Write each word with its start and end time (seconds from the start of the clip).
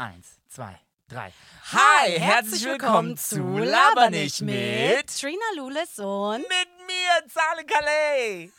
Eins, 0.00 0.38
zwei, 0.48 0.78
drei. 1.08 1.32
Hi, 1.72 2.20
herzlich 2.20 2.64
willkommen 2.64 3.16
zu 3.16 3.40
Laber 3.58 4.10
nicht 4.10 4.40
mit 4.42 5.08
Trina 5.12 5.42
Lulis 5.56 5.98
und 5.98 6.38
Mit 6.38 6.68
mir, 6.86 7.26
Zale 7.28 7.64
Calais. 7.66 8.46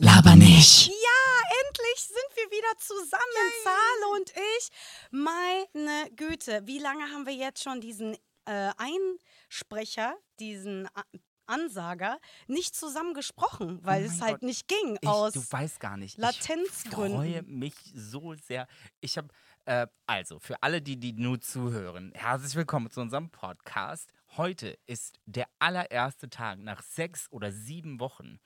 Laber 0.00 0.34
nicht. 0.34 0.88
ja, 0.88 1.40
endlich 1.62 2.00
sind 2.00 2.34
wir 2.34 2.50
wieder 2.50 2.76
zusammen, 2.78 3.52
Zahle 3.62 4.08
und 4.16 4.32
ich. 4.58 4.70
Meine 5.12 6.10
Güte, 6.16 6.66
wie 6.66 6.80
lange 6.80 7.04
haben 7.12 7.26
wir 7.26 7.34
jetzt 7.34 7.62
schon 7.62 7.80
diesen 7.80 8.16
äh, 8.46 8.72
Einsprecher, 8.76 10.16
diesen 10.40 10.88
A 10.96 11.04
Ansager, 11.50 12.18
nicht 12.46 12.74
zusammen 12.74 13.12
gesprochen, 13.14 13.80
weil 13.82 14.04
Oh 14.04 14.06
es 14.06 14.20
halt 14.22 14.34
Gott. 14.34 14.42
nicht 14.44 14.68
ging 14.68 14.96
Ich, 15.00 15.08
aus 15.08 15.32
du 15.34 15.42
weißt 15.50 15.80
gar 15.80 15.96
nicht. 15.96 16.14
Ich 16.14 16.18
Latenzgründen. 16.20 17.16
freue 17.16 17.42
mich 17.42 17.74
so 17.94 18.34
sehr. 18.34 18.66
Ich 19.00 19.18
habe, 19.18 19.28
äh, 19.66 19.86
also 20.06 20.38
für 20.38 20.62
alle, 20.62 20.80
die, 20.80 20.96
die 20.96 21.12
nur 21.12 21.40
zuhören, 21.40 22.12
herzlich 22.14 22.54
willkommen 22.54 22.90
zu 22.90 23.00
unserem 23.00 23.30
Podcast. 23.30 24.12
Heute 24.36 24.78
ist 24.86 25.18
der 25.26 25.48
allererste 25.58 26.30
Tag 26.30 26.60
nach 26.60 26.82
sechs 26.82 27.26
oder 27.32 27.50
sieben 27.52 27.98
Wochen, 28.00 28.38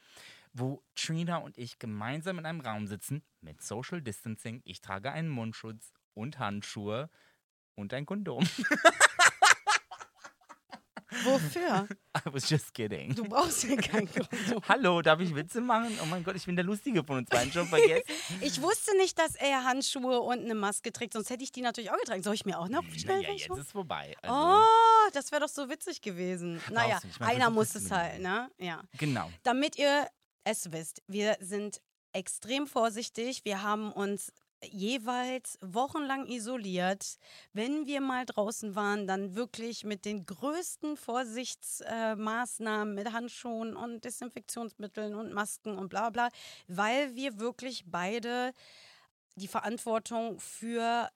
wo 0.54 0.82
Trina 0.94 1.36
und 1.38 1.58
ich 1.58 1.78
gemeinsam 1.78 2.38
in 2.38 2.46
einem 2.46 2.60
Raum 2.60 2.86
sitzen 2.86 3.22
mit 3.42 3.60
Social 3.62 4.00
Distancing. 4.00 4.62
Ich 4.64 4.80
trage 4.80 5.12
einen 5.12 5.28
Mundschutz 5.28 5.92
und 6.14 6.38
Handschuhe 6.38 7.10
und 7.74 7.92
ein 7.92 8.06
Kondom. 8.06 8.46
Wofür? 11.24 11.88
I 12.16 12.32
was 12.32 12.48
just 12.48 12.72
kidding. 12.74 13.14
Du 13.14 13.24
brauchst 13.24 13.64
ja 13.64 13.76
kein 13.76 14.06
Kondom. 14.06 14.62
Hallo, 14.68 15.02
darf 15.02 15.20
ich 15.20 15.34
Witze 15.34 15.60
machen? 15.60 15.98
Oh 16.02 16.06
mein 16.06 16.22
Gott, 16.22 16.36
ich 16.36 16.46
bin 16.46 16.56
der 16.56 16.64
Lustige 16.64 17.02
von 17.04 17.18
uns 17.18 17.28
beiden 17.30 17.52
schon 17.52 17.66
vergessen. 17.66 18.04
Ich 18.40 18.60
wusste 18.62 18.96
nicht, 18.96 19.18
dass 19.18 19.34
er 19.36 19.64
Handschuhe 19.64 20.20
und 20.20 20.40
eine 20.40 20.54
Maske 20.54 20.92
trägt, 20.92 21.14
sonst 21.14 21.30
hätte 21.30 21.42
ich 21.44 21.52
die 21.52 21.62
natürlich 21.62 21.90
auch 21.90 21.98
getragen. 21.98 22.22
Soll 22.22 22.34
ich 22.34 22.44
mir 22.44 22.58
auch 22.58 22.68
noch 22.68 22.84
schnell 22.96 23.22
Naja, 23.22 23.32
jetzt 23.34 23.50
ist 23.58 23.72
vorbei. 23.72 24.14
Also, 24.22 24.34
Oh, 24.34 25.10
das 25.12 25.32
wäre 25.32 25.40
doch 25.42 25.48
so 25.48 25.68
witzig 25.68 26.00
gewesen. 26.02 26.60
Naja, 26.70 27.00
nicht. 27.04 27.20
Einer 27.20 27.50
muss 27.50 27.74
es 27.74 27.90
halt, 27.90 28.20
ne? 28.20 28.50
Ja. 28.58 28.82
Genau. 28.98 29.30
Damit 29.42 29.76
ihr 29.76 30.06
es 30.44 30.70
wisst, 30.72 31.02
wir 31.06 31.36
sind 31.40 31.80
extrem 32.12 32.66
vorsichtig. 32.66 33.44
Wir 33.44 33.62
haben 33.62 33.92
uns 33.92 34.32
jeweils 34.70 35.58
wochenlang 35.60 36.26
isoliert. 36.26 37.18
Wenn 37.52 37.86
wir 37.86 38.00
mal 38.00 38.26
draußen 38.26 38.74
waren, 38.74 39.06
dann 39.06 39.34
wirklich 39.34 39.84
mit 39.84 40.04
den 40.04 40.26
größten 40.26 40.96
Vorsichtsmaßnahmen, 40.96 42.94
mit 42.94 43.12
Handschuhen 43.12 43.76
und 43.76 44.04
Desinfektionsmitteln 44.04 45.14
und 45.14 45.32
Masken 45.32 45.78
und 45.78 45.88
bla 45.88 46.10
bla, 46.10 46.28
weil 46.68 47.14
wir 47.14 47.38
wirklich 47.38 47.84
beide 47.86 48.52
die 49.36 49.48
Verantwortung 49.48 50.38
für 50.38 51.10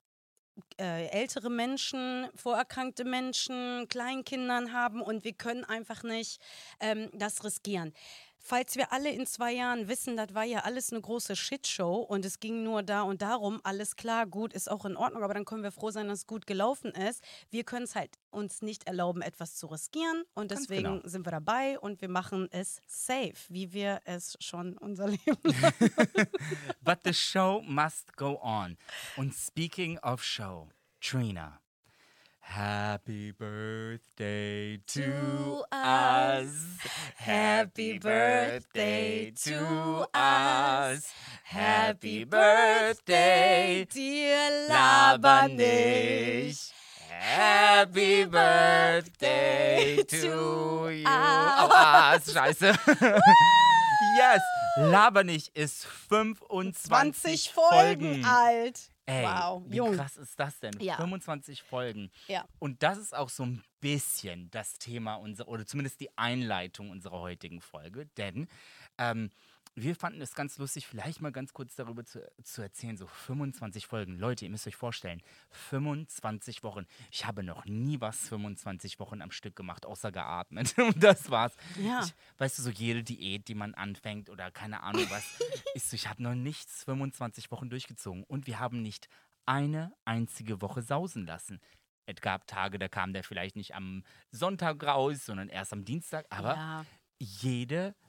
äh, 0.81 1.07
ältere 1.09 1.51
Menschen, 1.51 2.29
vorerkrankte 2.35 3.05
Menschen, 3.05 3.87
Kleinkindern 3.89 4.73
haben 4.73 5.01
und 5.01 5.25
wir 5.25 5.33
können 5.33 5.65
einfach 5.65 6.03
nicht 6.03 6.41
ähm, 6.81 7.11
das 7.13 7.45
riskieren. 7.45 7.93
Falls 8.49 8.77
wir 8.77 8.95
alle 8.95 9.11
in 9.11 9.27
zwei 9.27 9.53
Jahren 9.53 9.89
wissen, 9.89 10.17
das 10.17 10.33
war 10.33 10.45
ja 10.45 10.61
alles 10.61 10.91
eine 10.91 11.03
große 11.03 11.37
Shitshow 11.37 11.97
und 11.97 12.25
es 12.25 12.41
ging 12.41 12.63
nur 12.63 12.83
da 12.83 13.03
und 13.03 13.21
darum, 13.21 13.61
alles 13.63 13.95
klar, 13.95 14.25
gut, 14.25 14.55
ist 14.55 14.71
auch 14.71 14.87
in 14.87 14.97
Ordnung, 14.97 15.23
aber 15.23 15.35
dann 15.35 15.45
können 15.45 15.63
wir 15.63 15.71
froh 15.71 15.91
sein, 15.91 16.09
dass 16.09 16.21
es 16.21 16.27
gut 16.27 16.47
gelaufen 16.47 16.93
ist. 16.93 17.23
Wir 17.51 17.63
können 17.65 17.85
es 17.85 17.95
halt 17.95 18.17
uns 18.31 18.63
nicht 18.63 18.87
erlauben, 18.87 19.21
etwas 19.21 19.57
zu 19.57 19.67
riskieren 19.67 20.25
und 20.33 20.49
Ganz 20.49 20.63
deswegen 20.63 20.95
genau. 20.95 21.07
sind 21.07 21.27
wir 21.27 21.31
dabei 21.31 21.79
und 21.79 22.01
wir 22.01 22.09
machen 22.09 22.49
es 22.51 22.81
safe, 22.87 23.35
wie 23.51 23.75
wir 23.75 24.01
es 24.07 24.39
schon 24.41 24.79
unser 24.79 25.09
Leben 25.09 25.21
But 26.81 27.01
the 27.05 27.13
show 27.13 27.61
must 27.67 28.17
go 28.17 28.41
on. 28.41 28.79
Und 29.19 29.35
speaking 29.35 29.99
of 29.99 30.25
show, 30.25 30.71
Trina. 31.03 31.61
Happy 32.51 33.31
birthday 33.31 34.79
to 34.87 35.65
us. 35.71 36.79
Happy 37.15 37.99
birthday 37.99 39.31
to 39.45 40.07
us. 40.15 41.13
Happy 41.45 42.25
birthday, 42.25 43.87
dir 43.93 44.67
laber 44.67 45.49
nicht. 45.49 46.73
Happy 47.11 48.25
birthday 48.25 50.03
to 50.09 50.89
you. 50.89 51.05
Oh, 51.07 51.69
us. 51.71 52.33
Scheiße. 52.33 52.73
yes. 54.17 54.41
Laber 54.79 55.23
nicht 55.23 55.55
ist 55.55 55.85
25 56.09 56.83
20 56.83 57.53
Folgen 57.53 58.25
alt. 58.25 58.91
Ey, 59.09 59.25
wow, 59.25 59.63
wie 59.67 59.77
jung. 59.77 59.95
krass 59.95 60.19
ist 60.19 60.39
das 60.39 60.61
denn? 60.61 60.79
Ja. 60.81 60.97
25 60.97 61.63
Folgen. 61.63 62.11
Ja. 62.27 62.45
Und 62.59 62.83
das 62.83 62.99
ist 62.99 63.17
auch 63.17 63.31
so 63.31 63.43
ein 63.45 63.63
bisschen 63.81 64.51
das 64.51 64.75
Thema 64.75 65.15
unserer, 65.15 65.49
oder 65.49 65.65
zumindest 65.65 66.01
die 66.01 66.11
Einleitung 66.19 66.91
unserer 66.91 67.19
heutigen 67.19 67.63
Folge. 67.63 68.05
Denn 68.19 68.49
ähm, 68.99 69.31
wir 69.83 69.95
fanden 69.95 70.21
es 70.21 70.35
ganz 70.35 70.59
lustig, 70.59 70.87
vielleicht 70.87 71.21
mal 71.21 71.33
ganz 71.33 71.53
kurz 71.53 71.75
darüber 71.75 72.05
zu, 72.05 72.21
zu 72.43 72.63
erzählen. 72.63 72.97
So 72.97 73.07
25 73.07 73.87
Folgen. 73.87 74.19
Leute, 74.19 74.45
ihr 74.45 74.51
müsst 74.51 74.67
euch 74.67 74.77
vorstellen, 74.77 75.23
25 75.51 76.63
Wochen. 76.63 76.87
Ich 77.11 77.27
habe 77.27 77.43
noch 77.43 77.65
nie 77.65 78.01
was 78.01 78.29
25 78.29 78.99
Wochen 79.01 79.23
am 79.23 79.31
Stück 79.31 79.57
gemacht, 79.57 79.87
außer 79.87 80.13
geatmet. 80.13 80.77
Und 80.79 81.03
das 81.03 81.31
war's. 81.31 81.55
Ja. 81.77 82.03
Ich, 82.05 82.15
weißt 82.39 82.59
du, 82.59 82.63
so 82.63 82.71
jede 82.71 83.03
Diät, 83.03 83.49
die 83.49 83.55
man 83.55 83.75
anfängt 83.75 84.31
oder 84.31 84.51
keine 84.51 84.83
Ahnung 84.83 85.07
was, 85.11 85.39
ist 85.75 85.91
so, 85.91 85.95
ich 85.95 86.09
habe 86.09 86.23
noch 86.23 86.35
nichts 86.35 86.85
25 86.85 87.51
Wochen 87.51 87.71
durchgezogen. 87.71 88.25
Und 88.25 88.47
wir 88.47 88.59
haben 88.59 88.83
nicht 88.83 89.09
eine 89.47 89.93
einzige 90.05 90.61
Woche 90.61 90.83
sausen 90.83 91.27
lassen. 91.27 91.61
Es 92.07 92.21
gab 92.21 92.47
Tage, 92.47 92.79
da 92.79 92.89
kam 92.89 93.13
der 93.13 93.23
vielleicht 93.23 93.57
nicht 93.57 93.75
am 93.75 94.03
Sonntag 94.31 94.83
raus, 94.83 95.27
sondern 95.27 95.49
erst 95.49 95.73
am 95.73 95.85
Dienstag. 95.85 96.27
Aber 96.31 96.55
ja. 96.55 96.87
jede 97.19 97.91
Woche 97.91 98.08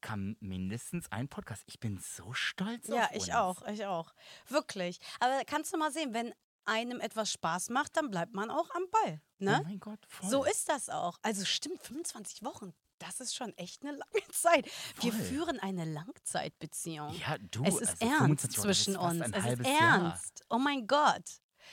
kam 0.00 0.36
mindestens 0.40 1.10
ein 1.10 1.28
Podcast. 1.28 1.62
Ich 1.66 1.80
bin 1.80 1.98
so 1.98 2.32
stolz 2.32 2.88
ja, 2.88 3.04
auf 3.06 3.12
uns. 3.14 3.24
ich 3.26 3.34
auch, 3.34 3.62
ich 3.68 3.86
auch. 3.86 4.12
Wirklich. 4.48 4.98
Aber 5.20 5.42
kannst 5.46 5.72
du 5.72 5.78
mal 5.78 5.90
sehen, 5.92 6.14
wenn 6.14 6.32
einem 6.64 7.00
etwas 7.00 7.32
Spaß 7.32 7.70
macht, 7.70 7.96
dann 7.96 8.10
bleibt 8.10 8.34
man 8.34 8.50
auch 8.50 8.70
am 8.70 8.84
Ball. 8.90 9.20
Oh 9.40 9.44
Ne? 9.44 9.60
mein 9.64 9.80
Gott, 9.80 9.98
voll. 10.06 10.30
so 10.30 10.44
ist 10.44 10.68
das 10.68 10.88
auch. 10.88 11.18
Also 11.22 11.44
stimmt, 11.44 11.82
25 11.82 12.44
Wochen. 12.44 12.72
Das 13.00 13.18
ist 13.18 13.34
schon 13.34 13.52
echt 13.56 13.82
eine 13.82 13.90
lange 13.96 14.28
Zeit. 14.32 14.66
Wir 15.00 15.12
Voll. 15.12 15.22
führen 15.22 15.58
eine 15.58 15.84
Langzeitbeziehung. 15.84 17.12
Ja, 17.14 17.36
du. 17.38 17.64
es 17.64 17.80
ist 17.80 18.00
also 18.00 18.14
25 18.14 18.20
ernst 18.20 18.52
zwischen 18.52 18.96
uns. 18.96 19.20
Es 19.32 19.58
ist 19.58 19.66
ernst. 19.66 20.44
Oh 20.48 20.58
mein 20.58 20.86
Gott. 20.86 21.24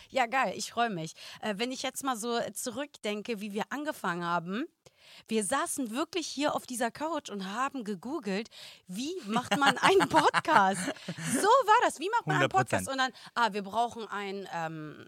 Ja, 0.09 0.25
geil, 0.25 0.53
ich 0.55 0.71
freue 0.71 0.89
mich. 0.89 1.13
Äh, 1.41 1.55
wenn 1.57 1.71
ich 1.71 1.81
jetzt 1.83 2.03
mal 2.03 2.15
so 2.17 2.39
zurückdenke, 2.53 3.41
wie 3.41 3.53
wir 3.53 3.63
angefangen 3.69 4.23
haben, 4.25 4.65
wir 5.27 5.43
saßen 5.43 5.91
wirklich 5.91 6.27
hier 6.27 6.53
auf 6.55 6.65
dieser 6.67 6.91
Couch 6.91 7.29
und 7.29 7.51
haben 7.51 7.83
gegoogelt, 7.83 8.49
wie 8.87 9.13
macht 9.25 9.57
man 9.57 9.77
einen 9.79 10.07
Podcast. 10.09 10.81
so 10.85 11.47
war 11.47 11.81
das. 11.85 11.99
Wie 11.99 12.09
macht 12.09 12.27
man 12.27 12.37
einen 12.37 12.45
100%. 12.45 12.49
Podcast? 12.49 12.87
Und 12.89 12.97
dann, 12.99 13.11
ah, 13.33 13.51
wir 13.53 13.63
brauchen 13.63 14.07
ein 14.07 14.47
ähm, 14.53 15.07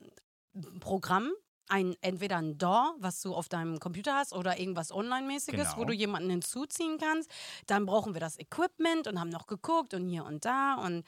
Programm. 0.80 1.32
Ein, 1.70 1.96
entweder 2.02 2.36
ein 2.38 2.58
DAW, 2.58 2.96
was 3.00 3.22
du 3.22 3.34
auf 3.34 3.48
deinem 3.48 3.80
Computer 3.80 4.16
hast, 4.16 4.34
oder 4.34 4.60
irgendwas 4.60 4.92
Online-mäßiges, 4.92 5.70
wo 5.72 5.82
Genau. 5.82 5.88
du 5.88 5.94
jemanden 5.94 6.30
hinzuziehen 6.30 6.98
kannst. 6.98 7.32
Dann 7.68 7.86
brauchen 7.86 8.14
wir 8.14 8.20
das 8.20 8.38
Equipment 8.38 9.08
und 9.08 9.18
haben 9.22 9.30
noch 9.30 9.48
geguckt 9.48 9.94
und 9.94 10.06
hier 10.06 10.26
und 10.26 10.44
da 10.44 10.74
und 10.76 11.06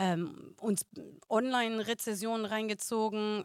ähm, 0.00 0.54
uns 0.58 0.84
Online-Rezessionen 1.28 2.46
reingezogen. 2.46 3.44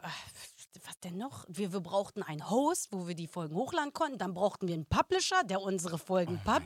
Was 0.85 0.99
denn 0.99 1.17
noch? 1.17 1.45
Wir, 1.47 1.73
wir 1.73 1.79
brauchten 1.79 2.21
einen 2.21 2.47
Host, 2.49 2.89
wo 2.91 3.07
wir 3.07 3.15
die 3.15 3.27
Folgen 3.27 3.55
hochladen 3.55 3.91
konnten. 3.93 4.17
Dann 4.19 4.33
brauchten 4.33 4.67
wir 4.67 4.75
einen 4.75 4.85
Publisher, 4.85 5.43
der 5.43 5.61
unsere 5.61 5.97
Folgen 5.97 6.39
Oh. 6.45 6.45
Gott. 6.45 6.63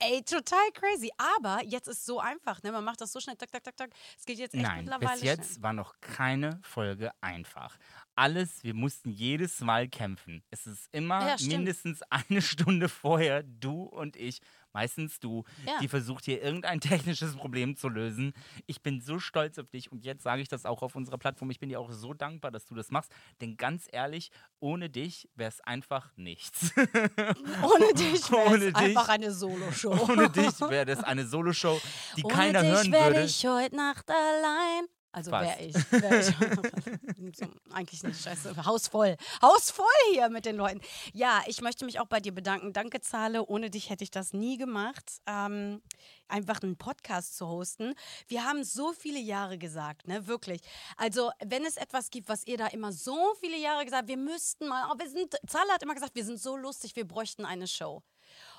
Ey, 0.00 0.22
total 0.22 0.70
crazy. 0.74 1.10
Aber 1.36 1.62
jetzt 1.64 1.88
ist 1.88 1.98
es 2.00 2.04
so 2.06 2.20
einfach. 2.20 2.62
Ne? 2.62 2.72
Man 2.72 2.84
macht 2.84 3.00
das 3.00 3.12
so 3.12 3.20
schnell. 3.20 3.36
Tak, 3.36 3.50
tak, 3.50 3.64
tak, 3.64 3.76
tak. 3.76 3.90
Es 4.18 4.24
geht 4.26 4.38
jetzt 4.38 4.54
echt 4.54 4.62
Nein, 4.62 4.84
mittlerweile 4.84 5.12
bis 5.12 5.22
jetzt 5.22 5.50
schnell. 5.52 5.62
war 5.62 5.72
noch 5.72 5.94
keine 6.00 6.60
Folge 6.62 7.10
einfach. 7.20 7.76
Alles, 8.14 8.62
wir 8.64 8.74
mussten 8.74 9.10
jedes 9.10 9.60
Mal 9.60 9.88
kämpfen. 9.88 10.42
Es 10.50 10.66
ist 10.66 10.88
immer 10.92 11.26
Ja, 11.26 11.36
mindestens 11.46 12.02
eine 12.10 12.42
Stunde 12.42 12.88
vorher, 12.88 13.42
du 13.44 13.82
und 13.84 14.16
ich, 14.16 14.40
meistens 14.72 15.18
du, 15.20 15.44
Ja. 15.66 15.78
die 15.80 15.88
versucht 15.88 16.24
hier 16.24 16.42
irgendein 16.42 16.80
technisches 16.80 17.36
Problem 17.36 17.76
zu 17.76 17.88
lösen. 17.88 18.32
Ich 18.66 18.82
bin 18.82 19.00
so 19.00 19.18
stolz 19.18 19.58
auf 19.58 19.68
dich 19.68 19.90
und 19.92 20.04
jetzt 20.04 20.22
sage 20.22 20.42
ich 20.42 20.48
das 20.48 20.64
auch 20.64 20.82
auf 20.82 20.94
unserer 20.96 21.18
Plattform. 21.18 21.50
Ich 21.50 21.58
bin 21.58 21.68
dir 21.68 21.80
auch 21.80 21.90
so 21.90 22.14
dankbar, 22.14 22.50
dass 22.50 22.64
du 22.66 22.74
das 22.74 22.90
machst. 22.90 23.12
Denn 23.40 23.56
ganz 23.56 23.86
ehrlich, 23.90 24.30
ohne 24.60 24.90
dich 24.90 25.28
wäre 25.34 25.48
es 25.50 25.60
einfach 25.60 26.10
nichts. 26.16 26.72
Ohne 26.76 27.94
dich 27.94 28.30
wäre 28.30 28.46
Ohne 28.48 28.56
es 28.66 28.72
dich- 28.74 28.76
einfach 28.76 29.08
eine 29.08 29.32
Solo-Show. 29.32 29.90
ohne 30.08 30.30
dich 30.30 30.60
wäre 30.60 30.84
das 30.86 31.02
eine 31.04 31.26
Soloshow, 31.26 31.80
die 32.16 32.24
Ohne 32.24 32.34
keiner 32.34 32.62
dich 32.62 32.70
hören 32.72 32.92
werde 32.92 33.14
würde. 33.16 33.26
ich 33.26 33.46
heute 33.46 33.76
Nacht 33.76 34.08
allein. 34.10 34.86
Also 35.18 35.32
wäre 35.32 35.60
ich. 35.60 35.74
Wär 35.90 36.20
ich. 36.20 37.42
eigentlich 37.72 38.04
nicht, 38.04 38.22
scheiße. 38.22 38.64
Haus 38.64 38.86
voll. 38.86 39.16
Haus 39.42 39.72
voll 39.72 39.84
hier 40.12 40.28
mit 40.28 40.44
den 40.44 40.54
Leuten. 40.54 40.80
Ja, 41.12 41.42
ich 41.48 41.60
möchte 41.60 41.84
mich 41.84 41.98
auch 41.98 42.06
bei 42.06 42.20
dir 42.20 42.32
bedanken. 42.32 42.72
Danke, 42.72 43.00
Zahle. 43.00 43.44
Ohne 43.44 43.68
dich 43.68 43.90
hätte 43.90 44.04
ich 44.04 44.12
das 44.12 44.32
nie 44.32 44.58
gemacht. 44.58 45.20
Ähm, 45.26 45.82
einfach 46.28 46.62
einen 46.62 46.76
Podcast 46.76 47.36
zu 47.36 47.48
hosten. 47.48 47.94
Wir 48.28 48.44
haben 48.44 48.62
so 48.62 48.92
viele 48.92 49.18
Jahre 49.18 49.58
gesagt, 49.58 50.06
ne? 50.06 50.28
Wirklich. 50.28 50.60
Also, 50.96 51.32
wenn 51.44 51.64
es 51.64 51.76
etwas 51.76 52.10
gibt, 52.10 52.28
was 52.28 52.46
ihr 52.46 52.56
da 52.56 52.68
immer 52.68 52.92
so 52.92 53.34
viele 53.40 53.58
Jahre 53.58 53.84
gesagt 53.84 54.02
habt, 54.02 54.08
wir 54.08 54.16
müssten 54.16 54.68
mal, 54.68 54.88
oh, 54.92 54.98
wir 54.98 55.10
sind, 55.10 55.34
Zahle 55.48 55.72
hat 55.72 55.82
immer 55.82 55.94
gesagt, 55.94 56.14
wir 56.14 56.24
sind 56.24 56.38
so 56.38 56.56
lustig, 56.56 56.94
wir 56.94 57.08
bräuchten 57.08 57.44
eine 57.44 57.66
Show. 57.66 58.04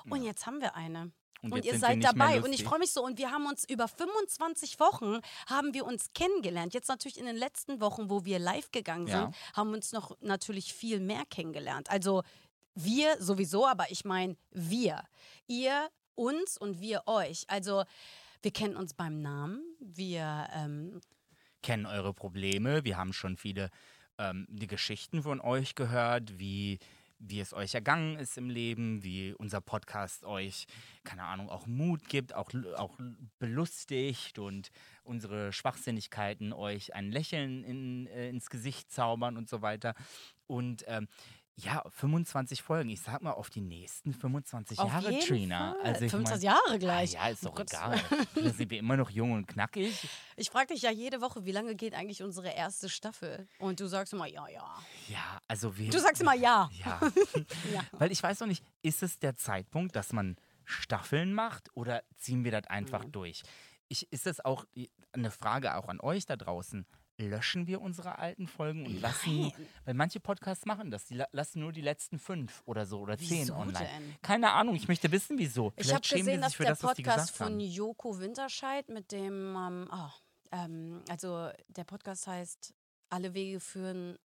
Und 0.09 0.23
jetzt 0.23 0.45
haben 0.45 0.59
wir 0.59 0.75
eine. 0.75 1.13
Und 1.41 1.53
Und, 1.53 1.65
ihr 1.65 1.79
seid 1.79 2.03
dabei 2.03 2.41
und 2.41 2.51
ich 2.51 2.63
freue 2.63 2.79
mich 2.79 2.91
so 2.91 3.03
und 3.03 3.17
wir 3.17 3.31
haben 3.31 3.45
uns 3.45 3.63
über 3.63 3.87
25 3.87 4.79
Wochen 4.79 5.19
haben 5.47 5.73
wir 5.73 5.85
uns 5.85 6.11
kennengelernt. 6.13 6.73
Jetzt 6.73 6.89
natürlich 6.89 7.17
in 7.17 7.25
den 7.25 7.37
letzten 7.37 7.79
Wochen, 7.79 8.09
wo 8.09 8.25
wir 8.25 8.39
live 8.39 8.71
gegangen 8.71 9.07
sind, 9.07 9.15
Ja. 9.15 9.31
haben 9.53 9.69
wir 9.69 9.75
uns 9.77 9.93
noch 9.93 10.17
natürlich 10.19 10.73
viel 10.73 10.99
mehr 10.99 11.23
kennengelernt. 11.29 11.89
Also 11.89 12.23
wir 12.75 13.21
sowieso, 13.21 13.65
aber 13.65 13.89
ich 13.89 14.03
meine 14.03 14.35
wir. 14.51 15.03
Ihr 15.47 15.89
uns 16.15 16.57
und 16.57 16.81
wir 16.81 17.03
euch. 17.07 17.45
Also 17.47 17.83
wir 18.41 18.51
kennen 18.51 18.75
uns 18.75 18.93
beim 18.93 19.21
Namen. 19.21 19.61
Wir 19.79 20.47
ähm, 20.53 20.99
kennen 21.61 21.85
eure 21.85 22.13
Probleme. 22.13 22.83
Wir 22.83 22.97
haben 22.97 23.13
schon 23.13 23.37
viele 23.37 23.69
ähm, 24.17 24.45
die 24.49 24.67
Geschichten 24.67 25.23
von 25.23 25.39
euch 25.39 25.75
gehört, 25.75 26.37
wie, 26.37 26.79
wie 27.19 27.41
es 27.41 27.53
euch 27.53 27.75
ergangen 27.75 28.17
ist 28.17 28.37
im 28.37 28.49
Leben, 28.49 29.03
wie 29.03 29.33
unser 29.33 29.61
Podcast 29.61 30.23
euch, 30.23 30.65
keine 31.03 31.23
Ahnung, 31.23 31.49
auch 31.49 31.67
Mut 31.67 32.07
gibt, 32.07 32.33
auch, 32.33 32.49
auch 32.77 32.97
belustigt 33.37 34.39
und 34.39 34.71
unsere 35.03 35.51
Schwachsinnigkeiten 35.51 36.53
euch 36.53 36.95
ein 36.95 37.11
Lächeln 37.11 37.63
in, 37.63 38.07
äh, 38.07 38.29
ins 38.29 38.49
Gesicht 38.49 38.91
zaubern 38.91 39.37
und 39.37 39.49
so 39.49 39.61
weiter. 39.61 39.95
Und 40.47 40.83
ähm, 40.87 41.07
ja, 41.63 41.83
25 41.89 42.61
Folgen. 42.61 42.89
Ich 42.89 43.01
sag 43.01 43.21
mal, 43.21 43.31
auf 43.31 43.49
die 43.49 43.61
nächsten 43.61 44.13
25 44.13 44.79
auf 44.79 44.87
Jahre, 44.91 45.19
Trina. 45.19 45.73
Fall. 45.73 45.81
Also 45.83 46.05
ich 46.05 46.11
25 46.11 46.47
mein, 46.49 46.55
Jahre 46.55 46.79
gleich. 46.79 47.19
Ah, 47.19 47.25
ja, 47.27 47.29
ist 47.33 47.43
Um 47.43 47.49
doch 47.49 47.55
Gottes 47.57 47.73
egal. 47.73 47.99
Da 48.35 48.49
sind 48.51 48.69
wir 48.71 48.79
immer 48.79 48.97
noch 48.97 49.09
jung 49.09 49.33
und 49.33 49.47
knackig. 49.47 50.07
Ich 50.37 50.49
frage 50.51 50.73
dich 50.73 50.81
ja 50.83 50.89
jede 50.91 51.19
Woche, 51.19 51.43
wie 51.43 51.51
lange 51.51 51.75
geht 51.75 51.93
eigentlich 51.93 52.23
unsere 52.23 52.49
erste 52.49 52.87
Staffel? 52.87 53.47
Und 53.59 53.81
du 53.81 53.87
sagst 53.87 54.13
immer 54.13 54.25
ja, 54.25 54.47
ja. 54.47 54.63
Ja, 55.09 55.41
also 55.49 55.75
wir. 55.77 55.89
Du 55.91 55.99
sagst 55.99 56.21
immer 56.21 56.33
ja. 56.35 56.69
Ja. 56.85 56.99
Ja. 57.73 57.81
Weil 57.91 58.11
ich 58.11 58.23
weiß 58.23 58.39
noch 58.39 58.47
nicht, 58.47 58.63
ist 58.81 59.03
es 59.03 59.19
der 59.19 59.35
Zeitpunkt, 59.35 59.95
dass 59.97 60.13
man 60.13 60.37
Staffeln 60.63 61.33
macht 61.33 61.75
oder 61.75 62.03
ziehen 62.17 62.43
wir 62.45 62.51
das 62.51 62.67
einfach 62.67 63.03
Mhm. 63.05 63.11
durch? 63.11 63.43
Ich, 63.89 64.09
ist 64.13 64.27
das 64.27 64.39
auch 64.45 64.65
eine 65.11 65.31
Frage 65.31 65.75
auch 65.75 65.87
an 65.89 65.99
euch 65.99 66.25
da 66.25 66.37
draußen? 66.37 66.85
Löschen 67.27 67.67
wir 67.67 67.81
unsere 67.81 68.17
alten 68.19 68.47
Folgen 68.47 68.85
und 68.85 69.01
lassen, 69.01 69.41
Nein. 69.41 69.53
weil 69.85 69.93
manche 69.93 70.19
Podcasts 70.19 70.65
machen 70.65 70.89
das, 70.91 71.05
die 71.05 71.15
la 71.15 71.27
lassen 71.31 71.59
nur 71.59 71.71
die 71.71 71.81
letzten 71.81 72.19
fünf 72.19 72.61
oder 72.65 72.85
so 72.85 72.99
oder 72.99 73.17
zehn 73.17 73.41
Wieso 73.41 73.55
online. 73.55 73.79
denn? 73.79 74.15
Keine 74.21 74.51
Ahnung, 74.51 74.75
ich 74.75 74.87
möchte 74.87 75.11
wissen, 75.11 75.37
wieso. 75.37 75.73
Ich 75.75 75.85
Vielleicht 75.87 75.95
habe 75.95 76.05
schämen 76.05 76.19
die 76.19 76.25
gesehen, 76.31 76.41
dass 76.41 76.53
für 76.55 76.63
der 76.63 76.71
das, 76.71 76.83
was 76.83 76.95
die 76.95 77.03
Podcast 77.03 77.35
von. 77.35 77.59
Joko 77.59 78.19
Winterscheid 78.19 78.89
mit 78.89 79.11
dem, 79.11 79.55
ähm, 79.55 79.89
oh, 79.91 80.09
ähm, 80.51 81.03
also 81.09 81.49
der 81.67 81.83
Podcast 81.83 82.27
heißt 82.27 82.73
Alle 83.09 83.33
Wege 83.33 83.59
führen 83.59 84.17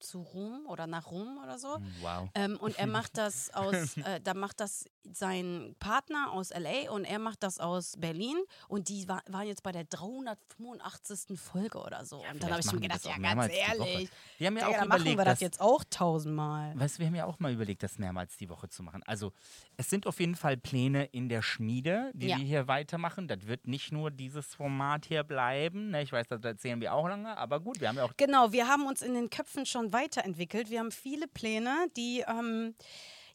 zu 0.00 0.20
Ruhm 0.22 0.66
oder 0.66 0.86
nach 0.86 1.10
Ruhm 1.10 1.38
oder 1.42 1.58
so. 1.58 1.76
Hm, 1.76 1.94
Wow. 2.00 2.28
Ähm, 2.34 2.56
und 2.60 2.78
er 2.78 2.86
macht 2.86 3.16
das 3.18 3.52
aus, 3.54 3.96
äh, 3.98 4.20
da 4.22 4.34
macht 4.34 4.60
das 4.60 4.84
sein 5.10 5.74
Partner 5.78 6.32
aus 6.32 6.50
LA 6.50 6.90
und 6.90 7.04
er 7.04 7.18
macht 7.18 7.42
das 7.42 7.58
aus 7.58 7.94
Berlin 7.96 8.36
und 8.68 8.88
die 8.88 9.08
war, 9.08 9.22
waren 9.28 9.46
jetzt 9.46 9.62
bei 9.62 9.72
der 9.72 9.84
385. 9.84 11.38
Folge 11.38 11.78
oder 11.78 12.04
so. 12.04 12.18
und 12.18 12.42
dann 12.42 12.50
habe 12.50 12.60
ich 12.60 12.66
mir 12.66 12.72
machen 12.72 12.80
die 12.82 12.88
gedacht, 12.88 13.04
ja, 13.04 13.18
ganz 13.18 13.46
die 13.48 13.58
ehrlich, 13.58 14.10
Wir 14.38 14.46
haben 14.48 14.56
ja 14.56 14.66
auch 14.68 14.70
machen 14.72 14.86
überlegt, 14.86 15.18
wir 15.18 15.24
das 15.24 15.34
dass 15.34 15.40
jetzt 15.40 15.60
auch 15.60 15.84
tausendmal. 15.88 16.78
Weißt 16.78 16.96
du, 16.96 17.00
wir 17.00 17.06
haben 17.06 17.14
ja 17.14 17.24
auch 17.26 17.38
mal 17.38 17.52
überlegt, 17.52 17.82
das 17.82 17.98
mehrmals 17.98 18.36
die 18.36 18.48
Woche 18.48 18.68
zu 18.68 18.82
machen. 18.82 19.02
Also, 19.06 19.32
es 19.76 19.88
sind 19.90 20.06
auf 20.06 20.20
jeden 20.20 20.34
Fall 20.34 20.56
Pläne 20.56 21.04
in 21.06 21.28
der 21.28 21.42
Schmiede, 21.42 22.10
die 22.14 22.28
Ja. 22.28 22.36
wir 22.38 22.44
hier 22.44 22.68
weitermachen. 22.68 23.28
Das 23.28 23.46
wird 23.46 23.66
nicht 23.66 23.92
nur 23.92 24.10
dieses 24.10 24.54
Format 24.54 25.06
hier 25.06 25.22
bleiben. 25.22 25.90
Ne? 25.90 26.02
Ich 26.02 26.12
weiß, 26.12 26.26
das 26.28 26.42
erzählen 26.42 26.80
wir 26.80 26.92
auch 26.94 27.08
lange, 27.08 27.36
aber 27.36 27.60
gut, 27.60 27.80
wir 27.80 27.88
haben 27.88 27.96
ja 27.96 28.04
auch. 28.04 28.12
Genau, 28.16 28.52
wir 28.52 28.68
haben 28.68 28.86
uns 28.86 29.02
in 29.02 29.14
den 29.14 29.30
Köpfen 29.30 29.66
schon 29.66 29.87
weiterentwickelt. 29.92 30.70
Wir 30.70 30.80
haben 30.80 30.92
viele 30.92 31.28
Pläne, 31.28 31.88
die 31.96 32.24
ähm, 32.26 32.74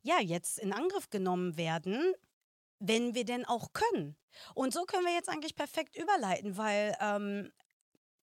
ja 0.02 0.20
jetzt 0.20 0.60
in 0.60 0.74
Angriff 0.74 1.10
genommen 1.10 1.58
werden, 1.58 2.14
wenn 2.80 3.16
wir 3.16 3.26
denn 3.26 3.46
auch 3.46 3.74
können. 3.74 4.16
Und 4.56 4.74
so 4.74 4.84
können 4.84 5.06
wir 5.06 5.14
jetzt 5.14 5.30
eigentlich 5.30 5.56
perfekt 5.56 5.96
überleiten, 5.96 6.58
weil 6.58 6.96
ähm, 7.00 7.52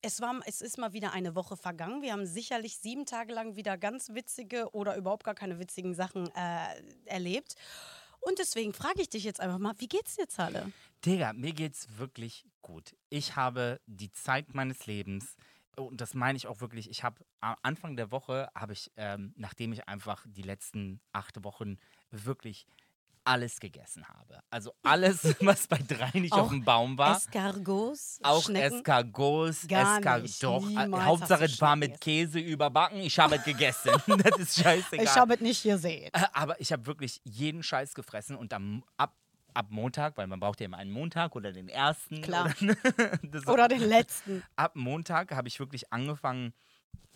es, 0.02 0.20
war, 0.20 0.40
es 0.46 0.60
ist 0.60 0.78
mal 0.78 0.92
wieder 0.92 1.12
eine 1.12 1.34
Woche 1.34 1.56
vergangen. 1.56 2.02
Wir 2.02 2.12
haben 2.12 2.26
sicherlich 2.26 2.78
sieben 2.78 3.06
Tage 3.06 3.32
lang 3.32 3.56
wieder 3.56 3.78
ganz 3.78 4.10
witzige 4.10 4.70
oder 4.72 4.96
überhaupt 4.96 5.24
gar 5.24 5.34
keine 5.34 5.58
witzigen 5.58 5.94
Sachen 5.94 6.28
äh, 6.34 6.82
erlebt. 7.06 7.54
Und 8.20 8.38
deswegen 8.38 8.74
frage 8.74 9.00
ich 9.00 9.08
dich 9.08 9.24
jetzt 9.24 9.40
einfach 9.40 9.58
mal, 9.58 9.74
wie 9.78 9.88
geht's 9.88 10.16
dir, 10.16 10.28
Zahle? 10.28 10.72
Digga, 11.04 11.32
mir 11.32 11.52
geht's 11.52 11.86
wirklich 11.96 12.44
gut. 12.60 12.94
Ich 13.08 13.36
habe 13.36 13.80
die 13.86 14.12
Zeit 14.12 14.54
meines 14.54 14.86
Lebens. 14.86 15.36
Und 15.76 16.00
das 16.00 16.14
meine 16.14 16.36
ich 16.36 16.46
auch 16.46 16.60
wirklich. 16.60 16.90
Ich 16.90 17.04
habe 17.04 17.24
am 17.40 17.56
Anfang 17.62 17.96
der 17.96 18.10
Woche, 18.10 18.48
habe 18.54 18.72
ich, 18.72 18.90
ähm, 18.96 19.32
nachdem 19.36 19.72
ich 19.72 19.88
einfach 19.88 20.26
die 20.28 20.42
letzten 20.42 21.00
acht 21.12 21.42
Wochen 21.44 21.78
wirklich 22.10 22.66
alles 23.24 23.60
gegessen 23.60 24.06
habe. 24.08 24.40
Also 24.50 24.72
alles, 24.82 25.22
was 25.40 25.66
bei 25.68 25.78
drei 25.78 26.10
nicht 26.18 26.32
auf 26.32 26.48
dem 26.48 26.64
Baum 26.64 26.96
war. 26.98 27.16
Escargots, 27.16 28.18
Auch 28.22 28.42
Schnecken? 28.42 28.78
Escargots, 28.78 29.68
Gar 29.68 29.98
Escar 29.98 30.18
nicht. 30.20 30.42
doch. 30.42 30.68
äh, 30.68 30.90
Hauptsache 30.90 31.44
es 31.44 31.60
war 31.60 31.76
mit 31.76 32.00
Käse 32.00 32.40
überbacken. 32.40 32.98
Ich 33.00 33.18
habe 33.18 33.36
es 33.36 33.44
gegessen. 33.44 33.90
das 34.24 34.38
ist 34.38 34.62
scheißegal. 34.62 35.04
Ich 35.04 35.14
habe 35.14 35.34
es 35.34 35.40
nicht 35.40 35.62
gesehen. 35.62 36.10
Äh, 36.12 36.26
Aber 36.32 36.60
ich 36.60 36.72
habe 36.72 36.86
wirklich 36.86 37.20
jeden 37.24 37.62
Scheiß 37.62 37.94
gefressen 37.94 38.36
und 38.36 38.52
am, 38.52 38.82
ab, 38.96 39.14
ab 39.54 39.66
Montag, 39.70 40.16
weil 40.16 40.26
man 40.26 40.40
braucht 40.40 40.60
ja 40.60 40.66
immer 40.66 40.78
einen 40.78 40.90
Montag 40.90 41.36
oder 41.36 41.52
den 41.52 41.68
ersten. 41.68 42.22
Klar. 42.22 42.54
Oder, 42.60 43.48
Oder 43.52 43.68
den 43.68 43.82
letzten. 43.82 44.42
ab 44.56 44.76
Montag 44.76 45.32
habe 45.34 45.48
ich 45.48 45.58
wirklich 45.60 45.92
angefangen, 45.92 46.52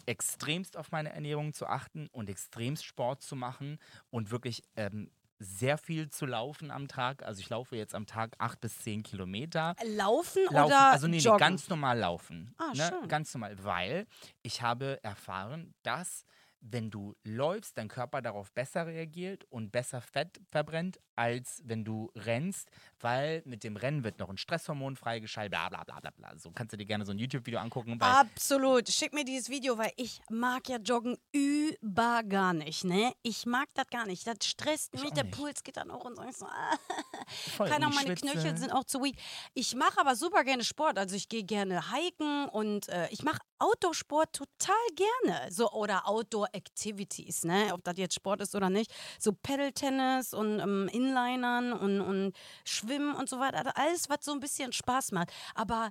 extremst 0.06 0.76
auf 0.76 0.92
meine 0.92 1.12
Ernährung 1.12 1.52
zu 1.52 1.66
achten 1.66 2.08
und 2.12 2.28
extremst 2.28 2.84
Sport 2.84 3.22
zu 3.22 3.36
machen 3.36 3.78
und 4.10 4.30
wirklich 4.30 4.62
ähm, 4.76 5.10
sehr 5.38 5.78
viel 5.78 6.08
zu 6.08 6.26
laufen 6.26 6.70
am 6.70 6.88
Tag. 6.88 7.22
Also 7.22 7.40
ich 7.40 7.48
laufe 7.48 7.76
jetzt 7.76 7.94
am 7.94 8.06
Tag 8.06 8.34
acht 8.38 8.60
bis 8.60 8.78
zehn 8.78 9.02
Kilometer. 9.02 9.74
Laufen, 9.84 10.44
Laufen, 10.50 10.66
oder 10.66 10.90
also 10.90 11.06
nee, 11.06 11.18
nee, 11.18 11.38
ganz 11.38 11.68
normal 11.68 11.98
laufen. 11.98 12.54
Ah, 12.58 12.72
ne? 12.74 12.88
schön. 12.88 13.08
Ganz 13.08 13.34
normal, 13.34 13.56
weil 13.62 14.06
ich 14.42 14.62
habe 14.62 15.02
erfahren, 15.02 15.74
dass 15.82 16.24
wenn 16.66 16.90
du 16.90 17.14
läufst, 17.24 17.76
dein 17.76 17.88
Körper 17.88 18.22
darauf 18.22 18.50
besser 18.52 18.86
reagiert 18.86 19.44
und 19.50 19.70
besser 19.70 20.00
Fett 20.00 20.40
verbrennt, 20.50 20.98
als 21.16 21.62
wenn 21.64 21.84
du 21.84 22.10
rennst, 22.16 22.70
weil 23.00 23.42
mit 23.44 23.64
dem 23.64 23.76
Rennen 23.76 24.04
wird 24.04 24.18
noch 24.18 24.30
ein 24.30 24.36
Stresshormon 24.36 24.96
freigeschaltet, 24.96 25.50
bla 25.50 25.68
bla 25.68 25.84
bla 25.84 26.00
bla 26.00 26.10
bla. 26.10 26.38
So 26.38 26.50
kannst 26.50 26.72
du 26.72 26.76
dir 26.76 26.86
gerne 26.86 27.04
so 27.04 27.12
ein 27.12 27.18
YouTube-Video 27.18 27.60
angucken. 27.60 28.00
Absolut. 28.00 28.88
Schick 28.88 29.12
mir 29.12 29.24
dieses 29.24 29.48
Video, 29.48 29.78
weil 29.78 29.92
ich 29.96 30.20
mag 30.30 30.68
ja 30.68 30.78
Joggen 30.78 31.16
über 31.32 32.22
gar 32.22 32.52
nicht, 32.52 32.84
ne? 32.84 33.12
Ich 33.22 33.46
mag 33.46 33.68
das 33.74 33.86
gar 33.88 34.06
nicht. 34.06 34.26
Das 34.26 34.36
stresst 34.44 34.94
Ich 34.94 35.02
mich. 35.02 35.12
Der 35.12 35.24
nicht. 35.24 35.36
Puls 35.36 35.62
geht 35.62 35.76
dann 35.76 35.90
auch 35.90 36.04
und 36.04 36.16
so. 36.34 36.46
Voll 37.56 37.68
Keine 37.68 37.86
Ahnung, 37.86 37.96
meine 37.96 38.16
schwitze. 38.16 38.32
Knöchel 38.32 38.56
sind 38.56 38.72
auch 38.72 38.84
zu 38.84 39.02
weak. 39.02 39.16
Ich 39.54 39.74
mache 39.74 40.00
aber 40.00 40.16
super 40.16 40.44
gerne 40.44 40.64
Sport. 40.64 40.98
Also 40.98 41.16
ich 41.16 41.28
gehe 41.28 41.44
gerne 41.44 41.92
hiken 41.92 42.48
und 42.48 42.88
äh, 42.88 43.08
ich 43.10 43.22
mache 43.22 43.38
Outdoor-Sport 43.58 44.32
total 44.32 44.74
gerne. 44.94 45.50
So, 45.50 45.70
oder 45.70 46.08
Outdoor-Activities, 46.08 47.44
ne? 47.44 47.70
Ob 47.72 47.82
das 47.84 47.94
jetzt 47.96 48.14
Sport 48.14 48.40
ist 48.40 48.54
oder 48.54 48.68
nicht. 48.70 48.92
So 49.18 49.32
Pedal-Tennis 49.32 50.34
und 50.34 50.60
ähm, 50.60 50.88
Inlinern 51.08 51.72
und, 51.72 52.00
und 52.00 52.32
Schwimmen 52.64 53.14
und 53.14 53.28
so 53.28 53.38
weiter. 53.38 53.58
Also 53.58 53.70
Alles, 53.74 54.08
was 54.08 54.24
so 54.24 54.32
ein 54.32 54.40
bisschen 54.40 54.72
Spaß 54.72 55.12
macht. 55.12 55.32
Aber 55.54 55.90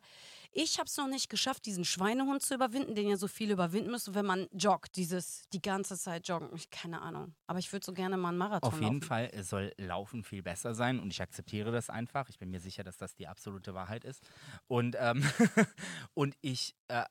ich 0.51 0.77
habe 0.77 0.87
es 0.87 0.97
noch 0.97 1.07
nicht 1.07 1.29
geschafft, 1.29 1.65
diesen 1.65 1.83
Schweinehund 1.83 2.41
zu 2.43 2.53
überwinden, 2.53 2.93
den 2.93 3.09
ja 3.09 3.17
so 3.17 3.27
viele 3.27 3.53
überwinden 3.53 3.89
müssen, 3.91 4.13
wenn 4.13 4.25
man 4.25 4.47
joggt. 4.51 4.95
Dieses, 4.95 5.49
die 5.51 5.61
ganze 5.61 5.97
Zeit 5.97 6.27
joggen. 6.27 6.49
Ich, 6.55 6.69
keine 6.69 7.01
Ahnung. 7.01 7.33
Aber 7.47 7.59
ich 7.59 7.71
würde 7.73 7.85
so 7.85 7.93
gerne 7.93 8.17
mal 8.17 8.29
einen 8.29 8.37
Marathon 8.37 8.67
Auf 8.67 8.79
jeden 8.79 8.99
laufen. 8.99 9.01
Fall 9.01 9.43
soll 9.43 9.73
Laufen 9.77 10.23
viel 10.23 10.43
besser 10.43 10.75
sein 10.75 10.99
und 10.99 11.11
ich 11.11 11.21
akzeptiere 11.21 11.71
das 11.71 11.89
einfach. 11.89 12.29
Ich 12.29 12.37
bin 12.37 12.51
mir 12.51 12.59
sicher, 12.59 12.83
dass 12.83 12.97
das 12.97 13.15
die 13.15 13.27
absolute 13.27 13.73
Wahrheit 13.73 14.03
ist. 14.03 14.23
Und, 14.67 14.95
ähm, 14.99 15.23
und 16.13 16.35
ich 16.41 16.75
äh, 16.87 17.03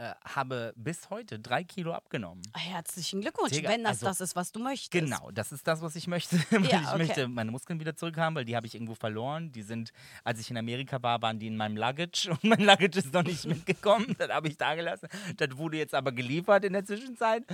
äh, 0.00 0.14
habe 0.24 0.72
bis 0.76 1.10
heute 1.10 1.38
drei 1.38 1.62
Kilo 1.62 1.92
abgenommen. 1.92 2.40
Herzlichen 2.56 3.20
Glückwunsch, 3.20 3.52
Digga, 3.52 3.68
wenn 3.68 3.84
das 3.84 4.02
also- 4.02 4.06
das 4.06 4.20
ist, 4.22 4.34
was 4.34 4.50
du 4.50 4.58
möchtest. 4.58 4.92
Genau, 4.92 5.30
das 5.30 5.52
ist 5.52 5.66
das, 5.66 5.82
was 5.82 5.94
ich 5.94 6.06
möchte. 6.06 6.36
weil 6.50 6.64
Ja, 6.70 6.80
ich 6.80 6.88
okay. 6.88 6.98
möchte 6.98 7.28
meine 7.28 7.50
Muskeln 7.50 7.78
wieder 7.80 7.94
zurückhaben, 7.94 8.34
weil 8.34 8.46
die 8.46 8.56
habe 8.56 8.66
ich 8.66 8.74
irgendwo 8.74 8.94
verloren. 8.94 9.52
Die 9.52 9.60
sind, 9.60 9.92
als 10.24 10.40
ich 10.40 10.50
in 10.50 10.56
Amerika 10.56 11.02
war, 11.02 11.20
waren 11.20 11.38
die 11.38 11.48
in 11.48 11.56
meinem 11.56 11.76
Luggage 11.76 12.28
und 12.30 12.44
mein 12.44 12.60
Luggage 12.60 12.98
ist 12.98 13.12
noch 13.12 13.24
nicht 13.24 13.44
mitgekommen. 13.44 14.16
Das 14.16 14.30
habe 14.30 14.48
ich 14.48 14.56
da 14.56 14.74
gelassen. 14.74 15.06
Das 15.36 15.54
wurde 15.58 15.76
jetzt 15.76 15.94
aber 15.94 16.12
geliefert 16.12 16.64
in 16.64 16.72
der 16.72 16.84
Zwischenzeit. 16.86 17.44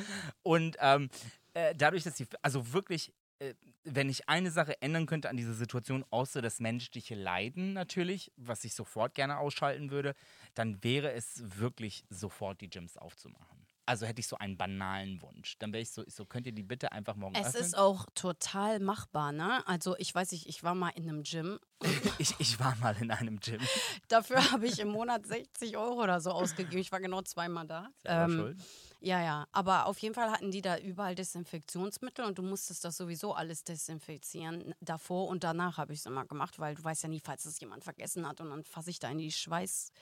Und 0.45 0.77
ähm, 0.79 1.11
äh, 1.55 1.75
dadurch, 1.75 2.05
dass 2.05 2.15
die, 2.15 2.27
also 2.43 2.73
wirklich 2.73 3.13
äh, 3.39 3.55
wenn 3.85 4.09
ich 4.09 4.29
eine 4.29 4.51
Sache 4.51 4.81
ändern 4.83 5.07
könnte 5.07 5.31
an 5.31 5.37
dieser 5.37 5.55
Situation, 5.55 6.05
außer 6.11 6.43
das 6.43 6.59
menschliche 6.59 7.15
Leiden 7.15 7.73
natürlich, 7.73 8.33
was 8.37 8.65
ich 8.65 8.75
sofort 8.75 9.15
gerne 9.15 9.39
ausschalten 9.39 9.91
würde, 9.91 10.15
dann 10.57 10.83
wäre 10.83 11.13
es 11.13 11.43
wirklich 11.59 12.05
sofort 12.09 12.61
die 12.61 12.71
Gyms 12.71 12.97
aufzumachen. 12.97 13.67
Also 13.89 14.05
hätte 14.05 14.19
ich 14.19 14.27
so 14.27 14.37
einen 14.37 14.57
banalen 14.57 15.23
Wunsch. 15.23 15.59
Dann 15.59 15.73
wäre 15.73 15.81
ich 15.81 15.91
so, 15.91 16.03
so, 16.09 16.25
könnt 16.25 16.47
ihr 16.47 16.53
die 16.53 16.65
bitte 16.65 16.91
einfach 16.91 17.15
morgen 17.15 17.37
Es 17.37 17.49
öffnen? 17.49 17.63
ist 17.63 17.79
auch 17.79 18.07
total 18.17 18.81
machbar, 18.81 19.31
ne? 19.31 19.65
Also 19.69 19.97
ich 19.99 20.13
weiß 20.13 20.33
nicht, 20.33 20.49
ich 20.49 20.65
war 20.65 20.75
mal 20.75 20.89
in 20.97 21.09
einem 21.09 21.23
Gym. 21.23 21.61
ich, 22.19 22.35
ich 22.41 22.59
war 22.59 22.75
mal 22.77 22.97
in 23.01 23.13
einem 23.13 23.39
Gym. 23.39 23.61
Dafür 24.09 24.51
habe 24.51 24.67
ich 24.67 24.81
im 24.81 24.89
Monat 24.89 25.25
60 25.27 25.77
Euro 25.77 26.03
oder 26.03 26.21
so 26.21 26.33
ausgegeben. 26.33 26.79
Ich 26.79 26.91
war 26.91 27.01
genau 27.01 27.23
zweimal 27.23 27.65
da. 27.69 27.89
Ähm, 28.05 28.31
schuld. 28.33 28.59
Ja, 29.03 29.23
ja. 29.23 29.47
Aber 29.53 29.87
auf 29.87 29.99
jeden 29.99 30.17
Fall 30.17 30.33
hatten 30.33 30.51
die 30.51 30.63
da 30.63 30.79
überall 30.79 31.15
Desinfektionsmittel 31.15 32.25
und 32.25 32.39
du 32.39 32.43
musstest 32.43 32.85
das 32.85 32.97
sowieso 32.97 33.35
alles 33.35 33.63
desinfizieren. 33.63 34.75
Davor 34.81 35.29
und 35.29 35.45
danach 35.45 35.77
habe 35.77 35.93
ich 35.93 36.01
es 36.01 36.07
immer 36.07 36.25
gemacht, 36.25 36.59
weil 36.59 36.75
du 36.75 36.83
weißt 36.83 37.05
ja 37.05 37.09
nie, 37.09 37.21
falls 37.21 37.45
es 37.45 37.61
jemand 37.61 37.85
vergessen 37.85 38.27
hat 38.27 38.41
und 38.41 38.51
dann 38.51 38.65
fasse 38.65 38.91
ich 38.91 38.99
da 38.99 39.11
in 39.11 39.19
die 39.19 39.31
Schweißdrüsen 39.31 39.95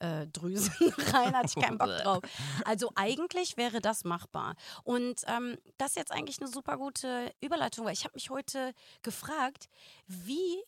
äh, 0.00 0.26
Drüsen 0.28 0.72
rein, 1.12 1.34
hatte 1.34 1.52
ich 1.56 1.62
keinen 1.62 1.78
Bock 1.78 1.96
drauf. 2.02 2.20
Also 2.64 2.90
eigentlich 2.94 3.56
wäre 3.56 3.80
das 3.80 4.04
machbar. 4.04 4.54
Und 4.84 5.22
ähm, 5.26 5.58
das 5.78 5.90
ist 5.90 5.96
jetzt 5.96 6.12
eigentlich 6.12 6.40
eine 6.40 6.48
super 6.48 6.76
gute 6.76 7.32
Überleitung, 7.40 7.84
weil 7.84 7.94
ich 7.94 8.04
habe 8.04 8.14
mich 8.14 8.30
heute 8.30 8.72
gefragt, 9.02 9.68
wie 10.06 10.62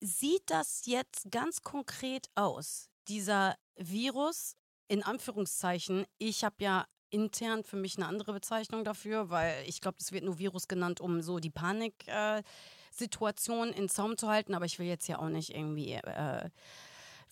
sieht 0.00 0.50
das 0.50 0.86
jetzt 0.86 1.30
ganz 1.30 1.62
konkret 1.62 2.28
aus? 2.34 2.88
Dieser 3.08 3.56
Virus, 3.76 4.56
in 4.88 5.02
Anführungszeichen, 5.02 6.04
ich 6.18 6.44
habe 6.44 6.56
ja 6.60 6.86
intern 7.10 7.64
für 7.64 7.76
mich 7.76 7.96
eine 7.96 8.06
andere 8.06 8.32
Bezeichnung 8.32 8.84
dafür, 8.84 9.30
weil 9.30 9.64
ich 9.66 9.80
glaube, 9.80 9.96
das 9.98 10.12
wird 10.12 10.24
nur 10.24 10.38
Virus 10.38 10.68
genannt, 10.68 11.00
um 11.00 11.22
so 11.22 11.38
die 11.38 11.50
Panik-Situation 11.50 13.72
in 13.72 13.88
Zaum 13.88 14.18
zu 14.18 14.28
halten. 14.28 14.54
Aber 14.54 14.66
ich 14.66 14.78
will 14.78 14.86
jetzt 14.86 15.08
ja 15.08 15.18
auch 15.18 15.28
nicht 15.28 15.52
irgendwie 15.54 15.92
äh, 15.92 16.50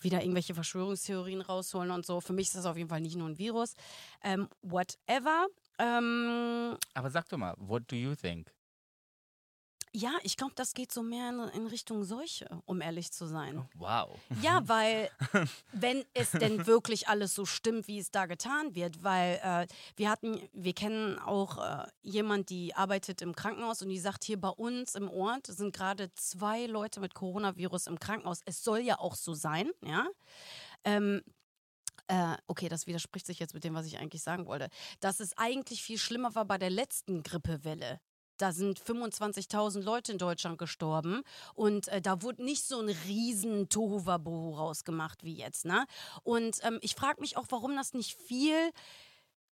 wieder 0.04 0.20
irgendwelche 0.22 0.54
Verschwörungstheorien 0.54 1.40
rausholen 1.40 1.90
und 1.90 2.06
so. 2.06 2.20
Für 2.20 2.32
mich 2.32 2.48
ist 2.48 2.56
das 2.56 2.66
auf 2.66 2.76
jeden 2.76 2.88
Fall 2.88 3.00
nicht 3.00 3.16
nur 3.16 3.28
ein 3.28 3.38
Virus. 3.38 3.74
Ähm, 4.22 4.48
whatever. 4.62 5.46
Ähm, 5.78 6.76
Aber 6.94 7.10
sag 7.10 7.28
doch 7.28 7.38
mal, 7.38 7.54
what 7.58 7.82
do 7.90 7.96
you 7.96 8.14
think? 8.14 8.52
Ja, 9.96 10.12
ich 10.24 10.36
glaube, 10.36 10.54
das 10.56 10.74
geht 10.74 10.90
so 10.90 11.02
mehr 11.04 11.30
in, 11.30 11.38
in 11.60 11.66
Richtung 11.68 12.02
Seuche, 12.02 12.48
um 12.66 12.80
ehrlich 12.80 13.12
zu 13.12 13.26
sein. 13.26 13.68
Wow. 13.76 14.18
Ja, 14.42 14.62
weil 14.68 15.08
wenn 15.72 16.04
es 16.14 16.32
denn 16.32 16.66
wirklich 16.66 17.06
alles 17.06 17.34
so 17.34 17.46
stimmt, 17.46 17.86
wie 17.86 18.00
es 18.00 18.10
da 18.10 18.26
getan 18.26 18.74
wird, 18.74 19.04
weil 19.04 19.40
äh, 19.42 19.66
wir 19.96 20.10
hatten, 20.10 20.40
wir 20.52 20.72
kennen 20.72 21.18
auch 21.20 21.58
äh, 21.58 21.86
jemand, 22.02 22.50
die 22.50 22.74
arbeitet 22.74 23.22
im 23.22 23.36
Krankenhaus 23.36 23.82
und 23.82 23.88
die 23.88 24.00
sagt, 24.00 24.24
hier 24.24 24.40
bei 24.40 24.48
uns 24.48 24.96
im 24.96 25.08
Ort 25.08 25.46
sind 25.46 25.72
gerade 25.72 26.12
zwei 26.14 26.66
Leute 26.66 26.98
mit 26.98 27.14
Coronavirus 27.14 27.86
im 27.86 28.00
Krankenhaus. 28.00 28.40
Es 28.44 28.64
soll 28.64 28.80
ja 28.80 28.98
auch 28.98 29.14
so 29.14 29.32
sein, 29.32 29.70
ja. 29.84 30.08
Ähm, 30.82 31.22
äh, 32.08 32.36
okay, 32.48 32.68
das 32.68 32.88
widerspricht 32.88 33.26
sich 33.26 33.38
jetzt 33.38 33.54
mit 33.54 33.62
dem, 33.62 33.74
was 33.74 33.86
ich 33.86 33.98
eigentlich 33.98 34.22
sagen 34.22 34.46
wollte. 34.46 34.68
Dass 34.98 35.20
es 35.20 35.38
eigentlich 35.38 35.82
viel 35.82 35.98
schlimmer 35.98 36.34
war 36.34 36.44
bei 36.44 36.58
der 36.58 36.70
letzten 36.70 37.22
Grippewelle. 37.22 38.00
Da 38.38 38.52
sind 38.52 38.80
25.000 38.80 39.82
Leute 39.82 40.12
in 40.12 40.18
Deutschland 40.18 40.58
gestorben 40.58 41.22
und 41.54 41.88
äh, 41.88 42.00
da 42.00 42.22
wurde 42.22 42.44
nicht 42.44 42.64
so 42.64 42.80
ein 42.80 42.88
riesen 43.06 43.68
Tohuwabohu 43.68 44.54
rausgemacht 44.54 45.24
wie 45.24 45.34
jetzt. 45.34 45.64
Ne? 45.64 45.86
Und 46.22 46.58
ähm, 46.62 46.78
ich 46.82 46.94
frage 46.94 47.20
mich 47.20 47.36
auch, 47.36 47.46
warum 47.50 47.76
das 47.76 47.94
nicht 47.94 48.14
viel 48.20 48.70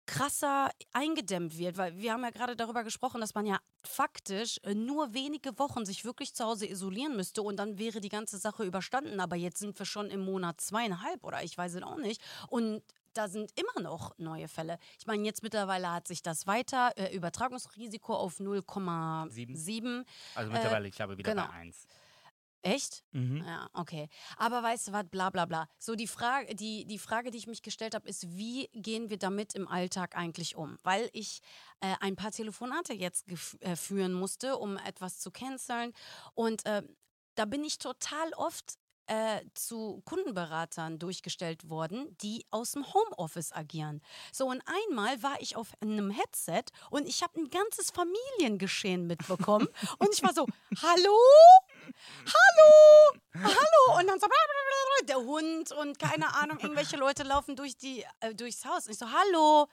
krasser 0.06 0.70
eingedämmt 0.92 1.56
wird, 1.58 1.76
weil 1.76 1.96
wir 1.96 2.12
haben 2.12 2.24
ja 2.24 2.30
gerade 2.30 2.56
darüber 2.56 2.82
gesprochen, 2.82 3.20
dass 3.20 3.34
man 3.34 3.46
ja 3.46 3.58
faktisch 3.84 4.58
äh, 4.64 4.74
nur 4.74 5.14
wenige 5.14 5.58
Wochen 5.58 5.86
sich 5.86 6.04
wirklich 6.04 6.34
zu 6.34 6.44
Hause 6.44 6.66
isolieren 6.66 7.16
müsste 7.16 7.42
und 7.42 7.56
dann 7.56 7.78
wäre 7.78 8.00
die 8.00 8.08
ganze 8.08 8.38
Sache 8.38 8.64
überstanden. 8.64 9.20
Aber 9.20 9.36
jetzt 9.36 9.58
sind 9.58 9.78
wir 9.78 9.86
schon 9.86 10.10
im 10.10 10.20
Monat 10.20 10.60
zweieinhalb 10.60 11.22
oder 11.24 11.42
ich 11.42 11.56
weiß 11.56 11.74
es 11.74 11.82
auch 11.82 11.98
nicht. 11.98 12.20
Und 12.48 12.82
da 13.14 13.28
sind 13.28 13.52
immer 13.58 13.82
noch 13.82 14.16
neue 14.18 14.48
Fälle. 14.48 14.78
Ich 14.98 15.06
meine, 15.06 15.24
jetzt 15.24 15.42
mittlerweile 15.42 15.92
hat 15.92 16.08
sich 16.08 16.22
das 16.22 16.46
weiter, 16.46 16.92
äh, 16.96 17.14
Übertragungsrisiko 17.14 18.14
auf 18.14 18.40
0,7. 18.40 20.04
Also 20.34 20.52
mittlerweile, 20.52 20.88
ich 20.88 20.94
glaube, 20.94 21.18
wieder 21.18 21.30
genau. 21.30 21.46
bei 21.46 21.52
1. 21.52 21.86
Echt? 22.62 23.02
Mhm. 23.10 23.44
Ja, 23.44 23.68
okay. 23.72 24.08
Aber 24.36 24.62
weißt 24.62 24.88
du 24.88 24.92
was, 24.92 25.04
bla 25.10 25.30
bla 25.30 25.46
bla. 25.46 25.68
So 25.78 25.96
die 25.96 26.06
Frage, 26.06 26.54
die, 26.54 26.84
die 26.84 26.98
Frage, 26.98 27.32
die 27.32 27.38
ich 27.38 27.48
mich 27.48 27.62
gestellt 27.62 27.94
habe, 27.94 28.08
ist, 28.08 28.36
wie 28.36 28.68
gehen 28.72 29.10
wir 29.10 29.18
damit 29.18 29.54
im 29.54 29.66
Alltag 29.66 30.16
eigentlich 30.16 30.54
um? 30.54 30.78
Weil 30.84 31.10
ich 31.12 31.40
äh, 31.80 31.94
ein 32.00 32.14
paar 32.14 32.30
Telefonate 32.30 32.92
jetzt 32.92 33.26
äh, 33.60 33.74
führen 33.74 34.12
musste, 34.12 34.56
um 34.58 34.76
etwas 34.76 35.18
zu 35.18 35.32
canceln. 35.32 35.92
Und 36.34 36.64
äh, 36.64 36.82
da 37.34 37.46
bin 37.46 37.64
ich 37.64 37.78
total 37.78 38.32
oft 38.36 38.78
äh, 39.06 39.40
zu 39.54 40.02
Kundenberatern 40.04 40.98
durchgestellt 40.98 41.68
worden, 41.68 42.16
die 42.22 42.44
aus 42.50 42.72
dem 42.72 42.84
Homeoffice 42.92 43.52
agieren. 43.52 44.00
So, 44.32 44.46
und 44.46 44.62
einmal 44.66 45.22
war 45.22 45.40
ich 45.40 45.56
auf 45.56 45.72
einem 45.80 46.10
Headset 46.10 46.64
und 46.90 47.08
ich 47.08 47.22
habe 47.22 47.40
ein 47.40 47.50
ganzes 47.50 47.90
Familiengeschehen 47.90 49.06
mitbekommen. 49.06 49.68
und 49.98 50.08
ich 50.12 50.22
war 50.22 50.32
so, 50.32 50.46
hallo? 50.82 51.18
Hallo? 52.26 53.18
Hallo? 53.34 53.98
Und 53.98 54.06
dann 54.06 54.20
so, 54.20 54.26
der 55.08 55.16
Hund 55.16 55.72
und 55.72 55.98
keine 55.98 56.34
Ahnung, 56.34 56.58
irgendwelche 56.60 56.96
Leute 56.96 57.22
laufen 57.22 57.56
durch 57.56 57.76
die, 57.76 58.04
äh, 58.20 58.34
durchs 58.34 58.64
Haus. 58.64 58.86
Und 58.86 58.92
ich 58.92 58.98
so, 58.98 59.06
hallo? 59.10 59.68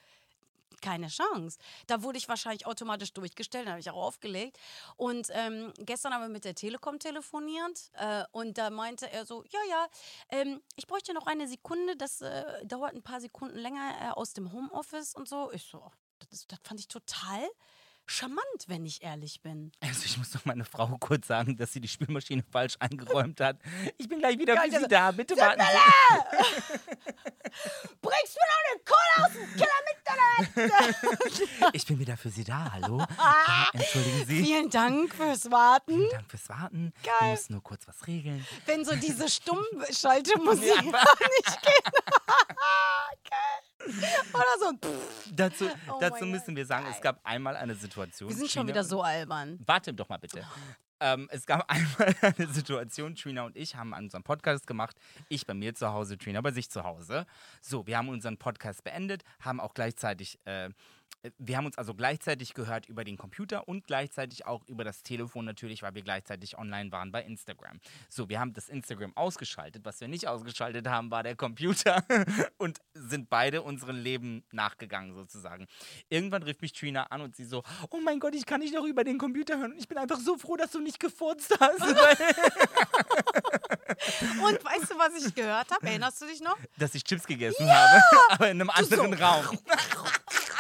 Keine 0.82 1.08
Chance. 1.08 1.58
Da 1.88 2.04
wurde 2.04 2.18
ich 2.18 2.28
wahrscheinlich 2.30 2.66
automatisch 2.66 3.14
durchgestellt, 3.14 3.66
dann 3.66 3.74
habe 3.74 3.82
ich 3.82 3.90
auch 3.90 3.96
aufgelegt. 3.96 4.58
Und 4.96 5.28
ähm, 5.32 5.74
gestern 5.78 6.14
haben 6.14 6.22
wir 6.22 6.30
mit 6.30 6.46
der 6.46 6.56
Telekom 6.56 7.00
telefoniert 7.00 7.92
äh, 7.94 8.24
und 8.32 8.58
da 8.58 8.70
meinte 8.70 9.12
er 9.12 9.26
so, 9.26 9.44
ja, 9.50 9.60
ja, 9.70 9.88
ähm, 10.30 10.62
ich 10.76 10.88
bräuchte 10.88 11.14
noch 11.14 11.28
eine 11.28 11.48
Sekunde, 11.48 11.96
das 11.96 12.22
äh, 12.22 12.66
dauert 12.66 12.94
ein 12.94 13.04
paar 13.04 13.22
Sekunden 13.22 13.58
länger 13.58 13.96
äh, 14.02 14.10
aus 14.10 14.34
dem 14.34 14.52
Homeoffice 14.52 15.16
und 15.16 15.28
so. 15.28 15.52
Ich 15.52 15.64
so, 15.64 15.92
das, 16.30 16.48
das 16.48 16.60
fand 16.64 16.80
ich 16.80 16.88
total 16.88 17.48
charmant, 18.10 18.44
wenn 18.68 18.86
ich 18.86 19.02
ehrlich 19.04 19.42
bin. 19.42 19.72
Also 19.82 20.02
ich 20.06 20.18
muss 20.18 20.32
doch 20.32 20.46
meine 20.46 20.66
Frau 20.66 20.88
kurz 21.00 21.28
sagen, 21.28 21.56
dass 21.58 21.74
sie 21.74 21.82
die 21.82 21.88
Spülmaschine 21.88 22.44
falsch 22.52 22.76
eingeräumt 22.80 23.40
hat. 23.40 23.58
Ich 23.98 24.10
bin 24.10 24.20
gleich 24.20 24.38
wieder 24.38 24.56
für 24.56 24.62
also, 24.62 24.80
Sie 24.80 24.88
da. 24.88 25.12
Bitte 25.12 25.38
warten 25.38 25.62
Sie. 25.62 25.68
Bringst 28.02 28.38
mir 28.38 28.48
noch 28.50 28.62
eine 28.66 28.80
Kohle 28.86 29.26
aus 29.26 29.34
dem 29.34 29.56
Keller 29.56 29.80
mit, 29.88 30.00
Ich 31.74 31.86
bin 31.86 32.00
wieder 32.00 32.18
für 32.18 32.30
Sie 32.30 32.44
da. 32.44 32.72
Hallo. 32.74 32.98
Ja, 33.50 33.68
entschuldigen 33.74 34.26
Sie. 34.26 34.44
Vielen 34.44 34.70
Dank 34.70 35.14
fürs 35.14 35.52
Warten. 35.52 35.94
Vielen 35.96 36.10
Dank 36.12 36.30
fürs 36.30 36.50
Warten. 36.50 36.94
Geil. 37.04 37.14
Wir 37.20 37.28
mussten 37.32 37.54
nur 37.54 37.64
kurz 37.64 37.88
was 37.88 38.08
regeln. 38.08 38.46
Wenn 38.66 38.86
so 38.86 38.96
diese 38.96 39.28
Stummschaltemusik 39.30 40.68
Ja. 40.68 40.82
nicht 40.84 41.62
geht. 41.62 41.94
Oder 44.34 44.58
so. 44.60 44.68
ein 44.70 44.80
Pff. 44.80 45.30
Dazu, 45.32 45.70
Oh 45.90 45.98
dazu 46.00 46.26
müssen 46.26 46.56
wir 46.56 46.66
sagen, 46.66 46.86
es 46.92 47.02
gab 47.02 47.20
einmal 47.24 47.56
eine 47.56 47.76
Situation. 47.76 48.30
Wir 48.30 48.36
sind 48.36 48.50
schon 48.50 48.64
Trina 48.64 48.74
wieder 48.74 48.84
so 48.84 49.02
albern. 49.02 49.60
Warte 49.66 49.94
doch 49.94 50.10
mal 50.10 50.18
bitte. 50.18 50.46
Ähm, 51.02 51.30
es 51.32 51.46
gab 51.46 51.64
einmal 51.72 52.14
eine 52.22 52.48
Situation, 52.48 53.16
Trina 53.16 53.44
und 53.44 53.56
ich 53.56 53.76
haben 53.76 53.94
unseren 53.94 54.22
Podcast 54.22 54.68
gemacht. 54.68 54.98
Ich 55.30 55.46
bei 55.46 55.54
mir 55.54 55.74
zu 55.74 55.94
Hause, 55.94 56.18
Trina 56.18 56.42
bei 56.42 56.52
sich 56.52 56.70
zu 56.70 56.84
Hause. 56.84 57.26
So, 57.62 57.88
wir 57.88 57.98
haben 57.98 58.10
unseren 58.10 58.36
Podcast 58.38 58.84
beendet, 58.84 59.24
haben 59.40 59.62
auch 59.62 59.74
gleichzeitig, 59.74 60.40
äh, 60.44 60.70
wir 61.38 61.58
haben 61.58 61.66
uns 61.66 61.78
also 61.78 61.94
gleichzeitig 61.94 62.54
gehört 62.54 62.88
über 62.88 63.04
den 63.04 63.18
Computer 63.18 63.68
und 63.68 63.86
gleichzeitig 63.86 64.46
auch 64.46 64.66
über 64.68 64.84
das 64.84 65.04
Telefon 65.04 65.46
natürlich, 65.46 65.82
weil 65.82 65.94
wir 65.96 66.02
gleichzeitig 66.02 66.58
online 66.58 66.92
waren 66.92 67.12
bei 67.12 67.24
Instagram. 67.24 67.80
So, 68.08 68.30
wir 68.30 68.40
haben 68.40 68.54
das 68.54 68.70
Instagram 68.70 69.16
ausgeschaltet. 69.18 69.84
Was 69.86 70.00
wir 70.00 70.08
nicht 70.08 70.28
ausgeschaltet 70.28 70.88
haben, 70.88 71.12
war 71.12 71.24
der 71.24 71.36
Computer 71.36 72.04
und 72.58 72.80
sind 72.94 73.30
beide 73.30 73.62
unserem 73.62 73.98
Leben 73.98 74.44
nachgegangen 74.52 75.14
sozusagen. 75.14 75.68
Irgendwann 76.10 76.44
rief 76.44 76.62
mich 76.62 76.74
Trina 76.74 77.04
an 77.04 77.22
und 77.22 77.36
sie 77.36 77.46
so, 77.46 77.64
oh 77.90 78.00
mein 78.00 78.20
Gott, 78.20 78.36
ich 78.36 78.46
kann 78.46 78.62
dich 78.62 78.72
noch 78.72 78.86
über 78.86 79.04
den 79.04 79.18
Computer 79.18 79.58
hören 79.58 79.74
und 79.74 79.80
ich 79.80 79.88
bin 79.88 79.98
einfach 79.98 80.20
so 80.20 80.38
froh, 80.38 80.56
dass 80.56 80.72
du 80.72 80.80
nicht 80.80 81.00
gefurzt 81.00 81.56
hast. 81.60 81.82
Und 84.42 84.64
weißt 84.64 84.92
du, 84.92 84.98
was 84.98 85.26
ich 85.26 85.34
gehört 85.34 85.72
habe? 85.72 85.86
Erinnerst 85.86 86.22
du 86.22 86.28
dich 86.28 86.42
noch? 86.42 86.58
dass 86.78 86.96
ich 86.96 87.04
Chips 87.04 87.26
gegessen 87.26 87.70
habe, 87.70 88.02
aber 88.30 88.50
in 88.50 88.62
einem 88.62 88.70
anderen 88.70 89.18
so. 89.18 89.24
Raum. 89.24 89.60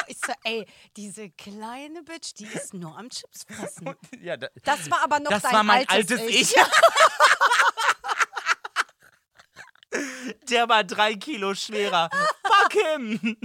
Ich 0.10 0.18
so, 0.18 0.34
ey, 0.44 0.66
diese 0.98 1.30
kleine 1.30 2.01
Bitch, 2.01 2.34
die 2.34 2.46
ist 2.48 2.74
nur 2.74 2.98
am 2.98 3.10
Chips 3.10 3.46
fressen. 3.48 3.96
Ja, 4.20 4.38
da, 4.38 4.48
Das 4.63 4.89
war 4.89 5.04
aber 5.04 5.20
noch 5.20 5.30
das 5.30 5.44
dein 5.44 5.54
war 5.54 5.63
mein 5.63 5.88
altes, 5.88 6.20
altes 6.20 6.36
Ich. 6.36 6.56
Der 10.50 10.68
war 10.68 10.84
drei 10.84 11.13
Kilo 11.13 11.54
schwerer. 11.54 12.10
Fuck 12.44 12.74
him. 12.74 13.20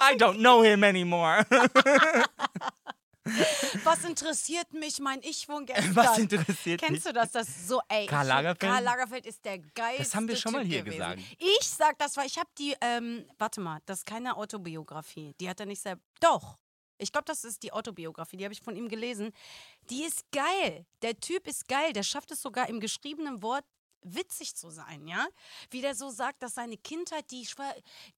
I 0.00 0.16
don't 0.16 0.38
know 0.38 0.62
him 0.64 0.82
anymore. 0.82 1.46
Was 3.84 4.04
interessiert 4.04 4.72
mich, 4.72 4.98
mein 5.00 5.20
Ich 5.22 5.46
von 5.46 5.66
gestern? 5.66 5.96
Was 5.96 6.18
interessiert 6.18 6.80
mich? 6.80 6.90
Kennst 6.90 7.06
du 7.06 7.12
das? 7.12 7.32
Das 7.32 7.48
ist 7.48 7.68
so, 7.68 7.80
ey. 7.88 8.06
Karl 8.06 8.26
Lagerfeld? 8.26 8.72
Karl 8.72 8.84
Lagerfeld 8.84 9.26
ist 9.26 9.44
der 9.44 9.58
geilste. 9.58 10.02
Das 10.04 10.14
haben 10.14 10.28
wir 10.28 10.36
schon 10.36 10.52
mal 10.52 10.64
hier 10.64 10.82
gewesen. 10.82 10.98
gesagt. 10.98 11.22
Ich 11.38 11.66
sag 11.66 11.98
das, 11.98 12.16
weil 12.16 12.26
ich 12.26 12.38
habe 12.38 12.48
die, 12.58 12.74
ähm, 12.80 13.24
warte 13.38 13.60
mal, 13.60 13.80
das 13.86 13.98
ist 13.98 14.06
keine 14.06 14.36
Autobiografie. 14.36 15.34
Die 15.40 15.48
hat 15.48 15.60
er 15.60 15.66
nicht 15.66 15.82
selbst. 15.82 16.04
Doch. 16.20 16.58
Ich 16.98 17.12
glaube, 17.12 17.26
das 17.26 17.44
ist 17.44 17.62
die 17.62 17.72
Autobiografie, 17.72 18.38
die 18.38 18.44
habe 18.44 18.54
ich 18.54 18.62
von 18.62 18.74
ihm 18.74 18.88
gelesen. 18.88 19.32
Die 19.90 20.04
ist 20.04 20.24
geil. 20.32 20.86
Der 21.02 21.14
Typ 21.20 21.46
ist 21.46 21.68
geil. 21.68 21.92
Der 21.92 22.02
schafft 22.02 22.30
es 22.30 22.40
sogar 22.40 22.70
im 22.70 22.80
geschriebenen 22.80 23.42
Wort 23.42 23.64
witzig 24.14 24.56
zu 24.56 24.70
sein, 24.70 25.06
ja? 25.06 25.26
Wie 25.70 25.80
der 25.80 25.94
so 25.94 26.10
sagt, 26.10 26.42
dass 26.42 26.54
seine 26.54 26.76
Kindheit 26.76 27.30
die, 27.30 27.46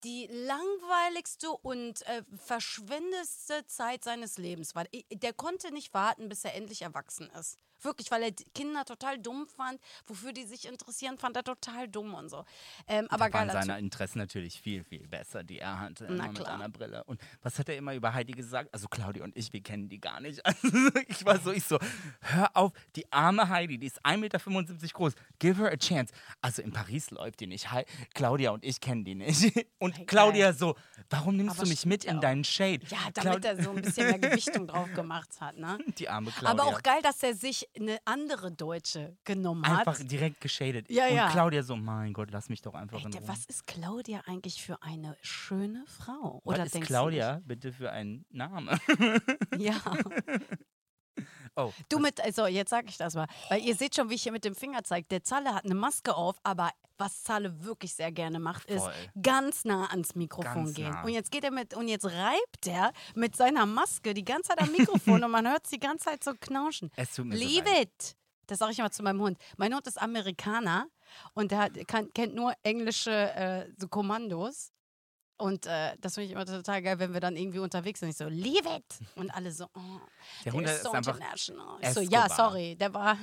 die 0.05 0.27
langweiligste 0.27 1.51
und 1.51 2.03
äh, 2.03 2.23
verschwendeste 2.37 3.67
Zeit 3.67 4.05
seines 4.05 4.39
Lebens 4.39 4.75
war. 4.75 4.85
Der 5.13 5.33
konnte 5.33 5.73
nicht 5.73 5.95
warten, 5.95 6.29
bis 6.29 6.45
er 6.45 6.55
endlich 6.55 6.83
erwachsen 6.83 7.31
ist. 7.31 7.59
Wirklich, 7.83 8.11
weil 8.11 8.23
er 8.25 8.33
Kinder 8.55 8.85
total 8.85 9.19
dumm 9.19 9.47
fand, 9.47 9.81
wofür 10.07 10.33
die 10.33 10.45
sich 10.45 10.67
interessieren, 10.67 11.17
fand 11.17 11.37
er 11.37 11.45
total 11.45 11.87
dumm 11.89 12.15
und 12.15 12.29
so. 12.29 12.45
Ähm, 12.89 13.07
aber 13.09 13.31
da 13.31 13.35
waren 13.35 13.51
seine 13.51 13.79
Interessen 13.79 14.19
natürlich 14.19 14.61
viel, 14.61 14.83
viel 14.83 15.07
besser, 15.07 15.45
die 15.45 15.61
er 15.61 15.79
hatte 15.79 16.07
Na, 16.11 16.27
mit 16.27 16.45
einer 16.45 16.69
Brille. 16.69 17.05
Und 17.05 17.21
was 17.43 17.59
hat 17.59 17.69
er 17.69 17.77
immer 17.77 17.95
über 17.95 18.13
Heidi 18.13 18.33
gesagt? 18.33 18.73
Also 18.73 18.89
Claudia 18.89 19.23
und 19.23 19.37
ich, 19.37 19.53
wir 19.53 19.63
kennen 19.63 19.89
die 19.89 20.01
gar 20.01 20.21
nicht. 20.21 20.41
Also 20.69 20.91
ich 21.07 21.25
war 21.25 21.39
so, 21.39 21.53
ich 21.53 21.65
so, 21.65 21.79
hör 22.21 22.51
auf, 22.57 22.73
die 22.97 23.11
arme 23.13 23.49
Heidi, 23.49 23.79
die 23.79 23.87
ist 23.87 24.05
1,75 24.05 24.17
Meter 24.19 24.39
groß, 24.93 25.13
give 25.39 25.63
her 25.63 25.71
a 25.71 25.77
chance. 25.79 26.13
Also 26.41 26.63
in 26.63 26.73
Paris 26.73 27.11
läuft 27.11 27.41
die 27.41 27.47
nicht. 27.47 27.73
He 27.73 27.85
Claudia 28.15 28.51
und 28.51 28.65
ich 28.65 28.81
kennen 28.81 29.05
die 29.05 29.15
nicht. 29.15 29.53
Und 29.79 29.97
hey, 29.97 30.07
Claudia 30.07 30.53
so, 30.53 30.75
warum 31.09 31.37
nimmst 31.37 31.57
aber 31.57 31.65
du 31.65 31.71
mich 31.71 31.87
mit 31.87 32.05
in 32.05 32.21
deinen 32.21 32.43
Shade? 32.43 32.81
Ja, 32.89 32.99
damit 33.15 33.43
Claud 33.43 33.45
er 33.45 33.63
so 33.63 33.71
ein 33.71 33.83
bisschen 33.83 34.07
mehr 34.07 34.19
Gewichtung 34.19 34.67
drauf 34.67 34.93
gemacht 34.95 35.41
hat, 35.41 35.57
ne? 35.57 35.79
Die 35.99 36.09
arme 36.09 36.31
Claudia. 36.31 36.51
Aber 36.51 36.65
auch 36.65 36.83
geil, 36.83 37.01
dass 37.03 37.23
er 37.23 37.35
sich 37.35 37.69
eine 37.79 37.99
andere 38.05 38.51
Deutsche 38.51 39.17
genommen 39.25 39.67
hat. 39.67 39.87
Einfach 39.87 40.05
direkt 40.05 40.41
geschadet. 40.41 40.91
Ja, 40.91 41.07
und 41.07 41.15
ja. 41.15 41.31
Claudia 41.31 41.63
so, 41.63 41.77
mein 41.77 42.13
Gott, 42.13 42.31
lass 42.31 42.49
mich 42.49 42.63
doch 42.63 42.75
einfach 42.75 42.99
Ey, 42.99 43.05
in 43.07 43.15
Ruhe. 43.15 43.29
Was 43.29 43.47
ist 43.47 43.67
Claudia 43.67 44.23
eigentlich 44.27 44.63
für 44.63 44.83
eine 44.83 45.17
schöne 45.23 45.85
Frau? 45.87 46.41
Oder 46.45 46.65
was 46.65 46.75
ist 46.75 46.83
Claudia 46.83 47.41
bitte 47.45 47.73
für 47.73 47.91
ein 47.93 48.25
Name? 48.31 48.79
ja. 49.57 49.81
Oh. 51.59 51.73
Du 51.89 51.99
mit, 51.99 52.21
also 52.21 52.47
jetzt 52.47 52.71
sag 52.71 52.89
ich 52.89 52.97
das 52.97 53.15
mal, 53.15 53.27
weil 53.49 53.61
ihr 53.63 53.75
seht 53.75 53.97
schon, 53.97 54.09
wie 54.11 54.15
ich 54.15 54.23
hier 54.23 54.33
mit 54.33 54.45
dem 54.45 54.55
Finger 54.55 54.85
zeige. 54.85 55.09
Der 55.09 55.25
Zalle 55.25 55.53
hat 55.55 55.65
eine 55.65 55.75
Maske 55.75 56.15
auf, 56.15 56.37
aber 56.45 56.71
was 56.99 57.25
Zalle 57.25 57.65
wirklich 57.65 57.95
sehr 57.95 58.13
gerne 58.13 58.39
macht, 58.39 58.71
ist 58.71 58.83
Voll. 58.83 58.93
ganz 59.21 59.65
nah 59.65 59.87
ans 59.91 60.15
Mikrofon 60.15 60.65
ganz 60.67 60.75
gehen. 60.75 60.91
Nah. 60.91 61.03
Und 61.03 61.11
jetzt 61.11 61.33
geht 61.33 61.43
er 61.43 61.51
mit, 61.51 61.75
und 61.75 61.89
jetzt 61.89 62.05
reibt 62.05 62.67
er 62.67 62.93
mit 63.17 63.35
seiner 63.35 63.67
Maske 63.67 64.15
die 64.15 64.25
ganze 64.25 64.51
Zeit 64.51 64.61
am 64.61 64.71
Mikrofon 64.71 65.23
und 65.25 65.31
man 65.31 65.49
hört 65.49 65.65
es 65.65 65.71
die 65.71 65.81
ganze 65.81 66.07
Zeit 66.07 66.23
so 66.23 66.33
knauschen. 66.39 66.91
Es 66.95 67.15
tut 67.15 67.27
mir 67.27 67.37
Leave 67.37 67.69
so 67.69 67.83
it! 67.83 68.17
Das 68.47 68.59
sage 68.61 68.73
ich 68.73 68.79
immer 68.79 68.91
zu 68.91 69.03
meinem 69.03 69.21
Hund. 69.21 69.37
Mein 69.57 69.75
Hund 69.75 69.87
ist 69.87 70.01
Amerikaner 70.01 70.87
und 71.35 71.51
der 71.51 71.71
kann, 71.87 72.13
kennt 72.13 72.35
nur 72.35 72.53
englische 72.63 73.11
äh, 73.11 73.71
so 73.77 73.89
Kommandos. 73.89 74.73
Und 75.39 75.67
äh, 75.67 75.97
das 76.01 76.15
finde 76.15 76.27
ich 76.27 76.33
immer 76.33 76.45
total 76.45 76.83
geil, 76.83 76.99
wenn 76.99 77.13
wir 77.13 77.21
dann 77.21 77.37
irgendwie 77.37 77.61
unterwegs 77.61 78.01
sind. 78.01 78.09
Ich 78.09 78.17
so, 78.17 78.29
leave 78.29 78.69
it! 78.69 78.85
Und 79.15 79.31
alle 79.31 79.53
so, 79.53 79.67
oh, 79.75 80.01
der, 80.45 80.53
Hund 80.53 80.67
ist, 80.67 80.83
so 80.83 80.91
einfach 80.91 81.15
international. 81.15 81.79
Ich 81.81 81.91
so, 81.91 82.01
ja, 82.01 82.29
sorry, 82.29 82.75
der 82.75 82.93
war 82.93 83.17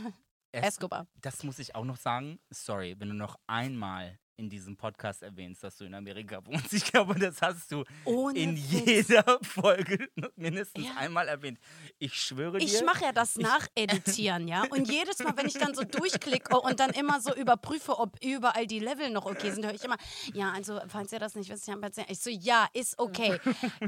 Escobar. 0.51 1.07
Das 1.21 1.43
muss 1.43 1.59
ich 1.59 1.75
auch 1.75 1.83
noch 1.83 1.97
sagen. 1.97 2.39
Sorry, 2.49 2.95
wenn 2.97 3.09
du 3.09 3.15
noch 3.15 3.37
einmal 3.47 4.17
in 4.37 4.49
diesem 4.49 4.75
Podcast 4.75 5.23
erwähnst, 5.23 5.63
dass 5.63 5.77
du 5.77 5.85
in 5.85 5.93
Amerika 5.93 6.45
wohnst. 6.45 6.73
Ich 6.75 6.91
glaube, 6.91 7.17
das 7.17 7.41
hast 7.41 7.71
du 7.71 7.83
Ohne 8.03 8.37
in 8.37 8.57
Witz. 8.57 8.85
jeder 9.09 9.39
Folge 9.41 10.09
mindestens 10.35 10.85
ja. 10.85 10.95
einmal 10.97 11.27
erwähnt. 11.27 11.57
Ich 11.99 12.13
schwöre 12.13 12.57
dir. 12.57 12.65
Ich 12.65 12.83
mache 12.83 13.05
ja 13.05 13.11
das 13.11 13.37
Nacheditieren, 13.37 14.47
ja. 14.47 14.63
Und 14.69 14.89
jedes 14.89 15.19
Mal, 15.19 15.35
wenn 15.37 15.47
ich 15.47 15.53
dann 15.53 15.73
so 15.73 15.83
durchklicke 15.83 16.59
und 16.59 16.79
dann 16.79 16.91
immer 16.91 17.21
so 17.21 17.33
überprüfe, 17.33 17.97
ob 17.97 18.21
überall 18.23 18.67
die 18.67 18.79
Level 18.79 19.09
noch 19.09 19.25
okay 19.25 19.51
sind, 19.51 19.65
höre 19.65 19.73
ich 19.73 19.83
immer, 19.83 19.97
ja, 20.33 20.51
also, 20.51 20.79
falls 20.87 21.11
ihr 21.11 21.19
das 21.19 21.35
nicht 21.35 21.49
wisst, 21.49 21.69
ich 22.09 22.19
so, 22.19 22.29
ja, 22.29 22.67
ist 22.73 22.99
okay. 22.99 23.39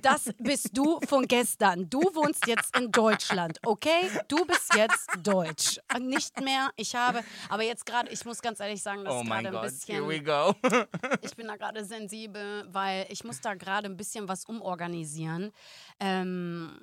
Das 0.02 0.32
bist 0.40 0.78
du 0.78 1.00
von 1.08 1.28
gestern. 1.28 1.90
Du 1.90 2.00
wohnst 2.14 2.48
jetzt 2.48 2.78
in 2.78 2.92
Deutschland, 2.92 3.60
okay? 3.66 4.10
Du 4.28 4.46
bist 4.46 4.74
jetzt 4.76 5.10
deutsch. 5.22 5.80
Nicht 6.00 6.40
mehr, 6.42 6.70
ich 6.76 6.96
habe, 6.96 7.24
aber 7.50 7.64
jetzt 7.64 7.86
gerade, 7.86 8.10
ich 8.12 8.24
muss 8.26 8.42
ganz 8.42 8.60
ehrlich 8.60 8.82
sagen, 8.82 9.04
das 9.04 9.14
oh 9.14 9.22
ist 9.22 9.28
gerade 9.28 9.58
ein 9.58 9.62
bisschen. 9.62 9.96
Here 9.96 10.08
we 10.08 10.22
go. 10.22 10.37
ich 11.22 11.36
bin 11.36 11.48
da 11.48 11.56
gerade 11.56 11.86
sensibel, 11.86 12.66
weil 12.70 13.06
ich 13.10 13.24
muss 13.24 13.42
da 13.42 13.54
gerade 13.54 13.88
ein 13.88 13.98
bisschen 13.98 14.28
was 14.28 14.46
umorganisieren. 14.46 15.52
Ähm, 16.00 16.80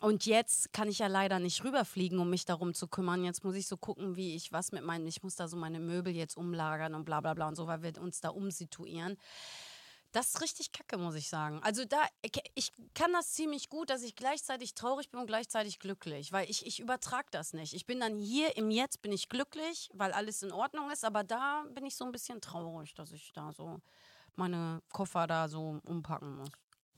und 0.00 0.26
jetzt 0.26 0.72
kann 0.72 0.88
ich 0.88 0.98
ja 0.98 1.06
leider 1.06 1.38
nicht 1.38 1.64
rüberfliegen, 1.64 2.18
um 2.18 2.28
mich 2.28 2.44
darum 2.44 2.74
zu 2.74 2.88
kümmern. 2.88 3.24
Jetzt 3.24 3.44
muss 3.44 3.54
ich 3.54 3.66
so 3.66 3.76
gucken, 3.76 4.16
wie 4.16 4.34
ich 4.34 4.52
was 4.52 4.72
mit 4.72 4.84
meinen, 4.84 5.06
ich 5.06 5.22
muss 5.22 5.36
da 5.36 5.48
so 5.48 5.56
meine 5.56 5.80
Möbel 5.80 6.14
jetzt 6.14 6.36
umlagern 6.36 6.94
und 6.94 7.04
bla 7.04 7.20
bla 7.20 7.32
bla 7.34 7.48
und 7.48 7.56
so, 7.56 7.66
weil 7.66 7.82
wir 7.82 7.98
uns 8.00 8.20
da 8.20 8.28
umsituieren. 8.28 9.16
Das 10.14 10.28
ist 10.28 10.40
richtig 10.40 10.70
kacke, 10.70 10.96
muss 10.96 11.16
ich 11.16 11.28
sagen. 11.28 11.60
Also 11.64 11.84
da, 11.84 12.00
ich 12.54 12.72
kann 12.94 13.12
das 13.12 13.32
ziemlich 13.32 13.68
gut, 13.68 13.90
dass 13.90 14.04
ich 14.04 14.14
gleichzeitig 14.14 14.74
traurig 14.74 15.10
bin 15.10 15.18
und 15.18 15.26
gleichzeitig 15.26 15.80
glücklich, 15.80 16.30
weil 16.30 16.48
ich, 16.48 16.64
ich 16.64 16.78
übertrage 16.78 17.26
das 17.32 17.52
nicht. 17.52 17.74
Ich 17.74 17.84
bin 17.84 17.98
dann 17.98 18.16
hier 18.16 18.56
im 18.56 18.70
Jetzt 18.70 19.02
bin 19.02 19.10
ich 19.10 19.28
glücklich, 19.28 19.90
weil 19.92 20.12
alles 20.12 20.44
in 20.44 20.52
Ordnung 20.52 20.88
ist, 20.92 21.04
aber 21.04 21.24
da 21.24 21.64
bin 21.74 21.84
ich 21.84 21.96
so 21.96 22.04
ein 22.04 22.12
bisschen 22.12 22.40
traurig, 22.40 22.94
dass 22.94 23.10
ich 23.10 23.32
da 23.32 23.50
so 23.50 23.80
meine 24.36 24.82
Koffer 24.92 25.26
da 25.26 25.48
so 25.48 25.80
umpacken 25.84 26.36
muss. 26.36 26.50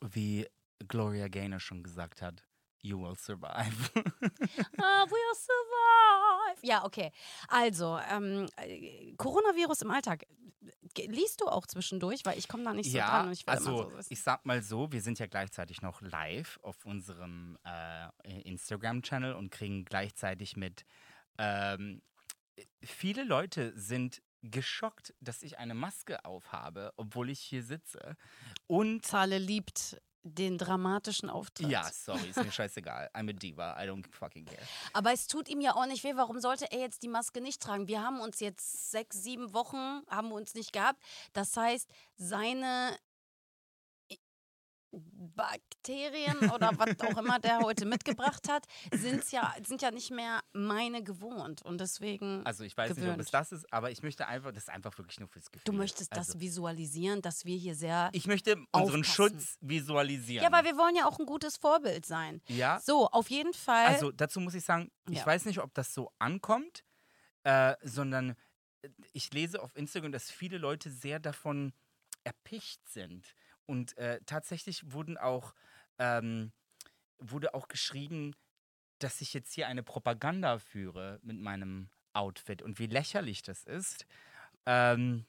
Wie 0.02 0.46
Gloria 0.86 1.28
Gaynor 1.28 1.58
schon 1.58 1.82
gesagt 1.82 2.20
hat, 2.20 2.42
you 2.86 2.98
will 2.98 3.16
survive. 3.16 3.90
I 3.96 5.04
will 5.08 5.34
survive. 5.34 6.60
Ja, 6.62 6.84
okay. 6.84 7.10
Also, 7.48 7.98
ähm, 8.10 8.46
äh, 8.56 9.12
Coronavirus 9.16 9.82
im 9.82 9.90
Alltag 9.90 10.26
liest 10.96 11.40
du 11.40 11.48
auch 11.48 11.66
zwischendurch, 11.66 12.24
weil 12.24 12.38
ich 12.38 12.48
komme 12.48 12.64
da 12.64 12.72
nicht 12.72 12.90
so 12.90 12.96
ja, 12.96 13.22
dran. 13.22 13.32
ich 13.32 13.46
also 13.46 13.90
so 13.90 13.98
ich 14.08 14.22
sag 14.22 14.46
mal 14.46 14.62
so, 14.62 14.90
wir 14.92 15.02
sind 15.02 15.18
ja 15.18 15.26
gleichzeitig 15.26 15.82
noch 15.82 16.00
live 16.00 16.58
auf 16.62 16.84
unserem 16.86 17.58
äh, 17.64 18.40
Instagram-Channel 18.42 19.34
und 19.34 19.50
kriegen 19.50 19.84
gleichzeitig 19.84 20.56
mit. 20.56 20.84
Ähm, 21.38 22.02
viele 22.82 23.24
Leute 23.24 23.78
sind 23.78 24.22
geschockt, 24.42 25.14
dass 25.20 25.42
ich 25.42 25.58
eine 25.58 25.74
Maske 25.74 26.24
aufhabe, 26.24 26.92
obwohl 26.96 27.30
ich 27.30 27.40
hier 27.40 27.62
sitze. 27.62 28.16
Und 28.66 29.04
Zahle 29.04 29.38
liebt 29.38 30.00
den 30.26 30.58
dramatischen 30.58 31.30
Auftritt. 31.30 31.68
Ja, 31.68 31.88
sorry, 31.92 32.28
ist 32.28 32.36
mir 32.36 32.50
scheißegal. 32.50 33.10
I'm 33.14 33.30
a 33.30 33.32
diva, 33.32 33.82
I 33.82 33.88
don't 33.88 34.04
fucking 34.10 34.44
care. 34.44 34.62
Aber 34.92 35.12
es 35.12 35.26
tut 35.26 35.48
ihm 35.48 35.60
ja 35.60 35.74
auch 35.74 35.86
nicht 35.86 36.04
weh. 36.04 36.12
Warum 36.16 36.40
sollte 36.40 36.70
er 36.72 36.80
jetzt 36.80 37.02
die 37.02 37.08
Maske 37.08 37.40
nicht 37.40 37.62
tragen? 37.62 37.88
Wir 37.88 38.02
haben 38.02 38.20
uns 38.20 38.40
jetzt 38.40 38.90
sechs, 38.90 39.22
sieben 39.22 39.52
Wochen, 39.52 40.02
haben 40.08 40.28
wir 40.28 40.34
uns 40.34 40.54
nicht 40.54 40.72
gehabt. 40.72 41.00
Das 41.32 41.56
heißt, 41.56 41.88
seine 42.16 42.96
Bakterien 44.92 46.50
oder 46.50 46.70
was 46.76 46.98
auch 47.00 47.18
immer 47.18 47.38
der 47.38 47.60
heute 47.60 47.84
mitgebracht 47.84 48.48
hat, 48.48 48.66
sind's 48.92 49.30
ja, 49.30 49.54
sind 49.66 49.82
ja 49.82 49.90
nicht 49.90 50.10
mehr 50.10 50.40
meine 50.52 51.02
gewohnt. 51.02 51.62
Und 51.62 51.80
deswegen. 51.80 52.44
Also 52.44 52.64
ich 52.64 52.76
weiß 52.76 52.90
gewöhnt. 52.90 53.06
nicht, 53.06 53.14
ob 53.14 53.20
es 53.20 53.30
das 53.30 53.52
ist, 53.52 53.72
aber 53.72 53.90
ich 53.90 54.02
möchte 54.02 54.26
einfach, 54.26 54.52
das 54.52 54.64
ist 54.64 54.70
einfach 54.70 54.96
wirklich 54.98 55.20
nur 55.20 55.28
fürs 55.28 55.50
Gefühl. 55.50 55.64
Du 55.64 55.72
möchtest 55.72 56.12
also, 56.12 56.32
das 56.32 56.40
visualisieren, 56.40 57.22
dass 57.22 57.44
wir 57.44 57.56
hier 57.56 57.74
sehr. 57.74 58.10
Ich 58.12 58.26
möchte 58.26 58.56
unseren 58.72 59.04
Schutz 59.04 59.58
visualisieren. 59.60 60.42
Ja, 60.42 60.52
weil 60.52 60.64
wir 60.64 60.76
wollen 60.76 60.96
ja 60.96 61.06
auch 61.06 61.18
ein 61.18 61.26
gutes 61.26 61.56
Vorbild 61.56 62.06
sein. 62.06 62.40
Ja. 62.48 62.80
So, 62.80 63.08
auf 63.08 63.28
jeden 63.30 63.52
Fall. 63.52 63.86
Also 63.86 64.12
dazu 64.12 64.40
muss 64.40 64.54
ich 64.54 64.64
sagen, 64.64 64.90
ich 65.10 65.18
ja. 65.18 65.26
weiß 65.26 65.44
nicht, 65.44 65.60
ob 65.60 65.74
das 65.74 65.92
so 65.92 66.10
ankommt, 66.18 66.84
äh, 67.44 67.74
sondern 67.82 68.36
äh, 68.82 68.88
ich 69.12 69.32
lese 69.32 69.62
auf 69.62 69.76
Instagram, 69.76 70.12
dass 70.12 70.30
viele 70.30 70.58
Leute 70.58 70.90
sehr 70.90 71.18
davon 71.18 71.72
erpicht 72.24 72.88
sind 72.88 73.34
und 73.66 73.96
äh, 73.98 74.20
tatsächlich 74.26 74.92
wurden 74.92 75.18
auch, 75.18 75.54
ähm, 75.98 76.52
wurde 77.18 77.54
auch 77.54 77.68
geschrieben, 77.68 78.34
dass 78.98 79.20
ich 79.20 79.34
jetzt 79.34 79.52
hier 79.52 79.68
eine 79.68 79.82
Propaganda 79.82 80.58
führe 80.58 81.20
mit 81.22 81.38
meinem 81.38 81.90
Outfit 82.12 82.62
und 82.62 82.78
wie 82.78 82.86
lächerlich 82.86 83.42
das 83.42 83.64
ist. 83.64 84.06
Ähm, 84.64 85.26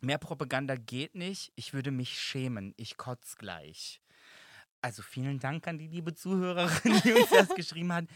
mehr 0.00 0.18
Propaganda 0.18 0.76
geht 0.76 1.14
nicht. 1.14 1.52
Ich 1.56 1.72
würde 1.72 1.90
mich 1.90 2.20
schämen. 2.20 2.74
Ich 2.76 2.96
kotz 2.96 3.36
gleich. 3.36 4.02
Also 4.82 5.02
vielen 5.02 5.38
Dank 5.38 5.66
an 5.68 5.78
die 5.78 5.88
liebe 5.88 6.14
Zuhörerin, 6.14 7.00
die 7.04 7.12
uns 7.12 7.30
das 7.30 7.48
geschrieben 7.54 7.92
hat. 7.92 8.06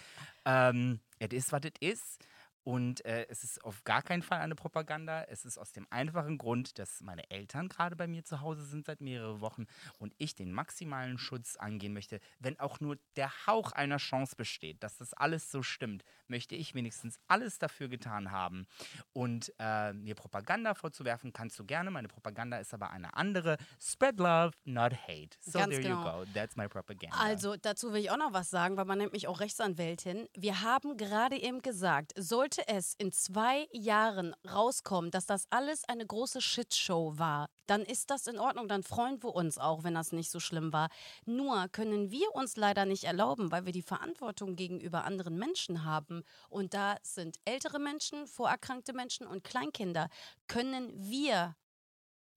Ähm, 0.45 1.01
it 1.19 1.33
is 1.33 1.53
what 1.53 1.64
it 1.64 1.79
is. 1.79 2.19
Und 2.64 3.05
äh, 3.05 3.27
es 3.29 3.44
ist 3.44 3.62
auf 3.62 3.85
gar 3.85 4.03
keinen 4.03 4.22
Fall 4.22 4.40
eine 4.40 4.55
Propaganda. 4.55 5.24
Es 5.24 5.44
ist 5.44 5.59
aus 5.59 5.72
dem 5.72 5.87
einfachen 5.90 6.38
Grund, 6.38 6.79
dass 6.79 7.03
meine 7.03 7.31
Eltern 7.31 7.68
gerade 7.68 7.94
bei 7.94 8.07
mir 8.07 8.24
zu 8.24 8.40
Hause 8.40 8.64
sind 8.64 8.87
seit 8.87 9.03
mehreren 9.03 9.40
Wochen 9.40 9.66
und 9.98 10.14
ich 10.16 10.35
den 10.35 10.50
maximalen 10.50 11.18
Schutz 11.18 11.57
angehen 11.57 11.92
möchte. 11.92 12.20
Wenn 12.38 12.59
auch 12.59 12.81
nur 12.81 12.96
der 13.16 13.31
Hauch 13.46 13.72
einer 13.72 13.98
Chance 13.98 14.35
besteht, 14.37 14.83
dass 14.83 14.96
das 14.96 15.12
alles 15.12 15.50
so 15.50 15.62
stimmt, 15.62 16.05
möchte 16.27 16.55
ich 16.55 16.74
wenigstens 16.74 17.18
alles 17.29 17.59
dafür 17.59 17.88
getan 17.88 18.31
haben. 18.31 18.66
Und 19.12 19.53
äh, 19.59 19.92
mir 19.92 20.14
Propaganda 20.14 20.74
vorzuwerfen, 20.74 21.35
kannst 21.35 21.59
du 21.59 21.64
gerne. 21.64 21.90
Meine 21.90 22.09
Propaganda 22.09 22.59
ist 22.59 22.72
aber 22.72 22.90
eine 22.90 23.14
andere. 23.14 23.59
Spread 23.79 24.18
love, 24.18 24.53
not 24.64 24.92
hate. 25.07 25.37
So 25.40 25.59
Ganz 25.59 25.70
there 25.70 25.83
genau. 25.83 26.18
you 26.20 26.24
go. 26.24 26.33
That's 26.33 26.57
my 26.57 26.66
propaganda. 26.68 27.16
Also 27.18 27.57
dazu 27.57 27.92
will 27.92 28.00
ich 28.00 28.11
auch 28.11 28.16
noch 28.16 28.33
was 28.33 28.48
sagen, 28.48 28.79
weil 28.79 28.87
man 28.87 28.98
nennt 28.98 29.12
mich 29.12 29.29
auch 29.29 29.40
Rechtsanwältin. 29.40 30.29
Wir 30.35 30.62
haben 30.62 30.96
gerade 30.96 31.37
eben 31.37 31.61
gesagt, 31.61 32.12
sollte 32.16 32.54
sollte 32.55 32.69
es 32.69 32.95
in 32.99 33.12
zwei 33.12 33.69
Jahren 33.73 34.35
rauskommen, 34.49 35.11
dass 35.11 35.27
das 35.27 35.47
alles 35.51 35.85
eine 35.88 36.07
große 36.07 36.40
Shitshow 36.40 37.19
war, 37.19 37.49
dann 37.67 37.83
ist 37.83 38.11
das 38.11 38.27
in 38.27 38.38
Ordnung. 38.38 38.69
Dann 38.69 38.83
freuen 38.83 39.23
wir 39.23 39.35
uns 39.35 39.59
auch, 39.59 39.85
wenn 39.85 39.95
das 39.95 40.12
nicht 40.12 40.31
so 40.31 40.40
schlimm 40.40 40.73
war. 40.73 40.88
Nur 41.25 41.69
können 41.69 42.11
wir 42.11 42.35
uns 42.35 42.57
leider 42.57 42.85
nicht 42.85 43.05
erlauben, 43.05 43.51
weil 43.51 43.67
wir 43.67 43.73
die 43.73 43.83
Verantwortung 43.83 44.57
gegenüber 44.57 45.05
anderen 45.05 45.38
Menschen 45.38 45.85
haben. 45.85 46.23
Und 46.49 46.75
da 46.75 46.97
sind 47.03 47.38
ältere 47.45 47.79
Menschen, 47.79 48.27
vorerkrankte 48.27 48.93
Menschen 48.93 49.27
und 49.27 49.45
Kleinkinder, 49.45 50.09
können 50.47 50.93
wir 50.97 51.57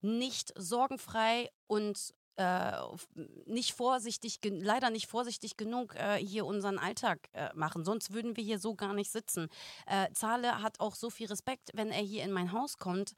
nicht 0.00 0.52
sorgenfrei 0.56 1.50
und 1.66 2.14
äh, 2.38 2.72
nicht 3.46 3.72
vorsichtig, 3.72 4.38
leider 4.44 4.90
nicht 4.90 5.08
vorsichtig 5.08 5.56
genug 5.56 5.94
äh, 5.96 6.16
hier 6.16 6.46
unseren 6.46 6.78
Alltag 6.78 7.28
äh, 7.32 7.48
machen. 7.54 7.84
Sonst 7.84 8.12
würden 8.12 8.36
wir 8.36 8.44
hier 8.44 8.58
so 8.60 8.74
gar 8.74 8.94
nicht 8.94 9.10
sitzen. 9.10 9.48
Äh, 9.86 10.12
Zahle 10.12 10.62
hat 10.62 10.78
auch 10.78 10.94
so 10.94 11.10
viel 11.10 11.26
Respekt, 11.26 11.70
wenn 11.74 11.90
er 11.90 12.02
hier 12.02 12.22
in 12.22 12.30
mein 12.30 12.52
Haus 12.52 12.78
kommt, 12.78 13.14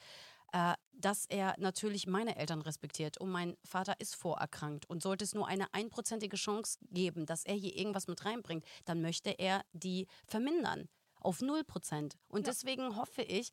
äh, 0.53 0.73
dass 0.93 1.27
er 1.27 1.55
natürlich 1.59 2.07
meine 2.07 2.37
Eltern 2.37 2.63
respektiert. 2.63 3.19
Und 3.19 3.31
mein 3.31 3.57
Vater 3.63 3.95
ist 3.99 4.17
vorerkrankt. 4.17 4.89
Und 4.89 5.03
sollte 5.03 5.25
es 5.25 5.35
nur 5.35 5.47
eine 5.47 5.73
einprozentige 5.75 6.37
Chance 6.37 6.79
geben, 6.91 7.27
dass 7.27 7.45
er 7.45 7.55
hier 7.55 7.77
irgendwas 7.77 8.09
mit 8.09 8.25
reinbringt, 8.25 8.65
dann 8.87 9.03
möchte 9.03 9.31
er 9.31 9.63
die 9.73 10.07
vermindern 10.27 10.89
auf 11.21 11.41
0%. 11.41 12.17
Und 12.29 12.47
ja. 12.47 12.53
deswegen 12.53 12.97
hoffe 12.97 13.23
ich, 13.23 13.51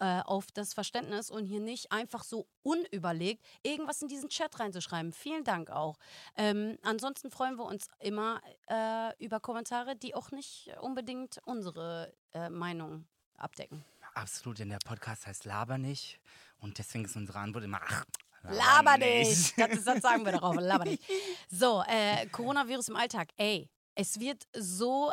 äh, 0.00 0.20
auf 0.20 0.46
das 0.52 0.74
Verständnis 0.74 1.30
und 1.30 1.44
hier 1.44 1.60
nicht 1.60 1.92
einfach 1.92 2.24
so 2.24 2.46
unüberlegt 2.62 3.44
irgendwas 3.62 4.02
in 4.02 4.08
diesen 4.08 4.28
Chat 4.28 4.58
reinzuschreiben. 4.60 5.12
Vielen 5.12 5.44
Dank 5.44 5.70
auch. 5.70 5.98
Ähm, 6.36 6.78
ansonsten 6.82 7.30
freuen 7.30 7.56
wir 7.56 7.64
uns 7.64 7.88
immer 7.98 8.40
äh, 8.68 9.12
über 9.24 9.40
Kommentare, 9.40 9.96
die 9.96 10.14
auch 10.14 10.30
nicht 10.30 10.70
unbedingt 10.80 11.38
unsere 11.44 12.12
äh, 12.32 12.48
Meinung 12.50 13.06
abdecken. 13.36 13.84
Absolut, 14.14 14.58
denn 14.58 14.70
der 14.70 14.78
Podcast 14.84 15.26
heißt 15.26 15.44
Laber 15.44 15.78
nicht 15.78 16.20
und 16.58 16.78
deswegen 16.78 17.04
ist 17.04 17.16
unsere 17.16 17.38
Antwort 17.38 17.64
immer, 17.64 17.80
ach, 17.82 18.04
Laber 18.42 18.98
nicht. 18.98 19.58
Das, 19.58 19.84
das 19.84 20.00
sagen 20.00 20.24
wir 20.24 20.32
darauf, 20.32 20.56
laber 20.56 20.84
nicht. 20.84 21.02
So, 21.50 21.82
äh, 21.86 22.26
Coronavirus 22.28 22.88
im 22.88 22.96
Alltag. 22.96 23.30
Ey, 23.36 23.68
es 23.94 24.20
wird 24.20 24.44
so 24.56 25.12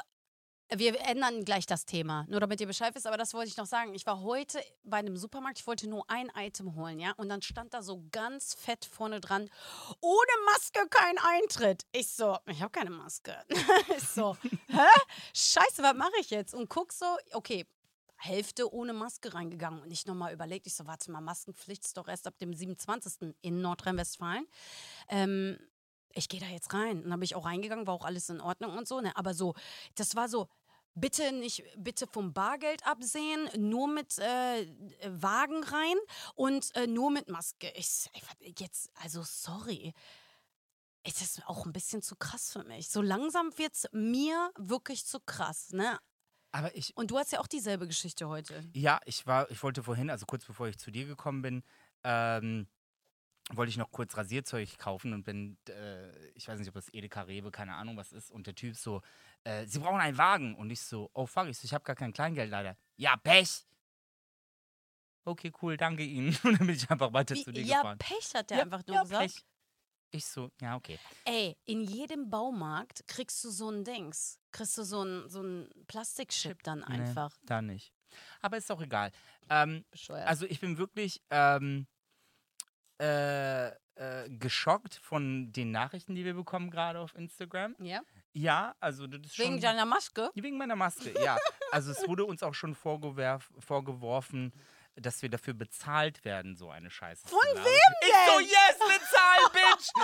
wir 0.73 0.99
ändern 1.01 1.45
gleich 1.45 1.65
das 1.65 1.85
Thema, 1.85 2.25
nur 2.27 2.39
damit 2.39 2.59
ihr 2.59 2.67
Bescheid 2.67 2.93
wisst, 2.95 3.07
aber 3.07 3.17
das 3.17 3.33
wollte 3.33 3.49
ich 3.49 3.57
noch 3.57 3.65
sagen. 3.65 3.93
Ich 3.93 4.05
war 4.05 4.21
heute 4.21 4.61
bei 4.83 4.97
einem 4.97 5.17
Supermarkt, 5.17 5.59
ich 5.59 5.67
wollte 5.67 5.87
nur 5.89 6.09
ein 6.09 6.31
Item 6.35 6.75
holen, 6.75 6.99
ja, 6.99 7.11
und 7.17 7.29
dann 7.29 7.41
stand 7.41 7.73
da 7.73 7.81
so 7.81 8.03
ganz 8.11 8.53
fett 8.53 8.85
vorne 8.85 9.19
dran, 9.19 9.49
ohne 10.01 10.31
Maske 10.45 10.87
kein 10.89 11.17
Eintritt. 11.17 11.83
Ich 11.91 12.09
so, 12.09 12.37
ich 12.47 12.61
habe 12.61 12.71
keine 12.71 12.89
Maske. 12.89 13.35
ich 13.97 14.03
so, 14.03 14.35
hä? 14.67 15.01
Scheiße, 15.33 15.83
was 15.83 15.95
mache 15.95 16.19
ich 16.19 16.29
jetzt? 16.29 16.53
Und 16.53 16.69
guck 16.69 16.91
so, 16.91 17.05
okay, 17.33 17.65
Hälfte 18.17 18.73
ohne 18.73 18.93
Maske 18.93 19.33
reingegangen 19.33 19.81
und 19.81 19.91
ich 19.91 20.05
nochmal 20.05 20.33
überlegt, 20.33 20.67
ich 20.67 20.73
so, 20.73 20.87
warte 20.87 21.11
mal, 21.11 21.21
Maskenpflicht 21.21 21.85
ist 21.85 21.97
doch 21.97 22.07
erst 22.07 22.27
ab 22.27 22.37
dem 22.39 22.53
27. 22.53 23.35
in 23.41 23.61
Nordrhein-Westfalen. 23.61 24.47
Ähm, 25.09 25.59
ich 26.15 26.29
gehe 26.29 26.39
da 26.39 26.47
jetzt 26.47 26.73
rein. 26.73 27.03
Und 27.03 27.09
dann 27.09 27.19
bin 27.19 27.25
ich 27.25 27.35
auch 27.35 27.45
reingegangen, 27.45 27.85
war 27.85 27.93
auch 27.93 28.05
alles 28.05 28.29
in 28.29 28.41
Ordnung 28.41 28.77
und 28.77 28.87
so. 28.87 29.01
Ne? 29.01 29.15
Aber 29.15 29.33
so, 29.33 29.53
das 29.95 30.15
war 30.15 30.27
so, 30.27 30.47
bitte 30.95 31.31
nicht, 31.33 31.63
bitte 31.77 32.07
vom 32.07 32.33
Bargeld 32.33 32.85
absehen, 32.87 33.49
nur 33.57 33.87
mit 33.87 34.17
äh, 34.17 34.67
Wagen 35.07 35.63
rein 35.63 35.97
und 36.33 36.75
äh, 36.75 36.87
nur 36.87 37.11
mit 37.11 37.29
Maske. 37.29 37.71
Ich, 37.75 38.09
jetzt, 38.57 38.89
also 38.95 39.21
sorry. 39.23 39.93
Es 41.03 41.21
ist 41.21 41.45
auch 41.47 41.67
ein 41.67 41.73
bisschen 41.73 42.01
zu 42.01 42.15
krass 42.15 42.51
für 42.51 42.63
mich. 42.63 42.89
So 42.89 43.01
langsam 43.01 43.55
wird 43.57 43.73
es 43.73 43.87
mir 43.91 44.51
wirklich 44.57 45.05
zu 45.05 45.19
krass, 45.19 45.71
ne? 45.71 45.99
Aber 46.51 46.75
ich. 46.75 46.97
Und 46.97 47.11
du 47.11 47.17
hast 47.19 47.31
ja 47.31 47.41
auch 47.41 47.47
dieselbe 47.47 47.85
Geschichte 47.85 48.27
heute. 48.27 48.67
Ja, 48.73 48.99
ich 49.05 49.27
war, 49.27 49.51
ich 49.51 49.61
wollte 49.61 49.83
vorhin, 49.83 50.09
also 50.09 50.25
kurz 50.25 50.45
bevor 50.45 50.67
ich 50.67 50.79
zu 50.79 50.89
dir 50.89 51.05
gekommen 51.05 51.43
bin, 51.43 51.63
ähm, 52.03 52.67
wollte 53.51 53.69
ich 53.69 53.77
noch 53.77 53.91
kurz 53.91 54.17
Rasierzeug 54.17 54.77
kaufen 54.79 55.13
und 55.13 55.23
bin, 55.23 55.57
äh, 55.69 56.29
ich 56.29 56.47
weiß 56.47 56.57
nicht, 56.57 56.67
ob 56.67 56.73
das 56.73 56.91
Edeka 56.93 57.21
Rewe, 57.21 57.51
keine 57.51 57.75
Ahnung 57.75 57.95
was 57.95 58.11
ist. 58.11 58.31
Und 58.31 58.47
der 58.47 58.55
Typ 58.55 58.75
so, 58.75 59.01
äh, 59.43 59.65
Sie 59.65 59.79
brauchen 59.79 59.99
einen 59.99 60.17
Wagen. 60.17 60.55
Und 60.55 60.71
ich 60.71 60.81
so, 60.81 61.11
oh 61.13 61.25
fuck, 61.25 61.47
ich, 61.47 61.59
so, 61.59 61.65
ich 61.65 61.73
habe 61.73 61.83
gar 61.83 61.95
kein 61.95 62.11
Kleingeld 62.11 62.49
leider. 62.49 62.75
Ja, 62.97 63.15
Pech. 63.17 63.65
Okay, 65.25 65.51
cool, 65.61 65.77
danke 65.77 66.03
Ihnen. 66.03 66.29
Und 66.43 66.59
dann 66.59 66.67
bin 66.67 66.75
ich 66.75 66.89
einfach 66.89 67.13
weiter 67.13 67.35
Wie, 67.35 67.43
zu 67.43 67.51
dir 67.51 67.63
ja, 67.63 67.77
gefahren. 67.77 67.97
Pech 67.99 68.33
hat 68.33 68.49
der 68.49 68.57
ja, 68.57 68.63
einfach 68.63 68.85
nur 68.87 68.95
ja, 68.95 69.03
gesagt. 69.03 69.21
Pech. 69.21 69.45
Ich 70.11 70.25
so, 70.25 70.49
ja, 70.61 70.75
okay. 70.75 70.97
Ey, 71.25 71.57
in 71.65 71.83
jedem 71.83 72.29
Baumarkt 72.29 73.05
kriegst 73.07 73.43
du 73.43 73.49
so 73.49 73.69
ein 73.69 73.83
Dings. 73.83 74.39
Kriegst 74.51 74.77
du 74.77 74.83
so 74.83 75.03
ein, 75.03 75.29
so 75.29 75.41
ein 75.41 75.69
Plastikchip 75.87 76.63
dann 76.63 76.83
einfach. 76.83 77.35
Nee, 77.41 77.47
da 77.47 77.61
nicht. 77.61 77.93
Aber 78.41 78.55
ist 78.57 78.71
auch 78.71 78.81
egal. 78.81 79.11
Ähm, 79.49 79.83
also 80.09 80.45
ich 80.45 80.61
bin 80.61 80.77
wirklich, 80.77 81.21
ähm, 81.31 81.85
äh, 82.99 83.67
äh, 83.67 84.29
geschockt 84.29 84.95
von 84.95 85.51
den 85.51 85.71
Nachrichten, 85.71 86.15
die 86.15 86.25
wir 86.25 86.33
bekommen 86.33 86.69
gerade 86.69 86.99
auf 86.99 87.15
Instagram. 87.15 87.75
Ja. 87.79 88.01
Ja, 88.33 88.75
also 88.81 89.07
das 89.07 89.21
ist 89.31 89.39
Wegen 89.39 89.53
schon, 89.53 89.61
deiner 89.61 89.85
Maske? 89.85 90.29
Wegen 90.35 90.57
meiner 90.57 90.75
Maske, 90.75 91.13
ja. 91.23 91.37
Also 91.71 91.91
es 91.91 92.05
wurde 92.07 92.25
uns 92.25 92.43
auch 92.43 92.53
schon 92.53 92.75
vorgeworfen, 92.75 94.51
dass 94.95 95.21
wir 95.21 95.29
dafür 95.29 95.53
bezahlt 95.53 96.25
werden, 96.25 96.55
so 96.55 96.69
eine 96.69 96.89
Scheiße. 96.89 97.27
Von 97.27 97.39
wem 97.39 97.63
denn? 97.63 97.71
Ich 98.01 98.15
so, 98.27 98.39
yes, 98.39 98.79
Bitch! 98.79 99.04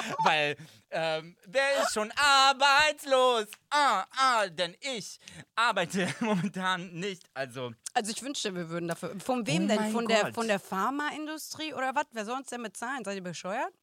Weil, 0.23 0.55
ähm, 0.89 1.35
wer 1.45 1.81
ist 1.81 1.93
schon 1.93 2.11
arbeitslos? 2.15 3.47
Ah, 3.69 4.05
ah, 4.17 4.47
denn 4.47 4.75
ich 4.81 5.19
arbeite 5.55 6.07
momentan 6.19 6.91
nicht, 6.93 7.23
also... 7.33 7.71
Also 7.93 8.11
ich 8.11 8.21
wünschte, 8.23 8.53
wir 8.55 8.69
würden 8.69 8.87
dafür... 8.87 9.19
Von 9.19 9.45
wem 9.47 9.65
oh 9.65 9.67
denn? 9.67 9.91
Von 9.91 10.07
der, 10.07 10.33
von 10.33 10.47
der 10.47 10.59
Pharmaindustrie 10.59 11.73
oder 11.73 11.95
was? 11.95 12.05
Wer 12.11 12.25
soll 12.25 12.37
uns 12.37 12.47
denn 12.47 12.63
bezahlen? 12.63 13.03
Seid 13.03 13.15
ihr 13.15 13.23
bescheuert? 13.23 13.73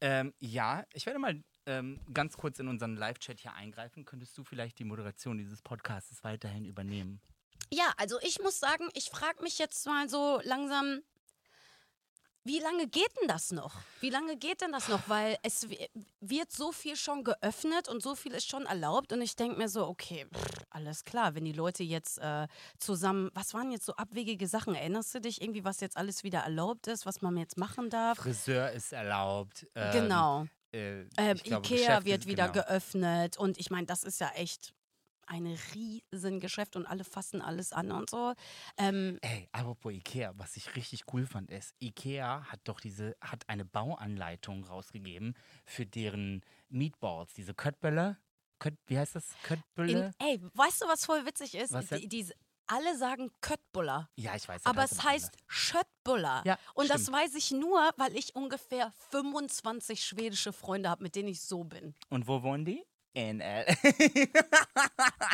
Ähm, 0.00 0.34
ja, 0.40 0.84
ich 0.92 1.06
werde 1.06 1.18
mal 1.18 1.42
ähm, 1.66 2.00
ganz 2.12 2.36
kurz 2.36 2.58
in 2.58 2.68
unseren 2.68 2.96
Live-Chat 2.96 3.40
hier 3.40 3.54
eingreifen. 3.54 4.04
Könntest 4.04 4.36
du 4.36 4.44
vielleicht 4.44 4.78
die 4.78 4.84
Moderation 4.84 5.38
dieses 5.38 5.62
Podcasts 5.62 6.22
weiterhin 6.24 6.64
übernehmen? 6.64 7.20
Ja, 7.72 7.92
also 7.96 8.18
ich 8.20 8.38
muss 8.40 8.60
sagen, 8.60 8.88
ich 8.94 9.10
frage 9.10 9.42
mich 9.42 9.58
jetzt 9.58 9.86
mal 9.86 10.08
so 10.08 10.40
langsam, 10.44 11.00
wie 12.44 12.60
lange 12.60 12.86
geht 12.86 13.10
denn 13.20 13.28
das 13.28 13.50
noch? 13.52 13.74
Wie 14.00 14.10
lange 14.10 14.36
geht 14.36 14.60
denn 14.60 14.70
das 14.70 14.88
noch? 14.88 15.08
Weil 15.08 15.38
es 15.42 15.66
wird 16.20 16.52
so 16.52 16.72
viel 16.72 16.94
schon 16.94 17.24
geöffnet 17.24 17.88
und 17.88 18.02
so 18.02 18.14
viel 18.14 18.32
ist 18.32 18.48
schon 18.48 18.66
erlaubt. 18.66 19.12
Und 19.14 19.22
ich 19.22 19.34
denke 19.34 19.56
mir 19.56 19.68
so, 19.68 19.86
okay, 19.86 20.26
pff, 20.32 20.64
alles 20.68 21.04
klar, 21.04 21.34
wenn 21.34 21.46
die 21.46 21.52
Leute 21.52 21.82
jetzt 21.82 22.18
äh, 22.18 22.46
zusammen, 22.78 23.30
was 23.32 23.54
waren 23.54 23.72
jetzt 23.72 23.86
so 23.86 23.94
abwegige 23.94 24.46
Sachen? 24.46 24.74
Erinnerst 24.74 25.14
du 25.14 25.20
dich 25.20 25.40
irgendwie, 25.40 25.64
was 25.64 25.80
jetzt 25.80 25.96
alles 25.96 26.22
wieder 26.22 26.40
erlaubt 26.40 26.86
ist, 26.86 27.06
was 27.06 27.22
man 27.22 27.36
jetzt 27.38 27.56
machen 27.56 27.88
darf? 27.88 28.18
Friseur 28.18 28.70
ist 28.72 28.92
erlaubt. 28.92 29.66
Ähm, 29.74 29.92
genau. 29.92 30.46
Äh, 30.72 31.06
ähm, 31.16 31.38
glaube, 31.38 31.66
Ikea 31.66 32.04
wird 32.04 32.26
wieder 32.26 32.48
genau. 32.48 32.66
geöffnet. 32.66 33.38
Und 33.38 33.56
ich 33.58 33.70
meine, 33.70 33.86
das 33.86 34.04
ist 34.04 34.20
ja 34.20 34.28
echt 34.34 34.74
ein 35.26 35.46
Riesengeschäft 35.74 36.76
und 36.76 36.86
alle 36.86 37.04
fassen 37.04 37.40
alles 37.40 37.72
an 37.72 37.92
und 37.92 38.10
so. 38.10 38.34
Ähm, 38.76 39.18
Ey, 39.22 39.48
apropos 39.52 39.92
Ikea, 39.92 40.32
was 40.36 40.56
ich 40.56 40.74
richtig 40.76 41.04
cool 41.12 41.26
fand, 41.26 41.50
ist, 41.50 41.74
Ikea 41.80 42.44
hat 42.50 42.60
doch 42.64 42.80
diese, 42.80 43.16
hat 43.20 43.48
eine 43.48 43.64
Bauanleitung 43.64 44.64
rausgegeben 44.64 45.34
für 45.64 45.86
deren 45.86 46.42
Meatballs, 46.68 47.32
diese 47.34 47.54
Köttböller. 47.54 48.18
Kött, 48.58 48.74
wie 48.86 48.98
heißt 48.98 49.16
das? 49.16 49.34
Köttbölle? 49.42 50.12
ey, 50.18 50.40
weißt 50.54 50.82
du, 50.82 50.86
was 50.86 51.04
voll 51.04 51.26
witzig 51.26 51.54
ist? 51.54 51.72
Was 51.72 51.88
die, 51.88 52.08
diese, 52.08 52.34
alle 52.66 52.96
sagen 52.96 53.30
Köttbuller. 53.40 54.08
Ja, 54.16 54.34
ich 54.34 54.48
weiß. 54.48 54.64
Aber 54.66 54.84
es 54.84 55.02
heißt 55.02 55.36
Schöttbuller. 55.46 56.42
Ja, 56.46 56.58
und 56.74 56.86
stimmt. 56.86 57.00
das 57.00 57.12
weiß 57.12 57.34
ich 57.34 57.50
nur, 57.50 57.90
weil 57.96 58.16
ich 58.16 58.34
ungefähr 58.34 58.92
25 59.10 60.04
schwedische 60.04 60.52
Freunde 60.52 60.88
habe, 60.88 61.02
mit 61.02 61.14
denen 61.14 61.28
ich 61.28 61.42
so 61.42 61.64
bin. 61.64 61.94
Und 62.10 62.26
wo 62.26 62.42
wohnen 62.42 62.64
die? 62.64 62.84
NL. 63.14 63.64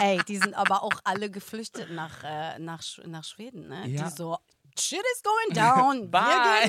Ey, 0.01 0.21
die 0.29 0.37
sind 0.37 0.55
aber 0.55 0.83
auch 0.83 1.01
alle 1.05 1.31
geflüchtet 1.31 1.90
nach, 1.90 2.23
äh, 2.25 2.59
nach, 2.59 2.83
nach 3.07 3.25
Schweden, 3.25 3.69
ne? 3.69 3.87
Ja. 3.88 4.05
Die 4.05 4.16
so, 4.16 4.38
shit 4.79 5.03
is 5.14 5.23
going 5.23 5.55
down. 5.55 6.11
Bye. 6.11 6.69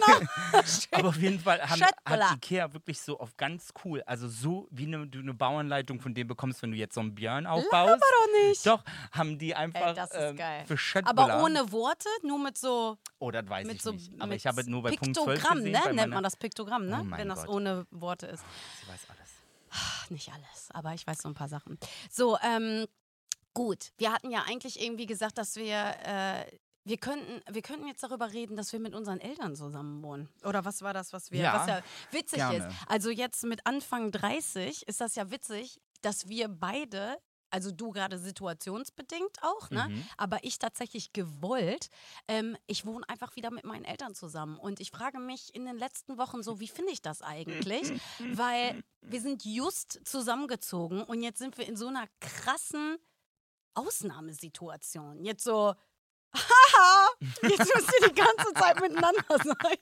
Aber 0.92 1.10
auf 1.10 1.18
jeden 1.18 1.40
Fall 1.40 1.62
haben, 1.62 1.82
hat 1.82 2.34
Ikea 2.36 2.74
wirklich 2.74 3.00
so 3.00 3.20
auf 3.20 3.36
ganz 3.38 3.74
cool, 3.84 4.02
also 4.06 4.28
so 4.28 4.68
wie 4.72 4.86
eine, 4.86 5.08
du 5.08 5.20
eine 5.20 5.34
Bauanleitung 5.34 6.00
von 6.00 6.14
dem 6.14 6.28
bekommst, 6.28 6.62
wenn 6.62 6.72
du 6.72 6.78
jetzt 6.78 6.96
so 6.96 7.02
einen 7.02 7.16
Björn 7.16 7.46
aufbaust. 7.46 7.94
Aber 7.94 8.00
doch 8.00 8.48
nicht. 8.48 8.66
Doch, 8.66 8.84
haben 9.12 9.38
die 9.38 9.56
einfach 9.56 9.88
Ey, 9.88 9.94
das 9.94 10.12
ist 10.12 10.18
ähm, 10.18 10.36
geil. 10.36 10.66
für 10.66 10.78
Schöttbula. 10.78 11.34
Aber 11.34 11.44
ohne 11.44 11.72
Worte, 11.72 12.10
nur 12.24 12.40
mit 12.40 12.58
so 12.58 12.98
Oh, 13.20 13.32
das 13.32 13.48
weiß 13.48 13.68
ich 13.68 13.82
so, 13.82 13.92
nicht. 13.92 14.12
Aber 14.20 14.34
ich 14.34 14.48
habe 14.48 14.70
nur 14.70 14.82
bei 14.82 14.96
Punkt 14.96 15.16
12 15.16 15.44
gesehen. 15.44 15.72
Ne? 15.72 15.94
Nennt 15.94 16.14
man 16.14 16.24
das 16.24 16.36
Piktogramm, 16.36 16.88
ne? 16.88 17.06
Oh 17.06 17.18
wenn 17.18 17.30
das 17.30 17.46
Gott. 17.46 17.56
ohne 17.56 17.86
Worte 17.92 18.28
ist. 18.28 18.44
Sie 18.82 18.92
weiß 18.92 19.02
alles. 19.10 19.41
Nicht 20.10 20.32
alles, 20.34 20.70
aber 20.72 20.94
ich 20.94 21.06
weiß 21.06 21.20
so 21.22 21.30
ein 21.30 21.34
paar 21.34 21.50
Sachen. 21.50 21.78
So, 22.10 22.38
ähm, 22.40 22.86
gut. 23.54 23.92
Wir 23.98 24.12
hatten 24.12 24.32
ja 24.32 24.44
eigentlich 24.48 24.82
irgendwie 24.82 25.06
gesagt, 25.06 25.38
dass 25.38 25.56
wir, 25.56 25.96
äh, 26.04 26.46
wir 26.84 26.98
könnten, 26.98 27.42
wir 27.52 27.62
könnten 27.62 27.88
jetzt 27.88 28.04
darüber 28.04 28.32
reden, 28.34 28.56
dass 28.56 28.74
wir 28.74 28.80
mit 28.80 28.96
unseren 28.96 29.20
Eltern 29.20 29.56
zusammen 29.56 30.02
wohnen. 30.04 30.30
Oder 30.44 30.66
was 30.66 30.82
war 30.82 30.94
das, 30.94 31.14
was 31.14 31.32
wir, 31.32 31.42
ja, 31.42 31.54
was 31.54 31.68
ja 31.68 31.82
witzig 32.12 32.40
gerne. 32.40 32.58
ist. 32.58 32.68
Also 32.88 33.10
jetzt 33.10 33.44
mit 33.44 33.66
Anfang 33.66 34.12
30 34.12 34.88
ist 34.88 35.00
das 35.00 35.16
ja 35.16 35.32
witzig, 35.32 35.80
dass 36.02 36.28
wir 36.28 36.48
beide 36.48 37.18
also 37.52 37.72
du 37.72 37.92
gerade 37.92 38.18
situationsbedingt 38.18 39.44
auch, 39.44 39.70
ne? 39.70 39.88
Mhm. 39.90 40.06
Aber 40.18 40.40
ich 40.44 40.58
tatsächlich 40.58 41.14
gewollt. 41.14 41.90
Ähm, 42.28 42.58
ich 42.66 42.86
wohne 42.86 43.08
einfach 43.10 43.36
wieder 43.36 43.52
mit 43.52 43.66
meinen 43.66 43.86
Eltern 43.86 44.16
zusammen. 44.16 44.58
Und 44.58 44.80
ich 44.80 44.92
frage 44.92 45.20
mich 45.20 45.54
in 45.54 45.66
den 45.66 45.78
letzten 45.78 46.18
Wochen 46.18 46.44
so, 46.44 46.60
wie 46.60 46.68
finde 46.68 46.92
ich 46.92 47.02
das 47.02 47.22
eigentlich? 47.22 47.92
Weil 48.20 48.84
wir 49.02 49.22
sind 49.22 49.44
just 49.46 50.00
zusammengezogen 50.06 51.04
und 51.04 51.22
jetzt 51.22 51.40
sind 51.40 51.58
wir 51.58 51.68
in 51.68 51.76
so 51.76 51.88
einer 51.88 52.08
krassen 52.20 52.98
Ausnahmesituation. 53.74 55.24
Jetzt 55.24 55.44
so, 55.44 55.74
haha, 56.34 57.10
jetzt 57.44 57.76
müsst 57.76 57.94
ihr 58.02 58.10
die 58.10 58.16
ganze 58.16 58.54
Zeit 58.54 58.80
miteinander 58.80 59.24
sein. 59.44 59.78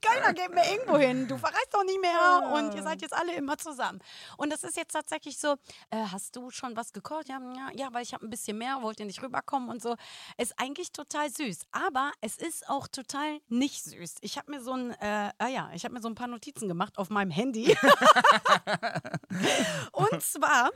Keiner 0.00 0.32
geht 0.32 0.54
mehr 0.54 0.70
irgendwo 0.70 0.96
hin. 0.96 1.28
Du 1.28 1.36
verreist 1.36 1.68
doch 1.72 1.84
nicht 1.84 2.00
mehr 2.00 2.50
und 2.52 2.74
ihr 2.74 2.82
seid 2.82 3.02
jetzt 3.02 3.14
alle 3.14 3.34
immer 3.34 3.58
zusammen. 3.58 4.00
Und 4.36 4.52
das 4.52 4.64
ist 4.64 4.76
jetzt 4.76 4.92
tatsächlich 4.92 5.38
so, 5.38 5.56
äh, 5.90 6.04
hast 6.12 6.36
du 6.36 6.50
schon 6.50 6.76
was 6.76 6.92
gekocht? 6.92 7.28
Ja, 7.28 7.40
ja, 7.56 7.70
ja 7.74 7.88
weil 7.92 8.02
ich 8.02 8.14
habe 8.14 8.26
ein 8.26 8.30
bisschen 8.30 8.58
mehr, 8.58 8.82
wollt 8.82 9.00
ihr 9.00 9.06
nicht 9.06 9.22
rüberkommen 9.22 9.68
und 9.68 9.82
so. 9.82 9.96
Ist 10.36 10.58
eigentlich 10.58 10.92
total 10.92 11.30
süß. 11.30 11.66
Aber 11.72 12.12
es 12.20 12.36
ist 12.36 12.68
auch 12.68 12.88
total 12.88 13.40
nicht 13.48 13.84
süß. 13.84 14.16
Ich 14.20 14.38
habe 14.38 14.50
mir 14.50 14.60
so 14.60 14.72
ein, 14.72 14.90
äh, 15.00 15.32
ah 15.38 15.48
ja, 15.48 15.70
ich 15.74 15.84
habe 15.84 15.94
mir 15.94 16.00
so 16.00 16.08
ein 16.08 16.14
paar 16.14 16.28
Notizen 16.28 16.68
gemacht 16.68 16.98
auf 16.98 17.10
meinem 17.10 17.30
Handy. 17.30 17.76
und 19.92 20.22
zwar 20.22 20.70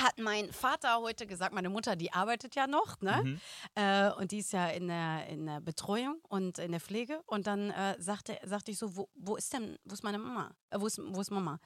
hat 0.00 0.18
mein 0.18 0.52
Vater 0.52 1.00
heute 1.00 1.26
gesagt, 1.26 1.54
meine 1.54 1.68
Mutter, 1.68 1.96
die 1.96 2.12
arbeitet 2.12 2.54
ja 2.54 2.66
noch, 2.66 3.00
ne? 3.00 3.22
Mhm. 3.24 3.40
Äh, 3.74 4.10
und 4.12 4.32
die 4.32 4.38
ist 4.38 4.52
ja 4.52 4.68
in 4.68 4.88
der, 4.88 5.26
in 5.28 5.46
der 5.46 5.60
Betreuung 5.60 6.20
und 6.28 6.58
in 6.58 6.72
der 6.72 6.80
Pflege. 6.80 7.20
Und 7.26 7.46
dann 7.46 7.70
äh, 7.70 7.96
sagte, 7.98 8.38
sagte 8.44 8.70
ich 8.70 8.78
so, 8.78 8.96
wo, 8.96 9.08
wo 9.14 9.36
ist 9.36 9.52
denn, 9.52 9.78
wo 9.84 9.94
ist 9.94 10.02
meine 10.02 10.18
Mama? 10.18 10.50
Äh, 10.70 10.80
wo, 10.80 10.86
ist, 10.86 11.00
wo 11.02 11.20
ist 11.20 11.30
Mama? 11.30 11.58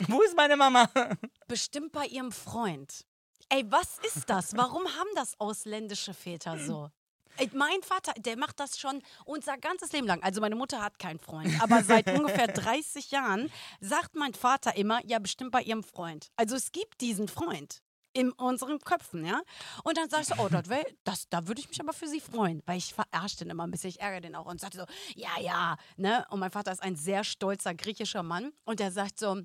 Wo 0.06 0.22
ist 0.22 0.36
meine 0.36 0.56
Mama? 0.56 0.88
Bestimmt 1.48 1.90
bei 1.90 2.06
ihrem 2.06 2.30
Freund. 2.30 3.04
Ey, 3.48 3.64
was 3.68 3.98
ist 3.98 4.30
das? 4.30 4.56
Warum 4.56 4.84
haben 4.84 5.08
das 5.16 5.38
ausländische 5.40 6.14
Väter 6.14 6.56
so? 6.58 6.90
Ey, 7.38 7.48
Mein 7.54 7.82
Vater, 7.82 8.12
der 8.18 8.36
macht 8.36 8.58
das 8.58 8.78
schon 8.78 9.00
unser 9.24 9.56
ganzes 9.58 9.92
Leben 9.92 10.06
lang. 10.06 10.22
Also 10.22 10.40
meine 10.40 10.56
Mutter 10.56 10.82
hat 10.82 10.98
keinen 10.98 11.20
Freund, 11.20 11.52
aber 11.62 11.84
seit 11.84 12.08
ungefähr 12.18 12.48
30 12.48 13.12
Jahren 13.12 13.50
sagt 13.80 14.16
mein 14.16 14.34
Vater 14.34 14.74
immer, 14.76 15.00
ja 15.06 15.20
bestimmt 15.20 15.52
bei 15.52 15.62
ihrem 15.62 15.84
Freund. 15.84 16.30
Also 16.36 16.56
es 16.56 16.72
gibt 16.72 17.00
diesen 17.00 17.28
Freund 17.28 17.80
in 18.12 18.32
unseren 18.32 18.80
Köpfen, 18.80 19.24
ja. 19.24 19.40
Und 19.84 19.96
dann 19.96 20.10
sagst 20.10 20.30
du, 20.32 20.34
oh, 20.38 20.48
das 20.48 20.68
wär, 20.68 20.84
das, 21.04 21.28
da 21.28 21.46
würde 21.46 21.60
ich 21.60 21.68
mich 21.68 21.80
aber 21.80 21.92
für 21.92 22.08
sie 22.08 22.20
freuen, 22.20 22.62
weil 22.66 22.78
ich 22.78 22.92
verarsche 22.92 23.36
den 23.36 23.50
immer 23.50 23.64
ein 23.66 23.70
bisschen, 23.70 23.90
ich 23.90 24.00
ärgere 24.00 24.20
den 24.20 24.34
auch 24.34 24.46
und 24.46 24.60
sagte 24.60 24.78
so, 24.78 24.86
ja, 25.14 25.38
ja, 25.40 25.76
ne. 25.96 26.26
Und 26.30 26.40
mein 26.40 26.50
Vater 26.50 26.72
ist 26.72 26.82
ein 26.82 26.96
sehr 26.96 27.22
stolzer 27.22 27.74
griechischer 27.74 28.24
Mann 28.24 28.52
und 28.64 28.80
der 28.80 28.90
sagt 28.90 29.20
so, 29.20 29.42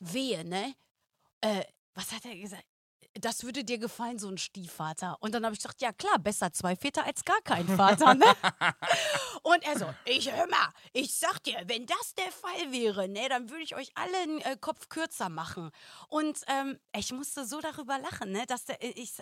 wehe, 0.00 0.44
ne? 0.44 0.74
Äh, 1.42 1.62
was 1.94 2.12
hat 2.12 2.24
er 2.24 2.36
gesagt? 2.36 2.64
Das 3.20 3.44
würde 3.44 3.64
dir 3.64 3.78
gefallen, 3.78 4.18
so 4.18 4.28
ein 4.28 4.38
Stiefvater. 4.38 5.16
Und 5.20 5.34
dann 5.34 5.44
habe 5.44 5.54
ich 5.54 5.60
gesagt, 5.60 5.80
ja 5.80 5.92
klar, 5.92 6.18
besser 6.18 6.52
zwei 6.52 6.76
Väter 6.76 7.04
als 7.04 7.24
gar 7.24 7.40
kein 7.42 7.66
Vater, 7.66 8.14
ne? 8.14 8.24
Und 9.42 9.64
er 9.64 9.78
so, 9.78 9.86
ich 10.04 10.32
hör 10.32 10.46
mal, 10.48 10.68
ich 10.92 11.14
sag 11.14 11.42
dir, 11.44 11.62
wenn 11.66 11.86
das 11.86 12.14
der 12.14 12.32
Fall 12.32 12.72
wäre, 12.72 13.08
ne, 13.08 13.28
dann 13.28 13.48
würde 13.48 13.62
ich 13.62 13.74
euch 13.76 13.92
alle 13.94 14.26
den 14.26 14.40
äh, 14.40 14.56
Kopf 14.60 14.88
kürzer 14.88 15.28
machen. 15.28 15.70
Und 16.08 16.40
ähm, 16.48 16.78
ich 16.96 17.12
musste 17.12 17.46
so 17.46 17.60
darüber 17.60 17.98
lachen, 17.98 18.32
ne, 18.32 18.44
dass 18.46 18.64
der, 18.64 18.82
äh, 18.82 18.88
ich, 18.96 19.14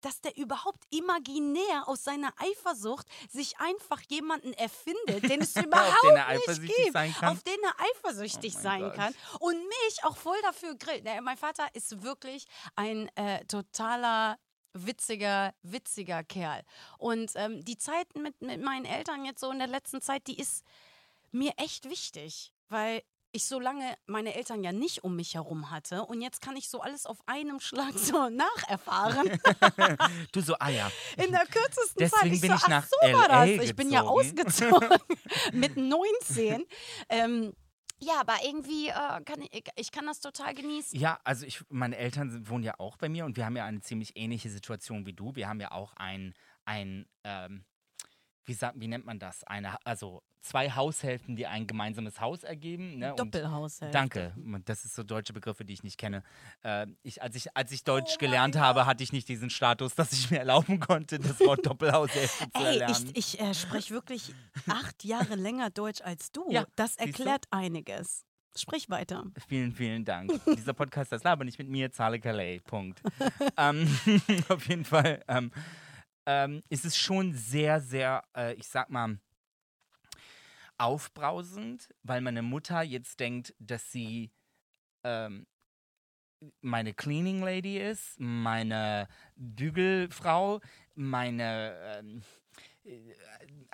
dass 0.00 0.20
der 0.20 0.36
überhaupt 0.36 0.84
imaginär 0.90 1.88
aus 1.88 2.04
seiner 2.04 2.32
Eifersucht 2.38 3.06
sich 3.30 3.58
einfach 3.58 4.00
jemanden 4.08 4.52
erfindet, 4.52 5.28
den 5.28 5.40
es 5.42 5.56
überhaupt 5.56 6.02
den 6.04 6.14
nicht 6.14 6.76
gibt, 6.76 6.96
auf 7.22 7.42
den 7.42 7.58
er 7.62 7.74
eifersüchtig 7.80 8.54
Oh 8.56 8.60
sein 8.60 8.82
Gott. 8.82 8.94
kann 8.94 9.14
und 9.40 9.56
mich 9.56 10.04
auch 10.04 10.16
voll 10.16 10.40
dafür 10.42 10.74
grillt. 10.76 11.04
Ne, 11.04 11.20
mein 11.22 11.36
Vater 11.36 11.66
ist 11.74 12.02
wirklich 12.02 12.44
ein 12.76 13.08
äh, 13.16 13.44
totaler 13.46 14.38
witziger, 14.74 15.54
witziger 15.62 16.24
Kerl. 16.24 16.62
Und 16.98 17.32
ähm, 17.36 17.64
die 17.64 17.78
Zeit 17.78 18.14
mit, 18.16 18.40
mit 18.42 18.60
meinen 18.60 18.84
Eltern 18.84 19.24
jetzt 19.24 19.40
so 19.40 19.50
in 19.50 19.58
der 19.58 19.68
letzten 19.68 20.00
Zeit, 20.00 20.26
die 20.26 20.38
ist 20.38 20.64
mir 21.30 21.52
echt 21.56 21.88
wichtig, 21.88 22.52
weil 22.68 23.02
ich 23.34 23.44
so 23.46 23.58
lange 23.58 23.96
meine 24.06 24.34
Eltern 24.34 24.62
ja 24.62 24.72
nicht 24.72 25.02
um 25.02 25.16
mich 25.16 25.34
herum 25.34 25.70
hatte 25.70 26.04
und 26.04 26.22
jetzt 26.22 26.40
kann 26.40 26.56
ich 26.56 26.68
so 26.68 26.80
alles 26.80 27.04
auf 27.04 27.18
einem 27.26 27.60
Schlag 27.60 27.92
so 27.98 28.28
nacherfahren. 28.30 29.38
Du 30.32 30.40
so, 30.40 30.54
ah 30.58 30.68
ja. 30.68 30.90
In 31.16 31.30
der 31.30 31.46
kürzesten 31.46 32.08
Zeit. 32.08 32.24
Deswegen 32.24 32.34
Ich 32.34 32.40
bin 32.40 32.50
so, 32.50 32.56
ich 32.56 32.62
ach, 32.64 32.68
nach 32.68 32.86
so 32.86 32.96
war 33.12 33.28
das. 33.28 33.48
Ich 33.48 33.76
bin 33.76 33.90
ja 33.90 34.00
gezogen. 34.00 34.18
ausgezogen 34.18 34.88
mit 35.52 35.76
19. 35.76 36.64
ähm, 37.08 37.52
ja, 38.00 38.20
aber 38.20 38.34
irgendwie 38.44 38.88
äh, 38.88 39.22
kann 39.24 39.42
ich, 39.50 39.64
ich 39.76 39.90
kann 39.90 40.06
das 40.06 40.20
total 40.20 40.54
genießen. 40.54 40.98
Ja, 40.98 41.18
also 41.24 41.46
ich, 41.46 41.62
meine 41.68 41.96
Eltern 41.96 42.30
sind, 42.30 42.48
wohnen 42.48 42.64
ja 42.64 42.78
auch 42.78 42.96
bei 42.96 43.08
mir 43.08 43.24
und 43.24 43.36
wir 43.36 43.44
haben 43.44 43.56
ja 43.56 43.64
eine 43.64 43.80
ziemlich 43.80 44.16
ähnliche 44.16 44.50
Situation 44.50 45.06
wie 45.06 45.12
du. 45.12 45.34
Wir 45.34 45.48
haben 45.48 45.60
ja 45.60 45.72
auch 45.72 45.92
ein, 45.96 46.34
ein 46.64 47.06
ähm, 47.24 47.64
wie, 48.46 48.54
sagt, 48.54 48.78
wie 48.78 48.88
nennt 48.88 49.06
man 49.06 49.18
das? 49.18 49.44
Eine, 49.44 49.76
also 49.84 50.22
zwei 50.40 50.70
Haushälften, 50.70 51.36
die 51.36 51.46
ein 51.46 51.66
gemeinsames 51.66 52.20
Haus 52.20 52.44
ergeben. 52.44 52.98
Ne? 52.98 53.10
Und 53.12 53.20
Doppelhaushalt. 53.20 53.94
Danke. 53.94 54.34
Das 54.66 54.84
ist 54.84 54.94
so 54.94 55.02
deutsche 55.02 55.32
Begriffe, 55.32 55.64
die 55.64 55.72
ich 55.72 55.82
nicht 55.82 55.98
kenne. 55.98 56.22
Äh, 56.62 56.86
ich, 57.02 57.22
als, 57.22 57.34
ich, 57.36 57.56
als 57.56 57.72
ich 57.72 57.84
Deutsch 57.84 58.14
Oh 58.14 58.18
gelernt 58.18 58.56
habe, 58.56 58.86
hatte 58.86 59.02
ich 59.02 59.12
nicht 59.12 59.28
diesen 59.28 59.50
Status, 59.50 59.94
dass 59.94 60.12
ich 60.12 60.30
mir 60.30 60.38
erlauben 60.38 60.80
konnte, 60.80 61.18
das 61.18 61.40
Wort 61.40 61.64
Doppelhaushälfte 61.66 62.50
zu 62.50 62.60
Ey, 62.60 62.78
erlernen. 62.78 63.10
ich, 63.14 63.34
ich 63.34 63.40
äh, 63.40 63.54
spreche 63.54 63.94
wirklich 63.94 64.34
acht 64.68 65.04
Jahre 65.04 65.34
länger 65.34 65.70
Deutsch 65.70 66.02
als 66.02 66.30
du. 66.32 66.50
Ja, 66.50 66.66
das 66.76 66.96
erklärt 66.96 67.46
einiges. 67.50 68.24
Sprich 68.56 68.88
weiter. 68.88 69.24
Vielen, 69.48 69.72
vielen 69.72 70.04
Dank. 70.04 70.30
Dieser 70.56 70.74
Podcast, 70.74 71.10
das 71.10 71.24
Laber 71.24 71.44
nicht 71.44 71.58
mit 71.58 71.68
mir, 71.68 71.90
zahle 71.90 72.20
Calais. 72.20 72.60
Punkt. 72.60 73.02
ähm, 73.56 73.88
auf 74.48 74.68
jeden 74.68 74.84
Fall 74.84 75.24
ähm, 75.26 75.50
ähm, 76.26 76.62
ist 76.68 76.84
es 76.84 76.96
schon 76.96 77.34
sehr, 77.34 77.80
sehr, 77.80 78.24
äh, 78.36 78.54
ich 78.54 78.68
sag 78.68 78.90
mal, 78.90 79.18
aufbrausend, 80.78 81.88
weil 82.02 82.20
meine 82.20 82.42
Mutter 82.42 82.82
jetzt 82.82 83.20
denkt, 83.20 83.54
dass 83.58 83.92
sie 83.92 84.32
ähm, 85.04 85.46
meine 86.60 86.92
Cleaning 86.94 87.42
Lady 87.42 87.78
ist, 87.78 88.18
meine 88.18 89.08
Bügelfrau, 89.36 90.60
meine 90.94 91.76
ähm, 91.98 92.22
äh, 92.84 93.14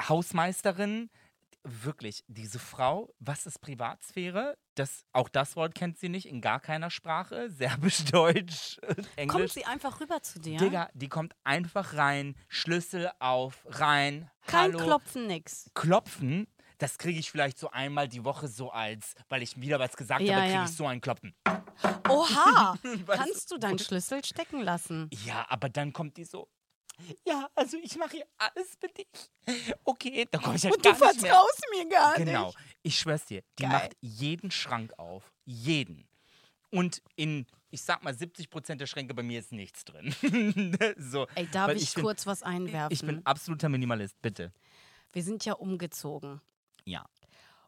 Hausmeisterin. 0.01 1.11
Wirklich, 1.63 2.25
diese 2.27 2.59
Frau, 2.59 3.13
was 3.19 3.45
ist 3.45 3.61
Privatsphäre? 3.61 4.57
Das, 4.77 5.05
auch 5.13 5.29
das 5.29 5.57
Wort 5.57 5.75
kennt 5.75 5.99
sie 5.99 6.09
nicht 6.09 6.27
in 6.27 6.41
gar 6.41 6.59
keiner 6.59 6.91
Sprache. 6.91 7.51
Serbisch, 7.57 8.05
Deutsch, 8.07 8.79
Englisch. 9.17 9.33
Kommt 9.37 9.51
sie 9.51 9.65
einfach 9.67 10.01
rüber 10.01 10.23
zu 10.23 10.41
dir? 10.41 10.59
Digga, 10.59 10.89
die 10.95 11.09
kommt 11.09 11.35
einfach 11.45 11.95
rein, 11.95 12.35
Schlüssel 12.49 13.11
auf, 13.19 13.67
rein, 13.67 14.31
Kein 14.47 14.73
hallo. 14.73 14.79
Klopfen, 14.79 15.27
nix. 15.27 15.71
Klopfen, 15.75 16.47
das 16.79 16.97
kriege 16.97 17.21
ich 17.21 17.31
vielleicht 17.31 17.59
so 17.59 17.71
einmal 17.71 18.09
die 18.09 18.25
Woche 18.25 18.49
so 18.49 18.71
als, 18.71 19.15
weil 19.29 19.43
ich 19.43 19.61
wieder 19.61 19.79
was 19.79 19.97
gesagt 19.97 20.23
Ja, 20.23 20.37
habe, 20.37 20.43
kriege 20.45 20.55
ja. 20.55 20.65
ich 20.65 20.71
so 20.71 20.87
ein 20.87 21.03
Klopfen. 21.03 21.35
Oha! 22.09 22.75
Kannst 23.07 23.51
du 23.51 23.59
deinen 23.59 23.79
Schlüssel 23.79 24.25
stecken 24.25 24.63
lassen? 24.63 25.11
Ja, 25.27 25.45
aber 25.51 25.69
dann 25.69 25.93
kommt 25.93 26.17
die 26.17 26.25
so. 26.25 26.49
Ja, 27.27 27.49
also 27.55 27.77
ich 27.83 27.97
mache 27.97 28.17
hier 28.17 28.27
alles 28.39 28.77
für 28.81 28.89
dich. 28.89 29.07
Okay, 29.85 30.27
dann 30.31 30.43
komme 30.43 30.57
ich 30.57 30.65
halt 30.65 30.75
Und 30.77 30.85
du 30.85 30.91
gar 30.91 31.13
nicht 31.13 31.23
mehr. 31.23 31.31
vertraust 31.33 31.61
mir 31.73 31.89
gar 31.89 32.15
Genau, 32.17 32.47
nicht. 32.47 32.59
ich 32.83 32.99
schwör's 32.99 33.25
dir, 33.25 33.43
die 33.59 33.63
Geil. 33.65 33.73
macht 33.73 33.97
jeden 34.01 34.51
Schrank 34.51 34.93
auf. 34.99 35.33
Jeden. 35.45 36.09
Und 36.71 37.03
in, 37.17 37.47
ich 37.71 37.83
sag 37.83 38.03
mal, 38.05 38.15
70 38.15 38.49
Prozent 38.49 38.81
der 38.81 38.87
Schränke 38.87 39.13
bei 39.15 39.23
mir 39.25 39.41
ist 39.41 39.51
nichts 39.53 39.85
drin. 39.85 40.15
so, 40.99 41.27
Ey, 41.35 41.49
darf 41.49 41.69
weil 41.69 41.77
ich, 41.77 41.95
bin, 41.95 42.05
kurz 42.05 42.27
was 42.27 42.43
einwerfen? 42.43 42.93
Ich 42.95 43.01
bin 43.03 43.27
absoluter 43.27 43.69
Minimalist, 43.69 44.21
bitte. 44.23 44.53
Wir 45.13 45.23
sind 45.25 45.45
ja 45.45 45.55
umgezogen. 45.55 46.41
Ja. 46.85 47.05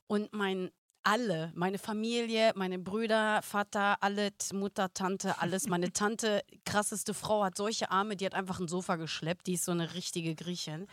Und 0.07 0.33
mein 0.33 0.71
alle, 1.05 1.53
meine 1.55 1.79
Familie, 1.79 2.53
meine 2.55 2.79
Brüder, 2.79 3.43
Vater, 3.43 3.97
alle, 4.01 4.31
Mutter, 4.53 4.93
Tante, 4.93 5.41
alles. 5.41 5.69
Meine 5.69 5.93
Tante, 5.93 6.43
krasseste 6.65 7.15
Frau, 7.15 7.45
hat 7.45 7.57
solche 7.57 7.91
Arme, 7.91 8.17
die 8.17 8.27
hat 8.27 8.35
einfach 8.35 8.61
ein 8.61 8.69
Sofa 8.69 8.97
geschleppt. 8.97 9.47
Die 9.47 9.55
ist 9.55 9.65
so 9.65 9.73
eine 9.73 9.95
richtige 9.95 10.35
Griechin. 10.35 10.87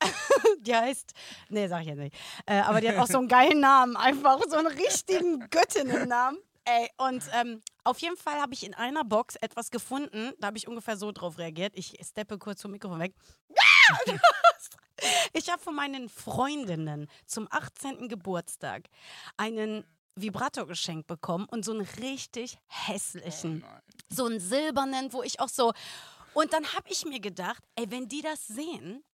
die 0.60 0.74
heißt, 0.74 1.12
nee, 1.48 1.68
sag 1.68 1.82
ich 1.82 1.88
jetzt 1.88 1.98
nicht. 1.98 2.16
Äh, 2.46 2.60
aber 2.60 2.80
die 2.80 2.88
hat 2.88 2.96
auch 2.96 3.06
so 3.06 3.18
einen 3.18 3.28
geilen 3.28 3.60
Namen, 3.60 3.96
einfach 3.96 4.40
so 4.48 4.56
einen 4.56 4.68
richtigen 4.68 5.48
Göttinnennamen. 5.50 6.40
Ey, 6.64 6.90
und 6.96 7.22
ähm, 7.32 7.60
auf 7.84 8.00
jeden 8.00 8.16
Fall 8.16 8.40
habe 8.40 8.52
ich 8.52 8.66
in 8.66 8.74
einer 8.74 9.04
Box 9.04 9.36
etwas 9.36 9.70
gefunden, 9.70 10.32
da 10.40 10.48
habe 10.48 10.58
ich 10.58 10.66
ungefähr 10.66 10.96
so 10.96 11.12
drauf 11.12 11.38
reagiert. 11.38 11.72
Ich 11.76 11.96
steppe 12.04 12.38
kurz 12.38 12.60
vom 12.60 12.72
Mikrofon 12.72 12.98
weg. 12.98 13.14
Ich 15.32 15.50
habe 15.50 15.62
von 15.62 15.74
meinen 15.74 16.08
Freundinnen 16.08 17.08
zum 17.26 17.48
18. 17.50 18.08
Geburtstag 18.08 18.84
einen 19.36 19.84
Vibrator 20.14 20.66
geschenkt 20.66 21.06
bekommen 21.06 21.46
und 21.50 21.64
so 21.64 21.72
einen 21.72 21.86
richtig 22.00 22.58
hässlichen, 22.68 23.64
so 24.08 24.24
einen 24.24 24.40
silbernen, 24.40 25.12
wo 25.12 25.22
ich 25.22 25.40
auch 25.40 25.48
so. 25.48 25.72
Und 26.32 26.52
dann 26.52 26.72
habe 26.72 26.88
ich 26.88 27.04
mir 27.04 27.20
gedacht, 27.20 27.62
ey, 27.76 27.90
wenn 27.90 28.08
die 28.08 28.22
das 28.22 28.46
sehen, 28.46 29.04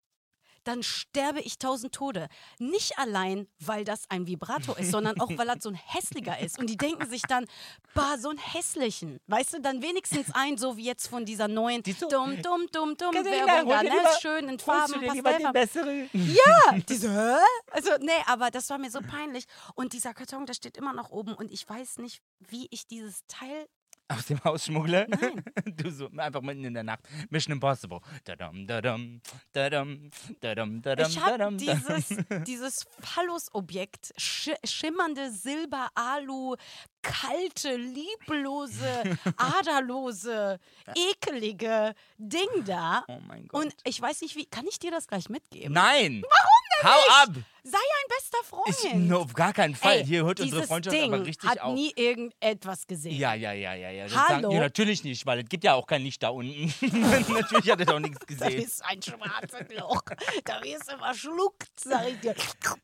dann 0.64 0.82
sterbe 0.82 1.40
ich 1.40 1.58
tausend 1.58 1.94
Tode. 1.94 2.28
Nicht 2.58 2.98
allein, 2.98 3.48
weil 3.58 3.84
das 3.84 4.04
ein 4.10 4.26
Vibrato 4.26 4.74
ist, 4.74 4.90
sondern 4.90 5.20
auch, 5.20 5.28
weil 5.36 5.46
das 5.46 5.62
so 5.62 5.68
ein 5.70 5.74
hässlicher 5.74 6.38
ist. 6.38 6.58
Und 6.58 6.68
die 6.70 6.76
denken 6.76 7.08
sich 7.08 7.22
dann, 7.22 7.46
bah, 7.94 8.16
so 8.18 8.30
ein 8.30 8.38
hässlichen. 8.38 9.20
Weißt 9.26 9.54
du, 9.54 9.60
dann 9.60 9.82
wenigstens 9.82 10.26
ein, 10.34 10.56
so 10.58 10.76
wie 10.76 10.84
jetzt 10.84 11.08
von 11.08 11.24
dieser 11.24 11.48
neuen 11.48 11.82
Die 11.82 11.92
so- 11.92 12.08
dumm, 12.08 12.40
dumm, 12.42 12.66
dumm, 12.72 12.96
dumm 12.96 13.14
Werbung 13.14 13.68
da, 13.70 13.82
ne? 13.82 13.90
lieber- 13.90 14.18
Schön 14.20 14.48
in 14.48 14.58
Farben, 14.58 15.00
lieber 15.00 15.12
die 15.14 15.20
Pastellfarben. 15.22 15.52
bessere? 15.52 16.08
Ja, 16.12 16.78
diese? 16.88 17.38
Also, 17.70 17.90
nee, 18.00 18.10
aber 18.26 18.50
das 18.50 18.68
war 18.70 18.78
mir 18.78 18.90
so 18.90 19.00
peinlich. 19.00 19.44
Und 19.74 19.92
dieser 19.92 20.14
Karton, 20.14 20.46
der 20.46 20.54
steht 20.54 20.76
immer 20.76 20.92
noch 20.92 21.10
oben 21.10 21.34
und 21.34 21.50
ich 21.52 21.68
weiß 21.68 21.98
nicht, 21.98 22.22
wie 22.40 22.66
ich 22.70 22.86
dieses 22.86 23.26
Teil. 23.26 23.66
Aus 24.12 24.26
dem 24.26 24.42
Haus 24.44 24.66
schmuggle? 24.66 25.06
Nein. 25.08 25.42
Du 25.76 25.90
so 25.90 26.08
einfach 26.16 26.42
mitten 26.42 26.64
in 26.64 26.74
der 26.74 26.82
Nacht. 26.82 27.00
Mission 27.30 27.52
Impossible. 27.54 28.00
Dadum, 28.24 28.66
dadum, 28.66 29.20
dadum, 29.52 30.10
dadum, 30.40 30.82
dadum, 30.82 31.06
Ich 31.08 31.20
habe 31.20 31.56
dieses, 31.56 32.08
dieses 32.46 32.86
Phallus-Objekt, 33.00 34.12
sch 34.16 34.50
schimmernde 34.64 35.30
Silber-Alu, 35.30 36.56
kalte, 37.02 37.76
lieblose, 37.76 39.02
aderlose, 39.36 40.58
ekelige 40.94 41.94
Ding 42.18 42.64
da. 42.64 43.04
Oh 43.08 43.18
mein 43.26 43.48
Gott. 43.48 43.64
Und 43.64 43.74
ich 43.84 44.00
weiß 44.00 44.20
nicht, 44.22 44.36
wie. 44.36 44.46
Kann 44.46 44.66
ich 44.66 44.78
dir 44.78 44.90
das 44.90 45.06
gleich 45.06 45.28
mitgeben? 45.28 45.72
Nein! 45.72 46.22
Warum 46.22 46.62
denn 46.82 46.90
Hau 46.90 47.22
ab! 47.22 47.28
Sei 47.64 47.78
ein 47.78 48.08
bester 48.08 48.38
Freund. 48.44 48.68
Ich, 48.70 48.94
no, 49.08 49.20
auf 49.20 49.34
gar 49.34 49.52
keinen 49.52 49.76
Fall. 49.76 49.98
Ey, 49.98 50.04
Hier 50.04 50.24
hört 50.24 50.40
unsere 50.40 50.64
Freundschaft 50.64 50.96
Ding 50.96 51.14
aber 51.14 51.24
richtig 51.24 51.48
hat 51.48 51.60
auf. 51.60 51.74
nie 51.74 51.92
irgendetwas 51.94 52.88
gesehen. 52.88 53.16
Ja, 53.16 53.34
ja, 53.34 53.52
ja, 53.52 53.72
ja, 53.74 53.88
ja. 53.90 54.04
Das 54.08 54.16
Hallo? 54.16 54.42
Sagen, 54.42 54.50
ja, 54.54 54.60
natürlich 54.60 55.04
nicht, 55.04 55.24
weil 55.26 55.38
es 55.44 55.48
gibt 55.48 55.62
ja 55.62 55.74
auch 55.74 55.86
kein 55.86 56.02
Licht 56.02 56.24
da 56.24 56.30
unten. 56.30 56.74
natürlich 57.32 57.70
hat 57.70 57.78
er 57.78 57.86
doch 57.86 58.00
nichts 58.00 58.18
Das 58.18 58.26
gesehen. 58.26 58.62
ist 58.62 58.84
ein 58.84 59.00
schwarzes 59.00 59.78
Loch. 59.78 60.02
Da 60.44 60.60
wirst 60.64 60.90
du 60.90 60.98
verschluckt, 60.98 61.70
sag 61.78 62.08
ich 62.08 62.18
dir. 62.18 62.34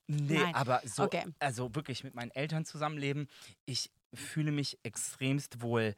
Nee, 0.07 0.39
Nein. 0.39 0.55
aber 0.55 0.81
so, 0.85 1.03
Okay. 1.03 1.25
also 1.41 1.75
wirklich 1.75 2.05
mit 2.05 2.15
meinen 2.15 2.31
Eltern 2.31 2.65
zusammenleben, 2.65 3.27
ich 3.67 3.91
fühle 4.14 4.53
mich 4.53 4.79
extremst 4.83 5.62
wohl, 5.62 5.94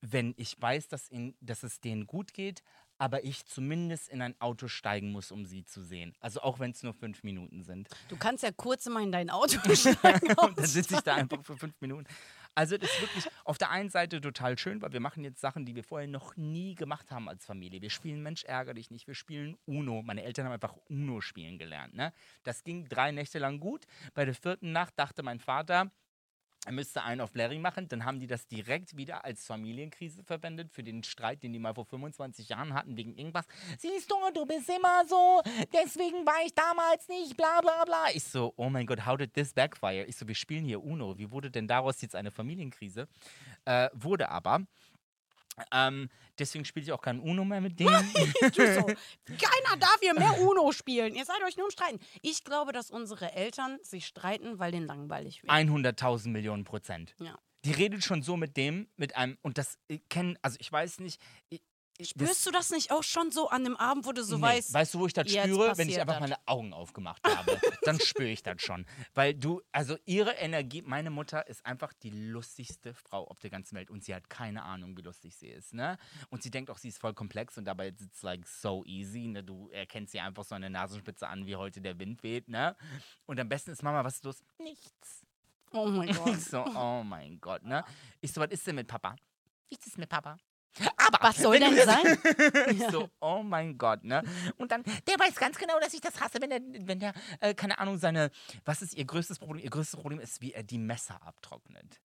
wenn 0.00 0.34
ich 0.36 0.60
weiß, 0.60 0.88
dass, 0.88 1.10
ihnen, 1.10 1.34
dass 1.40 1.62
es 1.62 1.80
denen 1.80 2.06
gut 2.06 2.32
geht, 2.32 2.62
aber 3.00 3.24
ich 3.24 3.46
zumindest 3.46 4.10
in 4.10 4.20
ein 4.20 4.38
Auto 4.42 4.68
steigen 4.68 5.10
muss, 5.10 5.32
um 5.32 5.46
sie 5.46 5.64
zu 5.64 5.82
sehen. 5.82 6.14
Also 6.20 6.42
auch 6.42 6.58
wenn 6.58 6.72
es 6.72 6.82
nur 6.82 6.92
fünf 6.92 7.22
Minuten 7.22 7.62
sind. 7.62 7.88
Du 8.10 8.16
kannst 8.18 8.42
ja 8.42 8.50
kurz 8.52 8.84
mal 8.86 9.02
in 9.02 9.10
dein 9.10 9.30
Auto 9.30 9.58
steigen. 9.74 10.34
Dann 10.36 10.66
sitze 10.66 10.96
ich 10.96 11.00
da 11.00 11.14
einfach 11.14 11.42
für 11.42 11.56
fünf 11.56 11.80
Minuten. 11.80 12.06
Also 12.54 12.76
das 12.76 12.90
ist 12.90 13.00
wirklich 13.00 13.26
auf 13.44 13.56
der 13.56 13.70
einen 13.70 13.88
Seite 13.88 14.20
total 14.20 14.58
schön, 14.58 14.82
weil 14.82 14.92
wir 14.92 15.00
machen 15.00 15.24
jetzt 15.24 15.40
Sachen, 15.40 15.64
die 15.64 15.74
wir 15.74 15.84
vorher 15.84 16.08
noch 16.08 16.36
nie 16.36 16.74
gemacht 16.74 17.10
haben 17.10 17.26
als 17.28 17.46
Familie. 17.46 17.80
Wir 17.80 17.88
spielen 17.88 18.22
Mensch 18.22 18.44
ärger 18.44 18.74
dich 18.74 18.90
nicht, 18.90 19.06
wir 19.06 19.14
spielen 19.14 19.56
Uno. 19.64 20.02
Meine 20.02 20.22
Eltern 20.22 20.44
haben 20.44 20.52
einfach 20.52 20.76
Uno 20.90 21.22
spielen 21.22 21.58
gelernt. 21.58 21.94
Ne? 21.94 22.12
Das 22.42 22.64
ging 22.64 22.86
drei 22.86 23.12
Nächte 23.12 23.38
lang 23.38 23.60
gut. 23.60 23.86
Bei 24.12 24.26
der 24.26 24.34
vierten 24.34 24.72
Nacht 24.72 24.92
dachte 24.98 25.22
mein 25.22 25.38
Vater, 25.38 25.74
er 25.74 25.90
müsste 26.70 27.02
einen 27.02 27.20
auf 27.20 27.34
Larry 27.34 27.58
machen. 27.58 27.88
Dann 27.88 28.04
haben 28.04 28.20
die 28.20 28.26
das 28.26 28.46
direkt 28.46 28.96
wieder 28.96 29.24
als 29.24 29.46
Familienkrise 29.46 30.22
verwendet 30.22 30.70
für 30.70 30.82
den 30.82 31.02
Streit, 31.02 31.42
den 31.42 31.52
die 31.52 31.58
mal 31.58 31.74
vor 31.74 31.86
25 31.86 32.48
Jahren 32.48 32.74
hatten 32.74 32.96
wegen 32.96 33.14
irgendwas. 33.14 33.46
Siehst 33.78 34.10
du, 34.10 34.16
du 34.34 34.44
bist 34.46 34.68
immer 34.68 35.04
so, 35.06 35.42
deswegen 35.72 36.26
war 36.26 36.44
ich 36.44 36.54
damals 36.54 37.08
nicht, 37.08 37.36
bla 37.36 37.60
bla 37.60 37.84
bla. 37.84 38.06
Ich 38.12 38.24
so, 38.24 38.52
oh 38.56 38.68
mein 38.68 38.86
Gott, 38.86 39.06
how 39.06 39.16
did 39.16 39.32
this 39.34 39.54
backfire? 39.54 40.04
Ich 40.04 40.16
so, 40.16 40.28
wir 40.28 40.34
spielen 40.34 40.64
hier 40.64 40.82
Uno. 40.82 41.18
Wie 41.18 41.30
wurde 41.30 41.50
denn 41.50 41.66
daraus 41.66 42.00
jetzt 42.02 42.14
eine 42.14 42.30
Familienkrise? 42.30 43.08
Äh, 43.64 43.88
wurde 43.94 44.28
aber. 44.28 44.60
Ähm, 45.72 46.08
deswegen 46.38 46.64
spiele 46.64 46.84
ich 46.84 46.92
auch 46.92 47.02
kein 47.02 47.20
Uno 47.20 47.44
mehr 47.44 47.60
mit 47.60 47.78
denen. 47.78 47.90
So, 48.50 48.86
keiner 49.26 49.76
darf 49.78 49.98
hier 50.00 50.14
mehr 50.14 50.40
Uno 50.40 50.72
spielen. 50.72 51.14
Ihr 51.14 51.24
seid 51.24 51.42
euch 51.46 51.56
nur 51.56 51.66
im 51.66 51.70
Streiten. 51.70 52.00
Ich 52.22 52.44
glaube, 52.44 52.72
dass 52.72 52.90
unsere 52.90 53.32
Eltern 53.32 53.78
sich 53.82 54.06
streiten, 54.06 54.58
weil 54.58 54.72
denen 54.72 54.86
langweilig 54.86 55.42
wird. 55.42 55.52
100.000 55.52 56.28
Millionen 56.28 56.64
Prozent. 56.64 57.14
Ja. 57.18 57.38
Die 57.64 57.72
redet 57.72 58.02
schon 58.04 58.22
so 58.22 58.36
mit 58.36 58.56
dem, 58.56 58.88
mit 58.96 59.16
einem, 59.16 59.36
und 59.42 59.58
das 59.58 59.78
äh, 59.88 59.98
kennen, 60.08 60.38
also 60.42 60.56
ich 60.60 60.70
weiß 60.70 61.00
nicht. 61.00 61.20
Ich, 61.50 61.60
Spürst 62.04 62.46
du 62.46 62.50
das 62.50 62.70
nicht 62.70 62.90
auch 62.92 63.02
schon 63.02 63.30
so 63.30 63.48
an 63.48 63.64
dem 63.64 63.76
Abend, 63.76 64.06
wo 64.06 64.12
du 64.12 64.22
so 64.24 64.36
Nee. 64.36 64.42
weißt, 64.42 64.72
Weißt 64.72 64.94
du, 64.94 65.00
wo 65.00 65.06
ich 65.06 65.12
das 65.12 65.30
spüre? 65.30 65.76
Wenn 65.76 65.88
ich 65.88 66.00
einfach 66.00 66.14
das. 66.14 66.20
meine 66.20 66.36
Augen 66.46 66.72
aufgemacht 66.72 67.22
habe. 67.26 67.60
dann 67.82 68.00
spüre 68.00 68.28
ich 68.28 68.42
das 68.42 68.62
schon. 68.62 68.86
Weil 69.14 69.34
du, 69.34 69.60
also 69.72 69.96
ihre 70.06 70.32
Energie, 70.32 70.82
meine 70.82 71.10
Mutter 71.10 71.46
ist 71.46 71.64
einfach 71.66 71.92
die 71.92 72.10
lustigste 72.10 72.94
Frau 72.94 73.26
auf 73.28 73.38
der 73.40 73.50
ganzen 73.50 73.76
Welt 73.76 73.90
und 73.90 74.04
sie 74.04 74.14
hat 74.14 74.28
keine 74.30 74.62
Ahnung, 74.62 74.96
wie 74.96 75.02
lustig 75.02 75.36
sie 75.36 75.48
ist. 75.48 75.74
Ne? 75.74 75.98
Und 76.30 76.42
sie 76.42 76.50
denkt 76.50 76.70
auch, 76.70 76.78
sie 76.78 76.88
ist 76.88 76.98
voll 76.98 77.14
komplex 77.14 77.58
und 77.58 77.64
dabei 77.64 77.88
ist 77.88 78.00
es 78.14 78.22
like 78.22 78.46
so 78.46 78.84
easy. 78.86 79.26
Ne? 79.28 79.42
Du 79.44 79.68
erkennst 79.70 80.12
sie 80.12 80.20
einfach 80.20 80.44
so 80.44 80.54
an 80.54 80.62
der 80.62 80.70
Nasenspitze 80.70 81.28
an, 81.28 81.46
wie 81.46 81.56
heute 81.56 81.80
der 81.80 81.98
Wind 81.98 82.22
weht. 82.22 82.48
Ne? 82.48 82.76
Und 83.26 83.38
am 83.40 83.48
besten 83.48 83.70
ist 83.72 83.82
Mama, 83.82 84.04
was 84.04 84.16
ist 84.16 84.24
los? 84.24 84.42
Nichts. 84.58 85.26
oh 85.72 85.86
mein 85.88 86.08
Gott. 86.14 86.28
Ich 86.28 86.44
so, 86.44 86.64
oh 86.64 87.02
mein 87.04 87.40
Gott, 87.40 87.62
ne? 87.62 87.84
Ich 88.20 88.32
so, 88.32 88.40
was 88.40 88.50
ist 88.50 88.66
denn 88.66 88.74
mit 88.76 88.86
Papa? 88.88 89.16
Nichts 89.70 89.86
ist 89.86 89.98
mit 89.98 90.08
Papa. 90.08 90.36
Aber 90.96 91.18
Was 91.20 91.36
soll 91.38 91.58
denn 91.58 91.74
das- 91.76 91.84
sein? 91.86 92.18
ich 92.70 92.82
so, 92.90 93.08
oh 93.20 93.42
mein 93.42 93.76
Gott, 93.76 94.04
ne? 94.04 94.22
Und 94.56 94.70
dann, 94.70 94.82
der 94.84 95.18
weiß 95.18 95.34
ganz 95.36 95.58
genau, 95.58 95.78
dass 95.80 95.92
ich 95.94 96.00
das 96.00 96.20
hasse, 96.20 96.40
wenn 96.40 96.50
der, 96.50 96.60
wenn 96.86 97.00
der, 97.00 97.12
äh, 97.40 97.54
keine 97.54 97.78
Ahnung, 97.78 97.98
seine, 97.98 98.30
was 98.64 98.82
ist 98.82 98.94
ihr 98.94 99.04
größtes 99.04 99.38
Problem? 99.38 99.64
Ihr 99.64 99.70
größtes 99.70 99.98
Problem 99.98 100.20
ist, 100.20 100.40
wie 100.40 100.52
er 100.52 100.62
die 100.62 100.78
Messer 100.78 101.20
abtrocknet. 101.26 102.00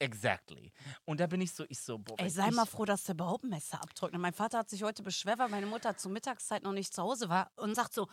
Exactly. 0.00 0.72
Und 1.06 1.18
da 1.18 1.26
bin 1.26 1.40
ich 1.40 1.52
so, 1.52 1.64
ich 1.68 1.80
so, 1.80 1.98
boah, 1.98 2.14
Ey, 2.18 2.30
sei 2.30 2.48
ich, 2.48 2.54
mal 2.54 2.66
froh, 2.66 2.84
dass 2.84 3.02
der 3.02 3.14
überhaupt 3.14 3.42
Messer 3.42 3.82
abtrocknet. 3.82 4.20
Mein 4.20 4.32
Vater 4.32 4.58
hat 4.58 4.70
sich 4.70 4.84
heute 4.84 5.02
beschwert, 5.02 5.40
weil 5.40 5.48
meine 5.48 5.66
Mutter 5.66 5.96
zur 5.96 6.12
Mittagszeit 6.12 6.62
noch 6.62 6.72
nicht 6.72 6.94
zu 6.94 7.02
Hause 7.02 7.28
war 7.28 7.50
und 7.56 7.74
sagt 7.74 7.94
so: 7.94 8.06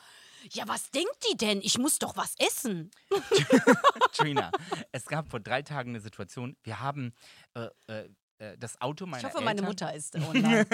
Ja, 0.51 0.67
was 0.67 0.89
denkt 0.89 1.15
die 1.31 1.37
denn? 1.37 1.61
Ich 1.61 1.77
muss 1.77 1.99
doch 1.99 2.17
was 2.17 2.33
essen. 2.39 2.89
Trina, 4.13 4.51
es 4.91 5.05
gab 5.05 5.29
vor 5.29 5.39
drei 5.39 5.61
Tagen 5.61 5.91
eine 5.91 5.99
Situation, 5.99 6.57
wir 6.63 6.79
haben 6.79 7.13
äh, 7.53 7.67
äh, 7.87 8.09
äh, 8.39 8.57
das 8.57 8.79
Auto 8.81 9.05
meiner 9.05 9.19
Ich 9.19 9.23
hoffe, 9.25 9.37
Eltern. 9.37 9.45
meine 9.45 9.61
Mutter 9.61 9.93
ist 9.93 10.15
online. 10.27 10.65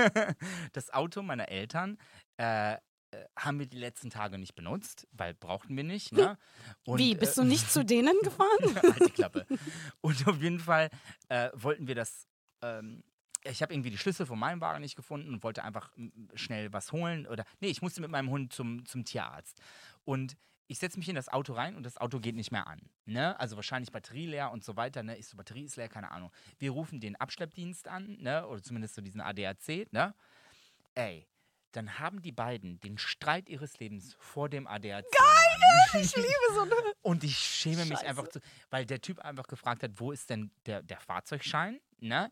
das 0.74 0.90
Auto 0.94 1.22
meiner 1.22 1.50
Eltern 1.50 1.98
äh, 2.38 2.74
äh, 2.74 2.78
haben 3.38 3.60
wir 3.60 3.66
die 3.68 3.78
letzten 3.78 4.10
Tage 4.10 4.38
nicht 4.38 4.56
benutzt, 4.56 5.08
weil 5.12 5.34
brauchten 5.34 5.76
wir 5.76 5.84
nicht. 5.84 6.12
Ne? 6.14 6.38
Und, 6.86 6.98
Wie, 7.00 7.14
bist 7.16 7.38
du 7.38 7.44
nicht 7.44 7.70
zu 7.72 7.84
denen 7.84 8.18
gefahren? 8.24 8.76
äh, 8.76 8.88
Alte 8.88 9.10
Klappe. 9.12 9.46
Und 10.02 10.28
auf 10.28 10.42
jeden 10.42 10.60
Fall 10.60 10.90
äh, 11.30 11.50
wollten 11.54 11.88
wir 11.88 11.96
das. 11.96 12.28
Ähm, 12.62 13.04
ich 13.44 13.62
habe 13.64 13.74
irgendwie 13.74 13.90
die 13.90 13.98
Schlüssel 13.98 14.28
von 14.28 14.38
meinem 14.38 14.62
Wagen 14.62 14.82
nicht 14.82 14.96
gefunden 14.96 15.34
und 15.34 15.44
wollte 15.44 15.64
einfach 15.64 15.92
schnell 16.36 16.72
was 16.74 16.92
holen. 16.92 17.26
Oder 17.26 17.44
nee, 17.60 17.70
ich 17.70 17.82
musste 17.82 18.00
mit 18.00 18.12
meinem 18.12 18.30
Hund 18.30 18.54
zum, 18.54 18.86
zum 18.86 19.04
Tierarzt. 19.04 19.60
Und 20.04 20.38
ich 20.68 20.80
setze 20.80 20.98
mich 20.98 21.10
in 21.10 21.16
das 21.16 21.28
Auto 21.30 21.54
rein 21.54 21.76
und 21.76 21.84
das 21.84 21.98
Auto 21.98 22.20
geht 22.20 22.36
nicht 22.36 22.52
mehr 22.52 22.68
an. 22.68 22.82
Ne? 23.06 23.40
Also 23.40 23.56
wahrscheinlich 23.56 23.92
Batterie 23.92 24.28
leer 24.28 24.52
und 24.52 24.64
so 24.64 24.76
weiter. 24.76 25.04
Ne? 25.04 25.18
Ich 25.18 25.28
so, 25.28 25.38
Batterie 25.38 25.66
ist 25.66 25.76
leer, 25.76 25.90
keine 25.90 26.12
Ahnung. 26.12 26.32
Wir 26.60 26.72
rufen 26.72 27.00
den 27.00 27.16
Abschleppdienst 27.16 27.88
an, 27.88 28.18
ne? 28.20 28.48
oder 28.48 28.64
zumindest 28.64 28.96
so 28.96 29.02
diesen 29.02 29.22
ADAC. 29.22 29.92
Ne? 29.92 30.14
Ey, 30.96 31.28
dann 31.72 32.00
haben 32.00 32.22
die 32.22 32.32
beiden 32.32 32.80
den 32.80 32.98
Streit 32.98 33.50
ihres 33.50 33.80
Lebens 33.80 34.16
vor 34.20 34.50
dem 34.50 34.68
ADAC. 34.68 35.06
Geil! 35.12 36.02
Ich 36.02 36.16
liebe 36.16 36.30
so 36.54 36.62
eine. 36.62 36.76
Und 37.02 37.24
ich 37.24 37.38
schäme 37.38 37.86
mich 37.86 38.00
Scheiße. 38.00 38.08
einfach 38.08 38.28
zu, 38.28 38.40
weil 38.70 38.86
der 38.86 39.02
Typ 39.02 39.20
einfach 39.20 39.48
gefragt 39.48 39.84
hat, 39.84 39.92
wo 39.96 40.12
ist 40.12 40.30
denn 40.30 40.52
der, 40.66 40.82
der 40.84 41.00
Fahrzeugschein, 41.00 41.80
ne? 42.00 42.32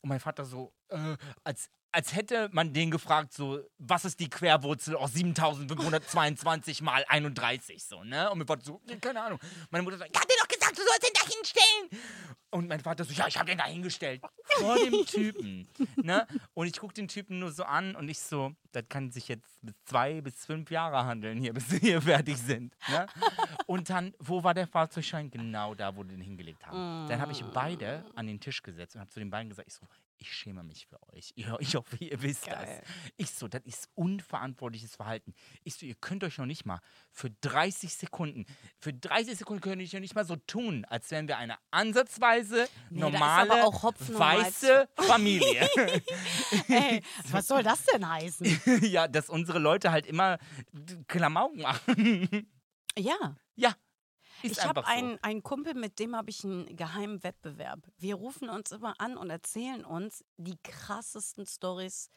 Und 0.00 0.08
mein 0.08 0.20
Vater 0.20 0.44
so, 0.44 0.72
äh, 0.88 1.16
als, 1.44 1.70
als 1.92 2.14
hätte 2.14 2.48
man 2.52 2.72
den 2.72 2.90
gefragt, 2.90 3.32
so, 3.32 3.60
was 3.78 4.04
ist 4.04 4.20
die 4.20 4.30
Querwurzel 4.30 4.96
aus 4.96 5.12
7522 5.14 6.82
mal 6.82 7.04
31, 7.08 7.84
so, 7.84 8.04
ne? 8.04 8.30
Und 8.30 8.38
mein 8.38 8.46
Vater 8.46 8.64
so, 8.64 8.80
"Ja, 8.86 8.96
keine 8.96 9.20
Ahnung. 9.22 9.40
Meine 9.70 9.82
Mutter 9.82 9.98
so, 9.98 10.04
ich 10.04 10.18
hab 10.18 10.26
dir 10.28 10.36
doch 10.40 10.48
gesagt, 10.48 10.78
du 10.78 10.82
sollst 10.82 11.02
den 11.02 11.14
da 11.14 11.22
hinstellen. 11.34 12.04
Und 12.50 12.68
mein 12.68 12.80
Vater 12.80 13.04
so, 13.04 13.12
ja, 13.12 13.28
ich 13.28 13.38
hab 13.38 13.46
den 13.46 13.58
da 13.58 13.66
hingestellt. 13.66 14.22
Vor 14.58 14.76
dem 14.76 15.06
Typen, 15.06 15.68
ne? 15.96 16.26
Und 16.54 16.66
ich 16.66 16.78
guck 16.78 16.92
den 16.94 17.06
Typen 17.06 17.38
nur 17.38 17.52
so 17.52 17.62
an 17.62 17.94
und 17.94 18.08
ich 18.08 18.18
so, 18.18 18.52
das 18.72 18.84
kann 18.88 19.10
sich 19.12 19.28
jetzt 19.28 19.58
bis 19.62 19.74
zwei 19.84 20.20
bis 20.20 20.44
fünf 20.44 20.70
Jahre 20.70 21.04
handeln 21.04 21.38
hier, 21.38 21.52
bis 21.54 21.70
wir 21.70 21.78
hier 21.78 22.02
fertig 22.02 22.36
sind, 22.38 22.74
ne? 22.88 23.06
Und 23.66 23.88
dann, 23.88 24.12
wo 24.18 24.42
war 24.42 24.54
der 24.54 24.66
Fahrzeugschein? 24.66 25.30
Genau 25.30 25.74
da, 25.74 25.94
wo 25.94 26.00
wir 26.00 26.08
den 26.08 26.20
hingelegt 26.20 26.66
haben. 26.66 27.08
Dann 27.08 27.20
habe 27.20 27.32
ich 27.32 27.44
beide 27.44 28.04
an 28.16 28.26
den 28.26 28.40
Tisch 28.40 28.62
gesetzt 28.62 28.96
und 28.96 29.00
habe 29.00 29.10
zu 29.10 29.20
den 29.20 29.30
beiden 29.30 29.48
gesagt, 29.48 29.68
ich 29.68 29.74
so, 29.74 29.86
ich 30.20 30.32
schäme 30.32 30.62
mich 30.62 30.86
für 30.86 31.00
euch. 31.14 31.32
Ich, 31.34 31.46
ich 31.58 31.74
hoffe, 31.74 31.96
ihr 32.00 32.20
wisst 32.20 32.46
Geil. 32.46 32.82
das. 32.82 32.94
Ich 33.16 33.30
so, 33.30 33.48
das 33.48 33.62
ist 33.64 33.88
unverantwortliches 33.94 34.96
Verhalten. 34.96 35.34
Ich 35.64 35.74
so, 35.74 35.86
ihr 35.86 35.94
könnt 35.94 36.22
euch 36.24 36.36
noch 36.38 36.46
nicht 36.46 36.66
mal 36.66 36.80
für 37.10 37.30
30 37.30 37.94
Sekunden, 37.94 38.44
für 38.78 38.92
30 38.92 39.38
Sekunden 39.38 39.62
könnt 39.62 39.80
ihr 39.80 39.86
euch 39.86 39.92
noch 39.92 40.00
nicht 40.00 40.14
mal 40.14 40.26
so 40.26 40.36
tun, 40.36 40.84
als 40.84 41.10
wären 41.10 41.26
wir 41.26 41.38
eine 41.38 41.56
ansatzweise 41.70 42.39
Nee, 42.44 43.00
da 43.00 43.06
ist 43.06 43.10
normale, 43.12 43.50
weiße 43.50 44.88
Familie. 44.96 45.68
Ey, 46.68 47.02
was 47.30 47.46
soll 47.46 47.62
das 47.62 47.84
denn 47.84 48.08
heißen? 48.08 48.60
ja, 48.82 49.08
dass 49.08 49.28
unsere 49.28 49.58
Leute 49.58 49.92
halt 49.92 50.06
immer 50.06 50.38
Klamauk 51.06 51.56
machen. 51.56 52.50
Ja. 52.96 53.36
ja. 53.54 53.74
Ist 54.42 54.58
Ich 54.58 54.64
habe 54.64 54.80
so. 54.80 54.86
einen, 54.86 55.18
einen 55.22 55.42
Kumpel, 55.42 55.74
mit 55.74 55.98
dem 55.98 56.16
habe 56.16 56.30
ich 56.30 56.44
einen 56.44 56.74
geheimen 56.74 57.22
Wettbewerb. 57.22 57.80
Wir 57.98 58.14
rufen 58.14 58.48
uns 58.48 58.72
immer 58.72 58.94
an 58.98 59.16
und 59.16 59.28
erzählen 59.30 59.84
uns 59.84 60.24
die 60.38 60.56
krassesten 60.62 61.46
Stories. 61.46 62.10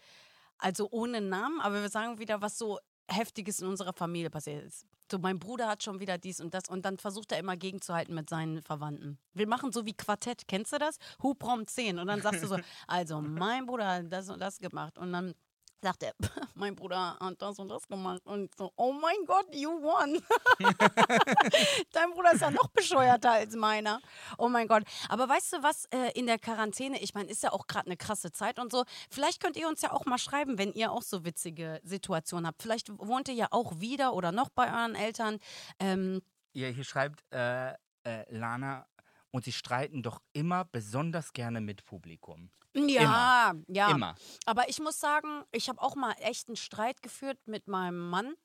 Also 0.58 0.88
ohne 0.92 1.20
Namen, 1.20 1.60
aber 1.60 1.82
wir 1.82 1.90
sagen 1.90 2.20
wieder, 2.20 2.42
was 2.42 2.58
so 2.58 2.80
Heftiges 3.10 3.60
in 3.60 3.68
unserer 3.68 3.94
Familie 3.94 4.30
passiert 4.30 4.64
ist. 4.64 4.86
So, 5.14 5.20
mein 5.20 5.38
Bruder 5.38 5.68
hat 5.68 5.84
schon 5.84 6.00
wieder 6.00 6.18
dies 6.18 6.42
und 6.42 6.56
das 6.56 6.68
und 6.68 6.86
dann 6.86 6.98
versucht 6.98 7.32
er 7.34 7.38
immer 7.38 7.56
gegenzuhalten 7.56 8.16
mit 8.16 8.32
seinen 8.32 8.64
Verwandten. 8.64 9.20
Wir 9.36 9.48
machen 9.48 9.72
so 9.72 9.86
wie 9.86 9.94
Quartett, 9.94 10.48
kennst 10.48 10.74
du 10.74 10.80
das? 10.80 10.98
Hubraum 11.22 11.68
10 11.68 12.00
und 12.00 12.08
dann 12.08 12.24
sagst 12.24 12.42
du 12.42 12.48
so, 12.48 12.58
also 12.88 13.22
mein 13.22 13.68
Bruder 13.68 13.88
hat 13.88 14.12
das 14.12 14.28
und 14.32 14.40
das 14.40 14.58
gemacht 14.58 14.98
und 14.98 15.14
dann 15.14 15.36
sagt 15.84 16.04
er, 16.04 16.14
mein 16.56 16.76
Bruder 16.76 17.18
hat 17.20 17.42
das 17.42 17.60
und 17.60 17.70
das 17.70 17.88
gemacht. 17.88 18.22
Und 18.26 18.56
so, 18.56 18.72
oh 18.76 18.92
mein 18.94 19.26
Gott, 19.28 19.54
you 19.54 19.70
won. 19.70 20.20
Dein 21.92 22.12
Bruder 22.12 22.34
ist 22.34 22.42
ja 22.42 22.50
noch 22.50 22.70
bescheuerter 22.70 23.34
als 23.34 23.56
meiner. 23.56 24.02
Oh 24.38 24.50
mein 24.50 24.68
Gott. 24.68 24.84
Aber 25.10 25.30
weißt 25.30 25.54
du 25.54 25.64
was, 25.64 25.86
äh, 25.94 26.12
in 26.16 26.26
der 26.26 26.40
Quarantäne, 26.40 27.00
ich 27.02 27.14
meine, 27.14 27.30
ist 27.30 27.44
ja 27.44 27.52
auch 27.52 27.68
gerade 27.68 27.86
eine 27.86 27.98
krasse 27.98 28.32
Zeit 28.32 28.58
und 28.58 28.72
so. 28.72 28.84
Vielleicht 29.12 29.42
könnt 29.42 29.58
ihr 29.58 29.68
uns 29.68 29.82
ja 29.82 29.92
auch 29.92 30.06
mal 30.06 30.18
schreiben, 30.18 30.58
wenn 30.58 30.74
ihr 30.74 30.92
auch 30.92 31.04
so 31.04 31.24
witzige 31.26 31.80
Situationen 31.84 32.48
habt. 32.48 32.62
Vielleicht 32.62 32.90
wohnt 32.98 33.28
ihr 33.28 33.36
ja 33.36 33.48
auch 33.52 33.80
wieder 33.80 34.14
oder 34.14 34.32
noch 34.32 34.50
bei 34.50 34.68
euren 34.68 34.96
Eltern. 34.96 35.40
Ähm, 35.80 36.22
ja, 36.54 36.70
hier 36.70 36.84
schreibt 36.84 37.24
äh, 37.32 37.74
äh, 38.06 38.26
Lana, 38.30 38.88
und 39.34 39.44
sie 39.44 39.52
streiten 39.52 40.04
doch 40.04 40.22
immer 40.32 40.64
besonders 40.64 41.34
gerne 41.34 41.60
mit 41.60 41.86
Publikum. 41.86 42.52
Ja, 42.76 43.50
Immer. 43.52 43.64
ja. 43.68 43.92
Immer. 43.92 44.16
Aber 44.46 44.70
ich 44.70 44.80
muss 44.80 45.00
sagen, 45.00 45.44
ich 45.52 45.70
habe 45.70 45.82
auch 45.82 45.96
mal 45.96 46.14
echt 46.20 46.48
einen 46.48 46.56
Streit 46.56 47.02
geführt 47.02 47.40
mit 47.46 47.68
meinem 47.68 48.10
Mann 48.10 48.36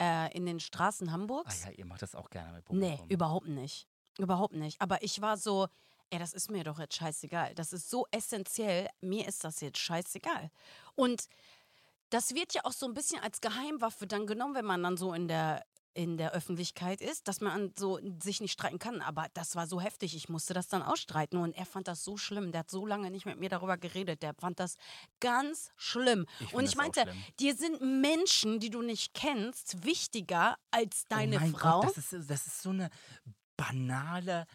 äh, 0.00 0.34
in 0.36 0.46
den 0.46 0.58
Straßen 0.58 1.08
Ah 1.08 1.12
Hamburgs. 1.12 1.64
ja, 1.64 1.70
ihr 1.72 1.84
macht 1.86 2.02
das 2.02 2.14
auch 2.14 2.30
gerne 2.30 2.52
mit 2.54 2.70
nee, 2.72 2.90
Publikum. 2.96 3.08
überhaupt 3.10 3.48
nicht. 3.48 3.86
Überhaupt 4.18 4.54
nicht. 4.54 4.80
Aber 4.80 5.02
ich 5.02 5.20
war 5.20 5.36
so, 5.36 5.68
ey, 6.10 6.18
das 6.18 6.32
ist 6.32 6.50
mir 6.50 6.64
doch 6.64 6.78
jetzt 6.78 6.96
scheißegal. 6.96 7.54
Das 7.54 7.72
ist 7.72 7.88
so 7.90 8.06
essentiell. 8.10 8.88
Mir 9.00 9.28
ist 9.28 9.44
das 9.44 9.60
jetzt 9.60 9.78
scheißegal. 9.78 10.50
Und 10.94 11.28
das 12.10 12.34
wird 12.34 12.54
ja 12.54 12.62
auch 12.64 12.72
so 12.72 12.86
ein 12.86 12.94
bisschen 12.94 13.20
als 13.22 13.40
Geheimwaffe 13.40 14.06
dann 14.06 14.26
genommen, 14.26 14.54
wenn 14.54 14.64
man 14.64 14.82
dann 14.82 14.96
so 14.96 15.12
in 15.12 15.28
der 15.28 15.64
in 15.98 16.16
der 16.16 16.30
Öffentlichkeit 16.30 17.00
ist, 17.00 17.26
dass 17.26 17.40
man 17.40 17.72
so 17.76 17.98
sich 18.22 18.40
nicht 18.40 18.52
streiten 18.52 18.78
kann. 18.78 19.00
Aber 19.00 19.26
das 19.34 19.56
war 19.56 19.66
so 19.66 19.80
heftig, 19.80 20.14
ich 20.14 20.28
musste 20.28 20.54
das 20.54 20.68
dann 20.68 20.80
ausstreiten. 20.80 21.40
Und 21.40 21.56
er 21.56 21.66
fand 21.66 21.88
das 21.88 22.04
so 22.04 22.16
schlimm. 22.16 22.52
Der 22.52 22.60
hat 22.60 22.70
so 22.70 22.86
lange 22.86 23.10
nicht 23.10 23.26
mit 23.26 23.40
mir 23.40 23.48
darüber 23.48 23.76
geredet. 23.76 24.22
Der 24.22 24.32
fand 24.34 24.60
das 24.60 24.76
ganz 25.18 25.72
schlimm. 25.76 26.26
Ich 26.38 26.54
und 26.54 26.64
ich 26.64 26.76
meinte, 26.76 27.04
dir 27.40 27.56
sind 27.56 27.80
Menschen, 27.80 28.60
die 28.60 28.70
du 28.70 28.80
nicht 28.80 29.12
kennst, 29.12 29.84
wichtiger 29.84 30.56
als 30.70 31.04
deine 31.08 31.40
oh 31.42 31.56
Frau. 31.58 31.80
Gott, 31.80 31.96
das, 31.96 32.12
ist, 32.12 32.30
das 32.30 32.46
ist 32.46 32.62
so 32.62 32.70
eine 32.70 32.90
banale 33.56 34.46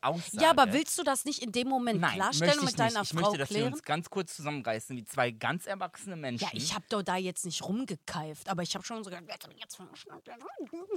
Aussage. 0.00 0.42
ja, 0.42 0.50
aber 0.50 0.72
willst 0.72 0.96
du 0.98 1.02
das 1.02 1.24
nicht 1.24 1.42
in 1.42 1.50
dem 1.52 1.68
Moment 1.68 2.00
Nein, 2.00 2.14
klarstellen 2.14 2.54
ich 2.58 2.64
mit 2.64 2.78
deiner 2.78 3.00
nicht. 3.00 3.12
Ich 3.12 3.18
Frau 3.18 3.24
möchte, 3.30 3.38
dass 3.38 3.50
wir 3.50 3.56
klären? 3.56 3.72
uns 3.72 3.82
ganz 3.82 4.10
kurz 4.10 4.36
zusammenreißen, 4.36 4.96
wie 4.96 5.04
zwei 5.04 5.30
ganz 5.30 5.66
erwachsene 5.66 6.16
Menschen. 6.16 6.44
Ja, 6.44 6.50
ich 6.52 6.74
habe 6.74 6.84
doch 6.88 7.02
da 7.02 7.16
jetzt 7.16 7.44
nicht 7.44 7.62
rumgekeift, 7.62 8.48
aber 8.48 8.62
ich 8.62 8.74
habe 8.74 8.84
schon 8.84 9.02
so 9.02 9.10
gesagt, 9.10 9.28
jetzt 9.58 9.78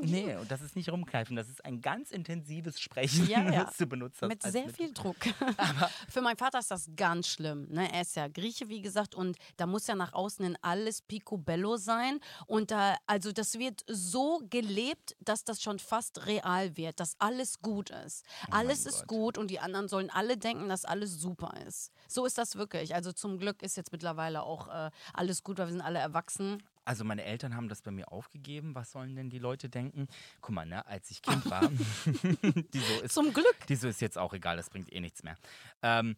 Nee, 0.01 0.35
und 0.35 0.49
das 0.51 0.61
ist 0.61 0.75
nicht 0.75 0.89
rumkneifen, 0.89 1.35
das 1.35 1.49
ist 1.49 1.63
ein 1.65 1.81
ganz 1.81 2.11
intensives 2.11 2.79
Sprechen, 2.79 3.27
Ja, 3.27 3.49
ja. 3.51 3.71
benutzt 3.87 4.21
hast. 4.21 4.29
mit 4.29 4.41
sehr 4.43 4.65
Mittel. 4.65 4.73
viel 4.73 4.93
Druck. 4.93 5.17
Für 6.09 6.21
meinen 6.21 6.37
Vater 6.37 6.59
ist 6.59 6.71
das 6.71 6.89
ganz 6.95 7.27
schlimm. 7.27 7.67
Ne? 7.69 7.91
Er 7.91 8.01
ist 8.01 8.15
ja 8.15 8.27
Grieche, 8.27 8.67
wie 8.69 8.81
gesagt, 8.81 9.13
und 9.15 9.37
da 9.57 9.65
muss 9.67 9.87
ja 9.87 9.95
nach 9.95 10.13
außen 10.13 10.43
hin 10.43 10.57
alles 10.61 11.01
picobello 11.01 11.77
sein. 11.77 12.19
Und 12.47 12.71
da, 12.71 12.95
also 13.05 13.31
das 13.31 13.57
wird 13.59 13.83
so 13.87 14.41
gelebt, 14.49 15.15
dass 15.19 15.43
das 15.43 15.61
schon 15.61 15.79
fast 15.79 16.25
real 16.25 16.75
wird, 16.77 16.99
dass 16.99 17.15
alles 17.19 17.59
gut 17.61 17.89
ist. 17.91 18.25
alles 18.51 18.74
Mein 18.83 18.93
ist 18.93 19.07
gut 19.07 19.37
und 19.37 19.49
die 19.49 19.59
anderen 19.59 19.87
sollen 19.87 20.09
alle 20.09 20.37
denken, 20.37 20.67
dass 20.67 20.85
alles 20.85 21.19
super 21.19 21.53
ist. 21.65 21.91
So 22.07 22.25
ist 22.25 22.37
das 22.37 22.55
wirklich. 22.55 22.93
Also 22.93 23.11
zum 23.11 23.39
Glück 23.39 23.61
ist 23.61 23.77
jetzt 23.77 23.91
mittlerweile 23.91 24.43
auch 24.43 24.67
äh, 24.67 24.91
alles 25.13 25.43
gut, 25.43 25.57
weil 25.57 25.67
wir 25.67 25.71
sind 25.73 25.81
alle 25.81 25.99
erwachsen. 25.99 26.61
Also 26.83 27.03
meine 27.03 27.23
Eltern 27.23 27.55
haben 27.55 27.67
das 27.67 27.81
bei 27.81 27.91
mir 27.91 28.11
aufgegeben. 28.11 28.75
Was 28.75 28.91
sollen 28.91 29.15
denn 29.15 29.29
die 29.29 29.39
Leute 29.39 29.69
denken? 29.69 30.07
Guck 30.41 30.53
mal, 30.53 30.65
ne, 30.65 30.85
als 30.85 31.09
ich 31.09 31.21
Kind 31.21 31.49
war, 31.49 31.61
die 32.73 32.79
so 32.79 33.01
ist, 33.01 33.13
Zum 33.13 33.33
Glück. 33.33 33.55
die 33.67 33.75
so 33.75 33.87
ist 33.87 34.01
jetzt 34.01 34.17
auch 34.17 34.33
egal, 34.33 34.57
das 34.57 34.69
bringt 34.69 34.93
eh 34.93 34.99
nichts 34.99 35.23
mehr. 35.23 35.35
Ähm, 35.81 36.15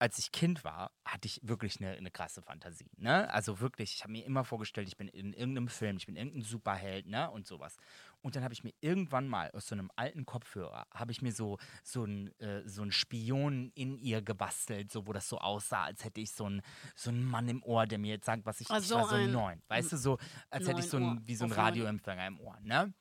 als 0.00 0.18
ich 0.18 0.32
Kind 0.32 0.64
war, 0.64 0.92
hatte 1.04 1.26
ich 1.26 1.40
wirklich 1.42 1.78
eine, 1.78 1.90
eine 1.90 2.10
krasse 2.10 2.40
Fantasie. 2.40 2.90
Ne? 2.96 3.30
Also 3.32 3.60
wirklich, 3.60 3.94
ich 3.94 4.02
habe 4.02 4.12
mir 4.12 4.24
immer 4.24 4.44
vorgestellt, 4.44 4.88
ich 4.88 4.96
bin 4.96 5.08
in 5.08 5.34
irgendeinem 5.34 5.68
Film, 5.68 5.98
ich 5.98 6.06
bin 6.06 6.16
irgendein 6.16 6.42
Superheld 6.42 7.06
ne? 7.06 7.30
und 7.30 7.46
sowas. 7.46 7.76
Und 8.22 8.36
dann 8.36 8.44
habe 8.44 8.52
ich 8.52 8.62
mir 8.64 8.72
irgendwann 8.80 9.28
mal 9.28 9.50
aus 9.52 9.68
so 9.68 9.74
einem 9.74 9.90
alten 9.96 10.26
Kopfhörer, 10.26 10.86
habe 10.92 11.10
ich 11.12 11.22
mir 11.22 11.32
so, 11.32 11.58
so 11.82 12.02
einen 12.04 12.28
äh, 12.38 12.68
so 12.68 12.82
einen 12.82 12.92
Spion 12.92 13.70
in 13.74 13.96
ihr 13.96 14.20
gebastelt, 14.22 14.92
so 14.92 15.06
wo 15.06 15.12
das 15.14 15.28
so 15.28 15.38
aussah, 15.38 15.84
als 15.84 16.04
hätte 16.04 16.20
ich 16.20 16.32
so 16.32 16.44
einen, 16.44 16.60
so 16.94 17.08
einen 17.10 17.24
Mann 17.24 17.48
im 17.48 17.62
Ohr, 17.62 17.86
der 17.86 17.98
mir 17.98 18.10
jetzt 18.10 18.26
sagt, 18.26 18.44
was 18.44 18.60
ich, 18.60 18.70
Ah, 18.70 18.78
ich 18.78 18.90
war 18.90 19.08
so 19.08 19.14
ein- 19.14 19.32
neun. 19.32 19.62
Weißt 19.68 19.92
du, 19.92 19.96
so 19.96 20.18
als 20.50 20.68
hätte 20.68 20.80
ich 20.80 20.88
so 20.90 20.98
ein, 20.98 21.26
wie 21.26 21.34
so 21.34 21.44
ein. 21.46 21.52
Radioempfänger 21.52 22.26
im 22.26 22.40
Ohr. 22.40 22.58
Ne? 22.60 22.92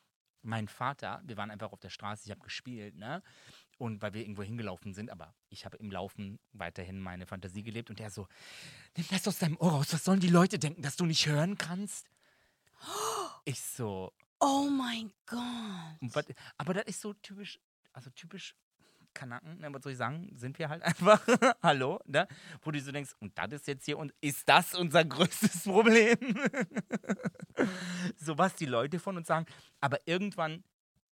Mein 0.41 0.70
Vater, 0.70 1.22
wir 1.26 1.36
waren 1.36 1.51
einfach 1.51 1.74
auf 1.74 1.82
der 1.82 1.89
Straße, 1.89 2.24
ich 2.26 2.32
habe 2.32 2.39
gespielt, 2.39 2.95
ne? 2.95 3.22
Und 3.78 4.01
weil 4.01 4.13
wir 4.13 4.22
irgendwo 4.22 4.43
hingelaufen 4.43 4.93
sind, 4.93 5.09
aber 5.09 5.34
ich 5.49 5.65
habe 5.65 5.76
im 5.78 5.91
Laufen 5.91 6.39
weiterhin 6.53 6.99
meine 7.01 7.26
Fantasie 7.26 7.63
gelebt 7.63 7.89
und 7.89 7.99
der 7.99 8.09
so, 8.09 8.26
nimm 8.95 9.05
das 9.09 9.28
aus 9.28 9.38
deinem 9.39 9.57
Ohr 9.57 9.72
raus, 9.72 9.93
was 9.93 10.05
sollen 10.05 10.20
die 10.22 10.30
Leute 10.30 10.57
denken, 10.57 10.82
dass 10.82 10.95
du 10.95 11.05
nicht 11.05 11.26
hören 11.28 11.57
kannst? 11.57 12.07
Ich 13.45 13.61
so, 13.61 14.11
Oh 14.40 14.70
mein 14.70 15.12
Gott. 15.26 16.26
aber 16.58 16.74
das 16.74 16.86
ist 16.86 17.02
so 17.02 17.14
typisch, 17.14 17.60
also 17.94 18.10
typisch 18.12 18.56
Kanaken, 19.14 19.60
ne, 19.60 19.74
was 19.74 19.84
soll 19.84 19.92
ich 19.92 19.98
sagen, 19.98 20.30
sind 20.36 20.58
wir 20.60 20.70
halt 20.70 20.82
einfach, 20.84 21.22
hallo, 21.62 22.00
ne? 22.06 22.28
Wo 22.62 22.72
du 22.72 22.80
so 22.80 22.92
denkst, 22.92 23.16
und 23.20 23.38
das 23.38 23.52
ist 23.54 23.68
jetzt 23.68 23.86
hier, 23.86 23.98
und 23.98 24.14
ist 24.22 24.48
das 24.48 24.76
unser 24.76 25.04
größtes 25.06 25.64
Problem? 25.64 26.18
so 28.16 28.38
was 28.38 28.56
die 28.56 28.66
Leute 28.66 29.00
von 29.00 29.18
uns 29.18 29.28
sagen, 29.28 29.46
aber 29.82 30.00
irgendwann, 30.06 30.64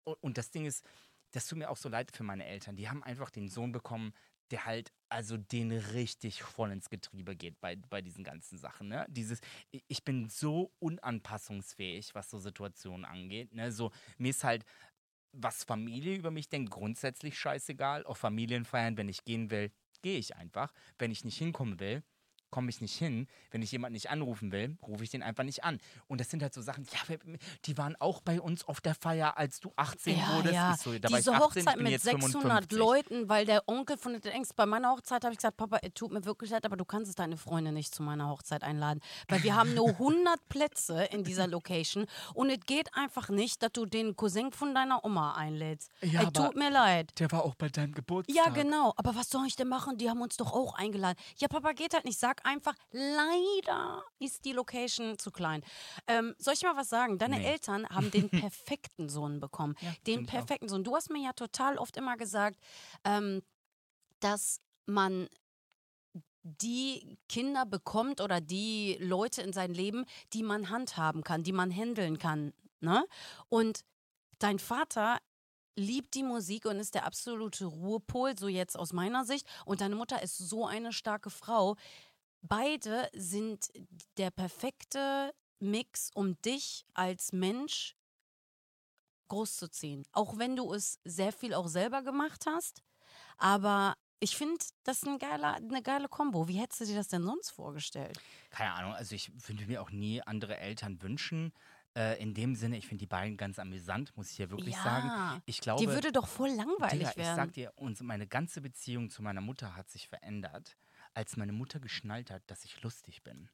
und 0.05 0.39
das 0.39 0.51
Ding 0.51 0.67
ist, 0.67 0.85
das 1.33 1.47
tut 1.47 1.59
mir 1.59 1.69
auch 1.69 1.77
so 1.77 1.89
leid 1.89 2.13
für 2.13 2.23
meine 2.23 2.47
Eltern, 2.47 2.77
die 2.77 2.89
haben 2.89 3.03
einfach 3.03 3.31
den 3.31 3.49
Sohn 3.49 3.73
bekommen, 3.73 4.13
der 4.51 4.65
halt 4.65 4.93
also 5.09 5.37
den 5.37 5.73
richtig 5.73 6.43
voll 6.43 6.73
ins 6.73 6.91
Getriebe 6.91 7.37
geht 7.37 7.61
bei, 7.61 7.77
bei 7.77 8.03
diesen 8.03 8.25
ganzen 8.25 8.59
Sachen. 8.59 8.89
Ne? 8.89 9.07
Dieses, 9.09 9.41
ich- 9.71 10.05
bin 10.05 10.29
so 10.29 10.73
unanpassungsfähig, 10.79 12.15
was 12.15 12.31
so 12.31 12.39
Situationen 12.39 13.05
angeht. 13.05 13.53
Ne? 13.55 13.73
So, 13.73 13.91
mir 14.19 14.31
ist 14.31 14.45
halt, 14.45 14.65
was 15.33 15.65
Familie 15.65 16.17
über 16.17 16.31
mich 16.31 16.49
denkt, 16.49 16.71
grundsätzlich 16.71 17.39
scheißegal. 17.39 18.05
Auf 18.05 18.19
Familienfeiern, 18.19 18.97
wenn 18.97 19.09
ich 19.09 19.25
gehen 19.25 19.51
will, 19.51 19.73
gehe 20.03 20.19
ich 20.19 20.37
einfach. 20.37 20.73
Wenn 20.99 21.11
ich 21.11 21.25
nicht 21.25 21.39
hinkommen 21.39 21.81
will, 21.81 22.03
komme 22.57 22.71
ich 22.71 22.81
nicht 22.81 22.97
hin. 22.97 23.29
Wenn 23.51 23.61
ich 23.61 23.71
jemanden 23.71 23.93
nicht 23.93 24.09
anrufen 24.09 24.51
will, 24.51 24.79
rufe 24.81 25.05
ich 25.05 25.11
den 25.11 25.23
einfach 25.23 25.45
nicht 25.45 25.63
an. 25.63 25.79
Und 26.09 26.23
das 26.23 26.31
sind 26.31 26.43
halt 26.43 26.55
so 26.55 26.63
Sachen, 26.63 26.87
ja, 26.91 27.17
die 27.67 27.77
waren 27.77 27.97
auch 27.97 28.23
bei 28.23 28.41
uns 28.41 28.67
auf 28.67 28.81
der 28.81 28.95
Feier, 28.95 29.37
als 29.37 29.61
du 29.61 29.75
18 29.77 30.17
Ja, 30.19 30.37
wurdest. 30.37 30.55
ja. 30.55 30.75
So, 30.83 30.99
da 30.99 31.09
Diese 31.09 31.33
18, 31.33 31.35
ich 31.35 31.39
Hochzeit 31.41 31.77
mit 31.83 31.93
jetzt 31.93 32.05
600 32.05 32.33
55. 32.73 32.79
Leuten, 32.79 33.29
weil 33.29 33.45
der 33.45 33.69
Onkel 33.69 33.99
von 33.99 34.15
den 34.19 34.33
Ängst 34.33 34.57
bei 34.57 34.65
meiner 34.65 34.91
Hochzeit 34.93 35.23
habe 35.25 35.35
ich 35.35 35.39
gesagt, 35.39 35.59
Papa, 35.59 35.81
es 35.83 35.93
tut 35.93 36.13
mir 36.13 36.25
wirklich 36.25 36.49
leid, 36.51 36.65
aber 36.65 36.79
du 36.79 36.87
kannst 36.87 37.19
deine 37.19 37.37
Freunde 37.37 37.73
nicht 37.73 37.95
zu 37.95 38.03
meiner 38.03 38.31
Hochzeit 38.31 38.63
einladen, 38.63 39.01
weil 39.29 39.43
wir 39.43 39.55
haben 39.55 39.75
nur 39.75 39.89
100 40.01 40.49
Plätze 40.49 41.05
in 41.13 41.25
dieser 41.25 41.47
Location 41.47 42.07
und 42.33 42.49
es 42.49 42.61
geht 42.65 42.95
einfach 42.95 43.29
nicht, 43.29 43.63
dass 43.63 43.73
du 43.73 43.85
den 43.85 44.17
Cousin 44.17 44.51
von 44.51 44.75
deiner 44.75 45.05
Oma 45.05 45.35
einlädst. 45.35 45.91
Ja, 46.01 46.21
es 46.23 46.27
aber- 46.29 46.47
tut 46.47 46.57
mir 46.57 46.71
leid. 46.71 47.11
Der 47.19 47.31
war 47.33 47.45
auch 47.45 47.55
bei 47.55 47.69
deinem 47.69 47.93
Geburtstag. 47.93 48.35
Ja, 48.35 48.51
genau. 48.51 48.95
Aber 48.97 49.15
was 49.15 49.29
soll 49.29 49.45
ich 49.47 49.57
denn 49.57 49.69
machen? 49.69 49.99
Die 49.99 50.09
haben 50.09 50.23
uns 50.23 50.39
doch 50.39 50.53
auch 50.55 50.75
eingeladen. 50.75 51.19
Ja, 51.37 51.49
Papa, 51.49 51.73
geht 51.73 51.93
halt 51.93 52.05
nicht. 52.07 52.19
Sag 52.19 52.46
einfach, 52.47 52.75
leider 52.93 54.03
ist 54.19 54.45
die 54.45 54.53
Location 54.53 55.19
zu 55.19 55.31
klein. 55.31 55.63
Ähm, 56.07 56.35
soll 56.39 56.55
ich 56.55 56.63
mal 56.63 56.77
was 56.77 56.89
sagen? 56.89 57.19
Deine 57.19 57.39
Nee. 57.39 57.47
Eltern 57.47 57.87
haben 57.91 58.11
den 58.11 58.31
perfekten 58.31 59.09
Sohn 59.09 59.41
bekommen. 59.41 59.75
Ja, 59.81 59.93
den 60.07 60.25
auch. 60.25 60.31
perfekten 60.31 60.69
Sohn. 60.69 60.85
Du 60.85 60.95
hast 60.95 61.11
mir 61.11 61.23
ja 61.23 61.33
total 61.33 61.77
oft 61.79 61.97
immer 61.97 62.17
gesagt, 62.17 62.59
ähm, 63.05 63.43
dass 64.21 64.61
man 64.87 65.29
die 66.43 67.19
Kinder 67.29 67.67
bekommt 67.67 68.21
oder 68.21 68.41
die 68.41 68.97
Leute 69.01 69.43
in 69.43 69.53
sein 69.53 69.75
Leben, 69.75 70.05
die 70.33 70.45
man 70.45 70.71
handhaben 70.71 71.25
kann, 71.25 71.43
die 71.43 71.53
man 71.53 71.71
handeln 71.73 72.19
kann. 72.19 72.53
Ne? 72.81 73.05
Und 73.49 73.85
dein 74.39 74.61
Vater 74.61 75.19
liebt 75.79 76.15
die 76.15 76.23
Musik 76.23 76.65
und 76.65 76.79
ist 76.79 76.95
der 76.95 77.05
absolute 77.05 77.67
Ruhepol, 77.67 78.39
so 78.39 78.49
jetzt 78.49 78.79
aus 78.79 78.93
meiner 78.93 79.25
Sicht. 79.25 79.47
Und 79.67 79.81
deine 79.81 79.97
Mutter 79.97 80.23
ist 80.23 80.39
so 80.39 80.67
eine 80.67 80.93
starke 80.93 81.31
Frau. 81.31 81.77
Beide 82.49 83.09
sind 83.15 83.71
der 84.19 84.31
perfekte 84.31 85.33
Mix, 85.59 86.11
um 86.15 86.41
dich 86.43 86.85
als 86.95 87.33
Mensch 87.33 87.97
großzuziehen. 89.29 90.05
Auch 90.13 90.39
wenn 90.39 90.57
du 90.57 90.73
es 90.73 91.01
sehr 91.05 91.33
viel 91.33 91.55
auch 91.55 91.69
selber 91.69 92.03
gemacht 92.03 92.45
hast. 92.47 92.83
Aber 93.39 93.95
ich 94.21 94.37
finde, 94.37 94.59
das 94.85 94.99
ist 94.99 95.09
ein 95.09 95.19
geiler, 95.19 95.55
eine 95.55 95.83
geile 95.83 96.09
Kombo. 96.09 96.49
Wie 96.49 96.59
hättest 96.59 96.81
du 96.81 96.85
dir 96.87 96.97
das 96.97 97.09
denn 97.09 97.23
sonst 97.23 97.51
vorgestellt? 97.51 98.19
Keine 98.51 98.73
Ahnung, 98.73 98.93
also 98.93 99.15
ich 99.15 99.31
würde 99.49 99.67
mir 99.67 99.83
auch 99.83 99.91
nie 99.91 100.23
andere 100.23 100.57
Eltern 100.57 101.03
wünschen. 101.03 101.53
Äh, 101.95 102.21
in 102.23 102.35
dem 102.35 102.55
Sinne, 102.55 102.77
ich 102.77 102.87
finde 102.87 103.03
die 103.03 103.07
beiden 103.07 103.37
ganz 103.37 103.59
amüsant, 103.59 104.17
muss 104.17 104.31
ich 104.31 104.37
hier 104.37 104.51
wirklich 104.51 104.77
sagen. 104.77 105.43
Ich 105.47 105.61
glaube, 105.61 105.83
dir 105.85 105.93
würde 105.93 106.13
doch 106.13 106.29
voll 106.29 106.51
langweilig 106.51 106.99
Digga, 106.99 107.11
ich 107.11 107.17
werden. 107.17 107.37
sag 107.37 107.53
dir, 107.53 107.73
uns, 107.77 108.01
meine 108.03 108.27
ganze 108.27 108.61
Beziehung 108.61 109.11
zu 109.11 109.23
meiner 109.23 109.41
Mutter 109.41 109.77
hat 109.77 109.91
sich 109.91 110.09
verändert, 110.09 110.77
als 111.17 111.37
meine 111.37 111.53
Mutter 111.53 111.81
geschnallt 111.81 112.31
hat, 112.31 112.43
dass 112.47 112.65
ich 112.65 112.81
lustig 112.83 113.23
bin. 113.23 113.49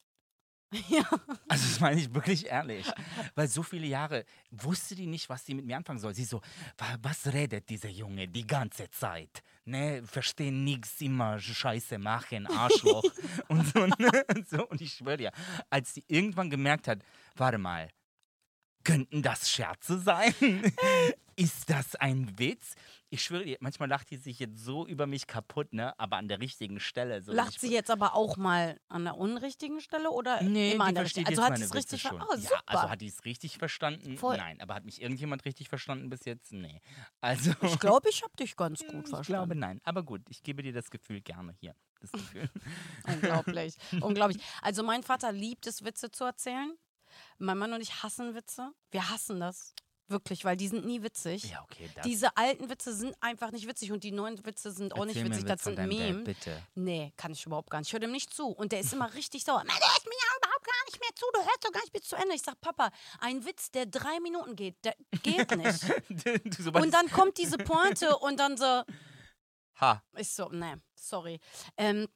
Ja. 0.88 1.02
Also 1.48 1.66
das 1.68 1.80
meine 1.80 2.00
ich 2.00 2.14
wirklich 2.14 2.46
ehrlich. 2.46 2.90
Weil 3.34 3.46
so 3.46 3.62
viele 3.62 3.86
Jahre 3.86 4.24
wusste 4.50 4.94
die 4.94 5.06
nicht, 5.06 5.28
was 5.28 5.44
sie 5.44 5.52
mit 5.52 5.66
mir 5.66 5.76
anfangen 5.76 5.98
soll. 5.98 6.14
Sie 6.14 6.24
so, 6.24 6.40
"Wa- 6.78 6.96
was 7.02 7.26
redet 7.30 7.68
dieser 7.68 7.90
Junge 7.90 8.26
die 8.26 8.46
ganze 8.46 8.90
Zeit? 8.90 9.42
Ne, 9.66 10.02
verstehen 10.06 10.64
nichts, 10.64 10.98
immer 11.02 11.38
Scheiße 11.38 11.98
machen, 11.98 12.46
Arschloch. 12.46 13.04
und, 13.48 13.66
so, 13.68 13.86
ne? 13.86 14.24
und 14.34 14.48
so. 14.48 14.66
Und 14.66 14.80
ich 14.80 14.94
schwöre 14.94 15.18
dir, 15.18 15.32
als 15.68 15.92
sie 15.92 16.04
irgendwann 16.08 16.48
gemerkt 16.48 16.88
hat, 16.88 17.00
warte 17.36 17.58
mal, 17.58 17.90
könnten 18.84 19.22
das 19.22 19.50
Scherze 19.50 19.98
sein? 19.98 20.34
Ist 21.36 21.70
das 21.70 21.96
ein 21.96 22.38
Witz? 22.38 22.74
Ich 23.08 23.22
schwöre 23.22 23.44
dir, 23.44 23.56
manchmal 23.60 23.88
lacht 23.88 24.10
die 24.10 24.16
sich 24.16 24.38
jetzt 24.38 24.58
so 24.62 24.86
über 24.86 25.06
mich 25.06 25.26
kaputt, 25.26 25.72
ne? 25.72 25.98
Aber 25.98 26.16
an 26.18 26.28
der 26.28 26.40
richtigen 26.40 26.78
Stelle. 26.78 27.22
So 27.22 27.32
Lacht 27.32 27.54
ich, 27.54 27.60
sie 27.60 27.72
jetzt 27.72 27.90
aber 27.90 28.14
auch 28.14 28.36
mal 28.36 28.78
an 28.88 29.04
der 29.04 29.16
unrichtigen 29.16 29.80
Stelle 29.80 30.10
oder 30.10 30.42
Nee, 30.42 30.72
immer 30.72 30.84
an 30.84 30.94
der 30.94 31.04
richtigen? 31.04 31.26
Also 31.26 31.42
hat 31.42 31.56
sie 31.56 31.64
es 31.64 31.74
richtig 31.74 32.02
schon. 32.02 32.18
ver- 32.18 32.26
Oh, 32.30 32.36
ja, 32.36 32.50
also 32.66 32.90
hat 32.90 33.00
die 33.00 33.06
es 33.08 33.24
richtig 33.24 33.56
verstanden? 33.58 34.18
Voll. 34.18 34.36
Nein, 34.36 34.60
aber 34.60 34.74
hat 34.74 34.84
mich 34.84 35.00
irgendjemand 35.00 35.44
richtig 35.46 35.68
verstanden 35.68 36.10
bis 36.10 36.24
jetzt? 36.26 36.52
Nee. 36.52 36.80
Also 37.22 37.52
ich 37.62 37.78
glaube, 37.78 38.10
ich 38.10 38.22
habe 38.22 38.36
dich 38.36 38.54
ganz 38.56 38.80
gut 38.80 38.88
ich 39.04 39.10
verstanden. 39.10 39.24
glaube 39.26 39.54
nein. 39.56 39.80
Aber 39.84 40.02
gut, 40.02 40.20
ich 40.28 40.42
gebe 40.42 40.62
dir 40.62 40.72
das 40.72 40.90
Gefühl 40.90 41.22
gerne 41.22 41.54
hier. 41.60 41.74
Das 42.00 42.12
Gefühl. 42.12 42.48
Unglaublich. 43.06 43.74
Unglaublich. 44.00 44.42
Also 44.60 44.82
mein 44.82 45.02
Vater 45.02 45.32
liebt 45.32 45.66
es, 45.66 45.82
Witze 45.84 46.10
zu 46.10 46.24
erzählen. 46.24 46.72
Mein 47.42 47.58
Mann 47.58 47.72
und 47.72 47.80
ich 47.80 48.02
hassen 48.02 48.34
Witze. 48.34 48.72
Wir 48.90 49.10
hassen 49.10 49.40
das. 49.40 49.74
Wirklich, 50.08 50.44
weil 50.44 50.56
die 50.56 50.68
sind 50.68 50.84
nie 50.84 51.02
witzig. 51.02 51.44
ja, 51.50 51.62
okay. 51.62 51.88
Das 51.94 52.04
Diese 52.04 52.36
alten 52.36 52.68
Witze 52.68 52.94
sind 52.94 53.16
einfach 53.20 53.50
nicht 53.50 53.66
witzig 53.66 53.92
und 53.92 54.04
die 54.04 54.12
neuen 54.12 54.44
Witze 54.44 54.70
sind 54.70 54.92
auch 54.94 55.06
nicht 55.06 55.16
Erzähl 55.16 55.30
witzig. 55.32 55.44
Das 55.46 55.64
sind 55.64 55.76
deinem 55.78 55.90
Dad, 55.90 55.98
Meme. 55.98 56.22
bitte. 56.24 56.62
Nee, 56.74 57.12
kann 57.16 57.32
ich 57.32 57.46
überhaupt 57.46 57.70
gar 57.70 57.78
nicht. 57.78 57.88
Ich 57.88 57.92
höre 57.94 58.00
dem 58.00 58.12
nicht 58.12 58.32
zu. 58.34 58.46
Und 58.48 58.72
der 58.72 58.80
ist 58.80 58.92
immer 58.92 59.12
richtig 59.14 59.44
sauer. 59.44 59.64
Man 59.64 59.74
hört 59.74 60.04
mir 60.04 60.12
ja 60.12 60.36
überhaupt 60.38 60.66
gar 60.66 60.84
nicht 60.86 61.00
mehr 61.00 61.10
zu. 61.14 61.24
Du 61.32 61.40
hörst 61.40 61.64
doch 61.64 61.72
gar 61.72 61.80
nicht 61.80 61.92
bis 61.92 62.02
zu 62.02 62.16
Ende. 62.16 62.34
Ich 62.34 62.42
sag, 62.42 62.60
Papa, 62.60 62.90
ein 63.20 63.44
Witz, 63.46 63.70
der 63.70 63.86
drei 63.86 64.20
Minuten 64.20 64.54
geht, 64.54 64.76
der 64.84 64.94
geht 65.22 65.50
nicht. 65.56 66.74
und 66.74 66.90
dann 66.92 67.10
kommt 67.10 67.38
diese 67.38 67.56
Pointe 67.58 68.16
und 68.18 68.38
dann 68.38 68.56
so, 68.56 68.82
Ha. 69.80 70.02
ich 70.16 70.28
so, 70.30 70.48
nee, 70.50 70.74
sorry. 70.94 71.40
Ähm, 71.76 72.06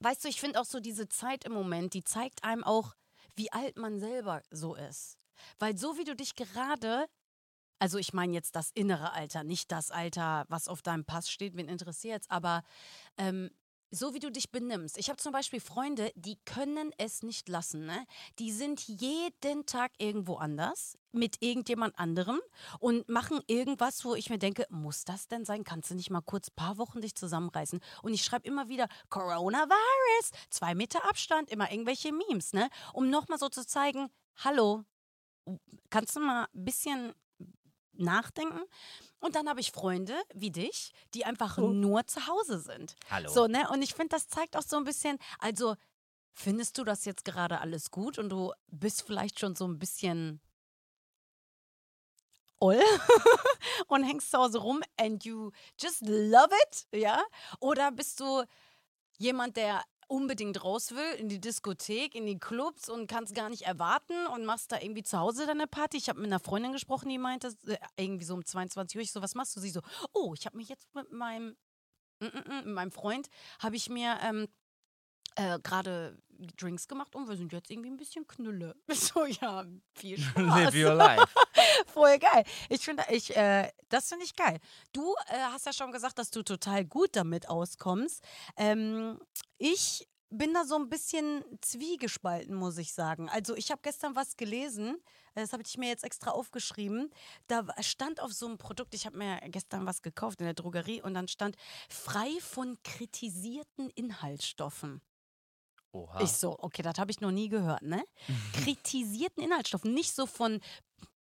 weißt 0.00 0.24
du, 0.24 0.28
ich 0.28 0.40
finde 0.40 0.60
auch 0.60 0.64
so 0.66 0.80
diese 0.80 1.08
Zeit 1.08 1.44
im 1.44 1.52
Moment, 1.52 1.94
die 1.94 2.02
zeigt 2.04 2.42
einem 2.42 2.64
auch, 2.64 2.94
wie 3.36 3.52
alt 3.52 3.76
man 3.76 3.98
selber 3.98 4.42
so 4.50 4.74
ist. 4.74 5.18
Weil 5.58 5.76
so 5.76 5.98
wie 5.98 6.04
du 6.04 6.14
dich 6.14 6.34
gerade, 6.34 7.06
also 7.78 7.98
ich 7.98 8.12
meine 8.12 8.32
jetzt 8.32 8.56
das 8.56 8.70
innere 8.72 9.12
Alter, 9.12 9.44
nicht 9.44 9.72
das 9.72 9.90
Alter, 9.90 10.44
was 10.48 10.68
auf 10.68 10.82
deinem 10.82 11.04
Pass 11.04 11.30
steht, 11.30 11.56
wen 11.56 11.68
interessiert's, 11.68 12.30
aber 12.30 12.62
ähm, 13.18 13.50
so 13.94 14.14
wie 14.14 14.18
du 14.18 14.30
dich 14.30 14.50
benimmst. 14.50 14.98
Ich 14.98 15.08
habe 15.08 15.18
zum 15.18 15.32
Beispiel 15.32 15.60
Freunde, 15.60 16.10
die 16.16 16.36
können 16.44 16.90
es 16.98 17.22
nicht 17.22 17.48
lassen. 17.48 17.86
Ne? 17.86 18.06
Die 18.38 18.50
sind 18.50 18.82
jeden 18.86 19.66
Tag 19.66 19.92
irgendwo 19.98 20.36
anders 20.36 20.98
mit 21.12 21.36
irgendjemand 21.40 21.96
anderem 21.98 22.40
und 22.80 23.08
machen 23.08 23.40
irgendwas, 23.46 24.04
wo 24.04 24.14
ich 24.14 24.30
mir 24.30 24.38
denke, 24.38 24.66
muss 24.68 25.04
das 25.04 25.28
denn 25.28 25.44
sein? 25.44 25.62
Kannst 25.62 25.90
du 25.90 25.94
nicht 25.94 26.10
mal 26.10 26.22
kurz 26.22 26.48
ein 26.48 26.56
paar 26.56 26.76
Wochen 26.78 27.00
dich 27.00 27.14
zusammenreißen? 27.14 27.80
Und 28.02 28.12
ich 28.12 28.24
schreibe 28.24 28.48
immer 28.48 28.68
wieder 28.68 28.88
Coronavirus, 29.10 30.30
zwei 30.50 30.74
Meter 30.74 31.08
Abstand, 31.08 31.50
immer 31.50 31.70
irgendwelche 31.70 32.12
Memes, 32.12 32.52
ne? 32.52 32.68
Um 32.92 33.10
nochmal 33.10 33.38
so 33.38 33.48
zu 33.48 33.64
zeigen, 33.64 34.08
hallo, 34.36 34.84
kannst 35.90 36.16
du 36.16 36.20
mal 36.20 36.48
ein 36.52 36.64
bisschen 36.64 37.14
nachdenken? 37.96 38.60
Und 39.20 39.36
dann 39.36 39.48
habe 39.48 39.60
ich 39.60 39.72
Freunde 39.72 40.14
wie 40.34 40.50
dich, 40.50 40.92
die 41.14 41.24
einfach 41.24 41.56
nur 41.58 42.06
zu 42.06 42.26
Hause 42.26 42.58
sind. 42.58 42.94
Hallo. 43.10 43.30
So, 43.30 43.46
ne? 43.46 43.68
Und 43.70 43.82
ich 43.82 43.94
finde, 43.94 44.10
das 44.10 44.28
zeigt 44.28 44.56
auch 44.56 44.62
so 44.62 44.76
ein 44.76 44.84
bisschen, 44.84 45.18
also 45.38 45.76
findest 46.34 46.76
du 46.78 46.84
das 46.84 47.04
jetzt 47.04 47.24
gerade 47.24 47.60
alles 47.60 47.90
gut 47.90 48.18
und 48.18 48.28
du 48.28 48.52
bist 48.66 49.02
vielleicht 49.02 49.38
schon 49.38 49.54
so 49.54 49.66
ein 49.66 49.78
bisschen 49.78 50.40
oll 52.58 52.80
und 53.88 54.04
hängst 54.04 54.30
zu 54.30 54.38
Hause 54.38 54.58
rum 54.58 54.82
and 54.98 55.24
you 55.24 55.50
just 55.80 56.02
love 56.02 56.50
it, 56.66 56.86
ja? 56.92 57.22
Oder 57.60 57.92
bist 57.92 58.20
du 58.20 58.44
jemand, 59.18 59.56
der 59.56 59.82
unbedingt 60.08 60.62
raus 60.64 60.92
will 60.92 61.18
in 61.18 61.28
die 61.28 61.40
Diskothek, 61.40 62.14
in 62.14 62.26
die 62.26 62.38
Clubs 62.38 62.88
und 62.88 63.06
kannst 63.06 63.34
gar 63.34 63.48
nicht 63.48 63.62
erwarten 63.62 64.26
und 64.32 64.44
machst 64.44 64.72
da 64.72 64.80
irgendwie 64.80 65.02
zu 65.02 65.18
Hause 65.18 65.46
deine 65.46 65.66
Party. 65.66 65.96
Ich 65.96 66.08
habe 66.08 66.20
mit 66.20 66.28
einer 66.28 66.40
Freundin 66.40 66.72
gesprochen, 66.72 67.08
die 67.08 67.18
meinte, 67.18 67.54
äh, 67.66 67.76
irgendwie 67.96 68.24
so 68.24 68.34
um 68.34 68.44
22 68.44 68.96
Uhr, 68.96 69.02
ich 69.02 69.12
so, 69.12 69.22
was 69.22 69.34
machst 69.34 69.56
du? 69.56 69.60
Sie 69.60 69.70
so, 69.70 69.80
oh, 70.12 70.34
ich 70.34 70.46
habe 70.46 70.56
mich 70.56 70.68
jetzt 70.68 70.94
mit 70.94 71.12
meinem, 71.12 71.56
mm, 72.20 72.26
mm, 72.26 72.28
mm, 72.28 72.56
mit 72.64 72.74
meinem 72.74 72.92
Freund, 72.92 73.28
habe 73.58 73.76
ich 73.76 73.88
mir 73.88 74.18
ähm, 74.22 74.48
äh, 75.36 75.58
gerade 75.60 76.16
Drinks 76.56 76.88
gemacht 76.88 77.14
und 77.14 77.28
wir 77.28 77.36
sind 77.36 77.52
jetzt 77.52 77.70
irgendwie 77.70 77.90
ein 77.90 77.96
bisschen 77.96 78.26
Knülle. 78.26 78.76
So, 78.94 79.24
ja, 79.26 79.64
viel 79.94 80.18
Spaß. 80.20 80.42
Live 80.42 80.74
your 80.74 80.94
life. 80.94 81.26
Voll 81.86 82.18
geil. 82.18 82.44
Ich 82.68 82.84
finde, 82.84 83.04
ich, 83.10 83.34
äh, 83.36 83.70
das 83.88 84.08
finde 84.08 84.24
ich 84.24 84.34
geil. 84.34 84.58
Du 84.92 85.14
äh, 85.28 85.38
hast 85.52 85.66
ja 85.66 85.72
schon 85.72 85.92
gesagt, 85.92 86.18
dass 86.18 86.30
du 86.30 86.42
total 86.42 86.84
gut 86.84 87.10
damit 87.12 87.48
auskommst. 87.48 88.22
Ähm, 88.56 89.18
ich 89.58 90.06
bin 90.30 90.52
da 90.52 90.64
so 90.64 90.76
ein 90.76 90.88
bisschen 90.88 91.44
zwiegespalten, 91.60 92.54
muss 92.54 92.78
ich 92.78 92.92
sagen. 92.92 93.28
Also 93.28 93.54
ich 93.54 93.70
habe 93.70 93.80
gestern 93.82 94.16
was 94.16 94.36
gelesen, 94.36 94.96
das 95.34 95.52
habe 95.52 95.62
ich 95.64 95.78
mir 95.78 95.88
jetzt 95.88 96.04
extra 96.04 96.30
aufgeschrieben. 96.32 97.10
Da 97.46 97.64
stand 97.80 98.20
auf 98.20 98.32
so 98.32 98.46
einem 98.46 98.58
Produkt, 98.58 98.94
ich 98.94 99.06
habe 99.06 99.16
mir 99.16 99.38
gestern 99.48 99.86
was 99.86 100.02
gekauft 100.02 100.40
in 100.40 100.46
der 100.46 100.54
Drogerie 100.54 101.02
und 101.02 101.14
dann 101.14 101.28
stand 101.28 101.56
frei 101.88 102.30
von 102.40 102.76
kritisierten 102.82 103.90
Inhaltsstoffen. 103.90 105.00
Oha. 105.94 106.20
Ich 106.20 106.32
so, 106.32 106.56
okay, 106.58 106.82
das 106.82 106.98
habe 106.98 107.12
ich 107.12 107.20
noch 107.20 107.30
nie 107.30 107.48
gehört, 107.48 107.82
ne? 107.82 108.04
Kritisierten 108.64 109.44
Inhaltsstoffen, 109.44 109.94
nicht 109.94 110.12
so 110.12 110.26
von, 110.26 110.60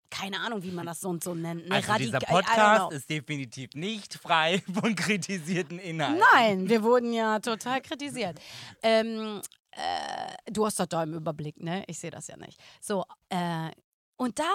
keine 0.10 0.40
Ahnung, 0.40 0.64
wie 0.64 0.72
man 0.72 0.86
das 0.86 1.02
so 1.02 1.10
und 1.10 1.22
so 1.22 1.36
nennt. 1.36 1.68
Ne? 1.68 1.76
also 1.76 1.94
dieser 1.96 2.20
Podcast 2.20 2.94
ist 2.94 3.10
definitiv 3.10 3.72
nicht 3.74 4.14
frei 4.14 4.64
von 4.74 4.96
kritisierten 4.96 5.78
Inhalten. 5.78 6.24
Nein, 6.34 6.70
wir 6.70 6.84
wurden 6.84 7.12
ja 7.12 7.40
total 7.40 7.82
kritisiert. 7.82 8.40
Ähm, 8.82 9.42
äh, 9.72 10.52
du 10.52 10.66
hast 10.66 10.80
das 10.80 10.88
da 10.88 11.04
im 11.04 11.16
Überblick, 11.16 11.60
ne? 11.60 11.84
Ich 11.88 12.00
sehe 12.00 12.12
das 12.12 12.28
ja 12.28 12.38
nicht. 12.38 12.58
So, 12.80 13.04
äh, 13.28 13.72
und 14.16 14.40
da 14.40 14.54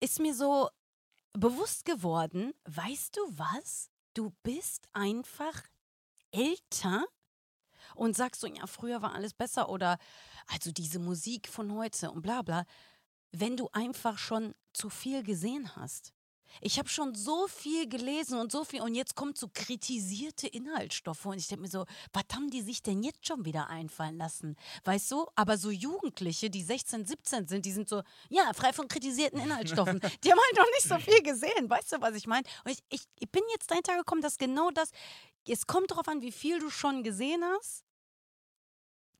ist 0.00 0.20
mir 0.20 0.34
so 0.34 0.68
bewusst 1.32 1.86
geworden, 1.86 2.52
weißt 2.66 3.16
du 3.16 3.20
was? 3.38 3.88
Du 4.12 4.34
bist 4.42 4.86
einfach 4.92 5.62
älter 6.32 7.06
und 7.98 8.16
sagst 8.16 8.40
so, 8.40 8.46
ja, 8.46 8.66
früher 8.66 9.02
war 9.02 9.14
alles 9.14 9.34
besser 9.34 9.68
oder 9.68 9.98
also 10.46 10.72
diese 10.72 10.98
Musik 10.98 11.48
von 11.48 11.72
heute 11.74 12.10
und 12.10 12.22
bla 12.22 12.42
bla, 12.42 12.64
wenn 13.32 13.56
du 13.56 13.68
einfach 13.72 14.18
schon 14.18 14.54
zu 14.72 14.88
viel 14.88 15.22
gesehen 15.22 15.76
hast. 15.76 16.14
Ich 16.60 16.78
habe 16.78 16.88
schon 16.88 17.14
so 17.14 17.46
viel 17.46 17.88
gelesen 17.88 18.38
und 18.38 18.50
so 18.50 18.64
viel 18.64 18.80
und 18.80 18.94
jetzt 18.94 19.14
kommt 19.14 19.38
so 19.38 19.48
kritisierte 19.52 20.46
Inhaltsstoffe 20.46 21.26
und 21.26 21.38
ich 21.38 21.48
denke 21.48 21.62
mir 21.62 21.68
so, 21.68 21.84
was 22.12 22.24
haben 22.32 22.50
die 22.50 22.62
sich 22.62 22.82
denn 22.82 23.02
jetzt 23.02 23.26
schon 23.26 23.44
wieder 23.44 23.68
einfallen 23.68 24.16
lassen? 24.16 24.56
Weißt 24.84 25.10
du? 25.10 25.26
Aber 25.34 25.58
so 25.58 25.70
Jugendliche, 25.70 26.50
die 26.50 26.62
16, 26.62 27.06
17 27.06 27.48
sind, 27.48 27.64
die 27.64 27.72
sind 27.72 27.88
so, 27.88 28.02
ja, 28.28 28.52
frei 28.54 28.72
von 28.72 28.88
kritisierten 28.88 29.40
Inhaltsstoffen. 29.40 30.00
die 30.24 30.30
haben 30.30 30.40
halt 30.40 30.56
noch 30.56 30.70
nicht 30.74 30.88
so 30.88 30.98
viel 30.98 31.22
gesehen. 31.22 31.68
Weißt 31.68 31.92
du, 31.92 32.00
was 32.00 32.14
ich 32.14 32.26
meine? 32.26 32.46
Und 32.64 32.72
ich, 32.72 32.78
ich, 32.88 33.02
ich 33.18 33.30
bin 33.30 33.42
jetzt 33.52 33.70
dahinter 33.70 33.96
gekommen, 33.96 34.22
dass 34.22 34.38
genau 34.38 34.70
das, 34.70 34.90
es 35.46 35.66
kommt 35.66 35.90
darauf 35.90 36.08
an, 36.08 36.22
wie 36.22 36.32
viel 36.32 36.58
du 36.58 36.70
schon 36.70 37.02
gesehen 37.02 37.42
hast. 37.44 37.84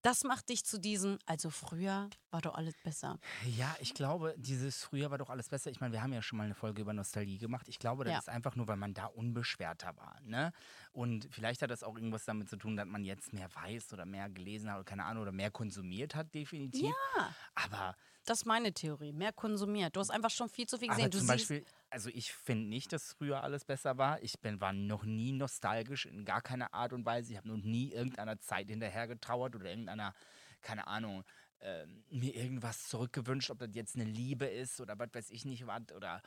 Das 0.03 0.22
macht 0.22 0.49
dich 0.49 0.64
zu 0.64 0.78
diesem, 0.78 1.18
also 1.26 1.51
früher 1.51 2.09
war 2.30 2.40
doch 2.40 2.55
alles 2.55 2.74
besser. 2.84 3.18
Ja, 3.57 3.74
ich 3.80 3.94
glaube, 3.94 4.32
dieses 4.38 4.84
früher 4.84 5.11
war 5.11 5.18
doch 5.18 5.28
alles 5.28 5.49
besser. 5.49 5.70
Ich 5.70 5.80
meine, 5.80 5.92
wir 5.92 6.03
haben 6.03 6.12
ja 6.12 6.22
schon 6.22 6.36
mal 6.36 6.44
eine 6.44 6.55
Folge 6.55 6.82
über 6.82 6.92
Nostalgie 6.92 7.38
gemacht. 7.38 7.66
Ich 7.68 7.80
glaube, 7.80 8.05
das 8.05 8.12
Ja. 8.12 8.18
ist 8.20 8.28
einfach 8.28 8.55
nur, 8.55 8.68
weil 8.68 8.76
man 8.76 8.94
da 8.94 9.07
unbeschwerter 9.07 9.96
war. 9.96 10.20
Ne? 10.22 10.53
Und 10.92 11.26
vielleicht 11.32 11.62
hat 11.62 11.70
das 11.70 11.82
auch 11.82 11.96
irgendwas 11.96 12.24
damit 12.24 12.49
zu 12.49 12.57
tun, 12.57 12.76
dass 12.76 12.86
man 12.86 13.05
jetzt 13.05 13.32
mehr 13.32 13.49
weiß 13.55 13.92
oder 13.92 14.07
mehr 14.07 14.28
gelesen 14.30 14.70
hat 14.70 14.76
oder 14.76 14.84
keine 14.84 15.05
Ahnung 15.05 15.22
oder 15.22 15.32
mehr 15.32 15.51
konsumiert 15.51 16.14
hat, 16.14 16.32
definitiv. 16.32 16.92
Ja. 17.16 17.34
Aber, 17.57 17.96
Das 18.24 18.38
ist 18.40 18.44
meine 18.46 18.72
Theorie. 18.72 19.12
Mehr 19.12 19.32
konsumiert. 19.32 19.96
Du 19.96 20.01
hast 20.01 20.11
einfach 20.11 20.30
schon 20.30 20.49
viel 20.49 20.66
zu 20.66 20.78
viel 20.78 20.88
gesehen. 20.88 21.05
aber 21.05 21.11
du 21.11 21.18
zum 21.18 21.26
siehst, 21.26 21.49
Beispiel, 21.49 21.64
also 21.91 22.11
ich 22.12 22.32
finde 22.32 22.68
nicht, 22.68 22.93
dass 22.93 23.12
früher 23.12 23.43
alles 23.43 23.64
besser 23.64 23.99
war. 23.99 24.22
Ich 24.22 24.39
bin, 24.41 24.61
war 24.61 24.72
noch 24.72 25.05
nie 25.05 25.32
nostalgisch 25.32 26.07
in 26.07 26.24
gar 26.24 26.43
keiner 26.43 26.74
Art 26.74 26.93
und 26.93 27.07
Weise. 27.07 27.32
Ich 27.32 27.39
habe 27.39 27.49
noch 27.49 27.57
nie 27.57 27.93
irgendeiner 27.93 28.39
Zeit 28.39 28.68
hinterher 28.68 29.07
getrauert 29.07 29.57
oder 29.57 29.70
irgendeiner, 29.70 30.14
keine 30.61 30.86
Ahnung, 30.86 31.24
ähm, 31.61 32.05
mir 32.11 32.34
irgendwas 32.34 32.89
zurückgewünscht, 32.89 33.51
ob 33.51 33.59
das 33.59 33.70
jetzt 33.72 33.97
eine 33.97 34.05
Liebe 34.05 34.47
ist 34.47 34.80
oder 34.80 34.99
was 34.99 35.09
weiß 35.12 35.30
ich 35.30 35.45
nicht 35.45 35.66
was. 35.66 35.91
Oder 35.95 36.22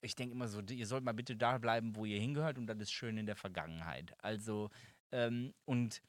ich 0.00 0.14
denke 0.14 0.34
immer 0.34 0.48
so, 0.48 0.60
ihr 0.60 0.86
sollt 0.86 1.04
mal 1.04 1.14
bitte 1.14 1.36
da 1.36 1.58
bleiben, 1.58 1.94
wo 1.94 2.04
ihr 2.04 2.20
hingehört 2.20 2.58
und 2.58 2.66
das 2.66 2.78
ist 2.78 2.92
schön 2.92 3.18
in 3.18 3.26
der 3.26 3.36
Vergangenheit. 3.36 4.14
Also, 4.22 4.70
ähm, 5.12 5.54
und 5.64 6.02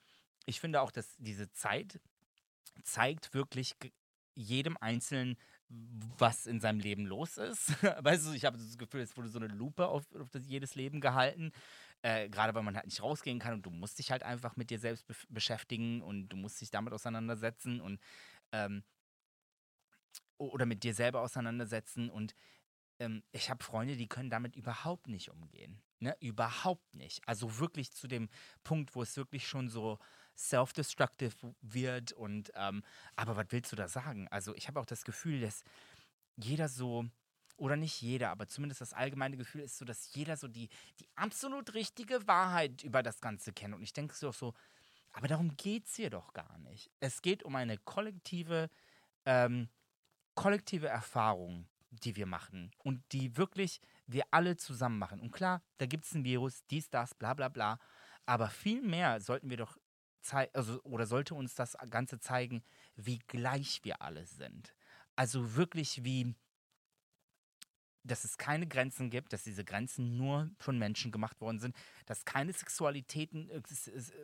ich 0.45 0.59
finde 0.59 0.81
auch, 0.81 0.91
dass 0.91 1.15
diese 1.17 1.51
Zeit 1.51 1.99
zeigt 2.83 3.33
wirklich 3.33 3.75
jedem 4.33 4.77
Einzelnen, 4.77 5.35
was 5.69 6.45
in 6.45 6.59
seinem 6.59 6.79
Leben 6.79 7.05
los 7.05 7.37
ist. 7.37 7.71
weißt 8.03 8.27
du, 8.27 8.31
ich 8.33 8.45
habe 8.45 8.57
das 8.57 8.77
Gefühl, 8.77 9.01
es 9.01 9.15
wurde 9.17 9.29
so 9.29 9.39
eine 9.39 9.47
Lupe 9.47 9.87
auf, 9.87 10.03
auf 10.15 10.29
das, 10.29 10.47
jedes 10.47 10.75
Leben 10.75 11.01
gehalten. 11.01 11.51
Äh, 12.01 12.29
Gerade 12.29 12.53
weil 12.55 12.63
man 12.63 12.75
halt 12.75 12.85
nicht 12.85 13.01
rausgehen 13.01 13.39
kann 13.39 13.53
und 13.53 13.65
du 13.65 13.69
musst 13.69 13.99
dich 13.99 14.11
halt 14.11 14.23
einfach 14.23 14.55
mit 14.55 14.69
dir 14.69 14.79
selbst 14.79 15.09
bef- 15.09 15.25
beschäftigen 15.29 16.01
und 16.01 16.29
du 16.29 16.37
musst 16.37 16.61
dich 16.61 16.71
damit 16.71 16.93
auseinandersetzen. 16.93 17.81
Und 17.81 17.99
ähm, 18.51 18.83
oder 20.37 20.65
mit 20.65 20.83
dir 20.83 20.93
selber 20.93 21.21
auseinandersetzen. 21.21 22.09
Und 22.09 22.35
ähm, 22.99 23.23
ich 23.31 23.49
habe 23.49 23.63
Freunde, 23.63 23.97
die 23.97 24.07
können 24.07 24.29
damit 24.29 24.55
überhaupt 24.55 25.07
nicht 25.07 25.29
umgehen. 25.29 25.81
Ne? 25.99 26.15
Überhaupt 26.19 26.95
nicht. 26.95 27.27
Also 27.27 27.59
wirklich 27.59 27.91
zu 27.91 28.07
dem 28.07 28.29
Punkt, 28.63 28.95
wo 28.95 29.01
es 29.01 29.17
wirklich 29.17 29.47
schon 29.47 29.69
so 29.69 29.99
self-destructive 30.37 31.55
wird. 31.61 32.13
Und 32.13 32.51
ähm, 32.55 32.83
aber 33.15 33.35
was 33.35 33.47
willst 33.49 33.71
du 33.71 33.75
da 33.75 33.87
sagen? 33.87 34.27
Also 34.29 34.55
ich 34.55 34.67
habe 34.67 34.79
auch 34.79 34.85
das 34.85 35.03
Gefühl, 35.03 35.41
dass 35.41 35.63
jeder 36.35 36.69
so 36.69 37.05
oder 37.57 37.75
nicht 37.75 38.01
jeder, 38.01 38.29
aber 38.29 38.47
zumindest 38.47 38.81
das 38.81 38.93
allgemeine 38.93 39.35
Gefühl 39.35 39.61
ist 39.61 39.77
so, 39.77 39.85
dass 39.85 40.13
jeder 40.13 40.37
so 40.37 40.47
die, 40.47 40.69
die 40.99 41.07
absolut 41.15 41.73
richtige 41.73 42.27
Wahrheit 42.27 42.83
über 42.83 43.01
das 43.01 43.19
Ganze 43.19 43.51
kennt. 43.51 43.73
Und 43.73 43.81
ich 43.81 43.93
denke 43.93 44.13
so, 44.13 44.31
so 44.31 44.53
aber 45.17 45.27
darum 45.27 45.57
geht 45.57 45.87
es 45.87 45.95
hier 45.95 46.11
doch 46.11 46.33
gar 46.33 46.59
nicht. 46.59 46.91
Es 46.99 47.23
geht 47.23 47.41
um 47.41 47.55
eine 47.55 47.79
kollektive, 47.79 48.69
ähm, 49.25 49.67
kollektive 50.35 50.87
Erfahrung, 50.87 51.67
die 51.89 52.15
wir 52.15 52.27
machen 52.27 52.69
und 52.83 53.01
die 53.11 53.35
wirklich 53.35 53.81
wir 54.05 54.25
alle 54.29 54.57
zusammen 54.57 54.99
machen. 54.99 55.19
Und 55.19 55.31
klar, 55.31 55.63
da 55.79 55.87
gibt 55.87 56.05
es 56.05 56.13
ein 56.13 56.23
Virus, 56.23 56.63
dies, 56.69 56.91
das, 56.91 57.15
bla 57.15 57.33
bla 57.33 57.49
bla. 57.49 57.79
Aber 58.27 58.49
viel 58.49 58.83
mehr 58.83 59.19
sollten 59.19 59.49
wir 59.49 59.57
doch 59.57 59.77
zeigen, 60.27 60.51
also, 60.53 60.81
oder 60.83 61.05
sollte 61.07 61.35
uns 61.35 61.55
das 61.55 61.77
Ganze 61.89 62.19
zeigen, 62.19 62.63
wie 62.95 63.19
gleich 63.27 63.79
wir 63.83 64.01
alle 64.01 64.25
sind. 64.25 64.73
Also 65.15 65.55
wirklich 65.55 66.03
wie 66.03 66.35
dass 68.07 68.23
es 68.23 68.37
keine 68.37 68.67
Grenzen 68.67 69.09
gibt, 69.09 69.33
dass 69.33 69.43
diese 69.43 69.63
Grenzen 69.63 70.17
nur 70.17 70.49
von 70.57 70.77
Menschen 70.79 71.11
gemacht 71.11 71.39
worden 71.41 71.59
sind, 71.59 71.75
dass 72.05 72.25
keine 72.25 72.53
Sexualitäten, 72.53 73.49
äh, 73.49 73.61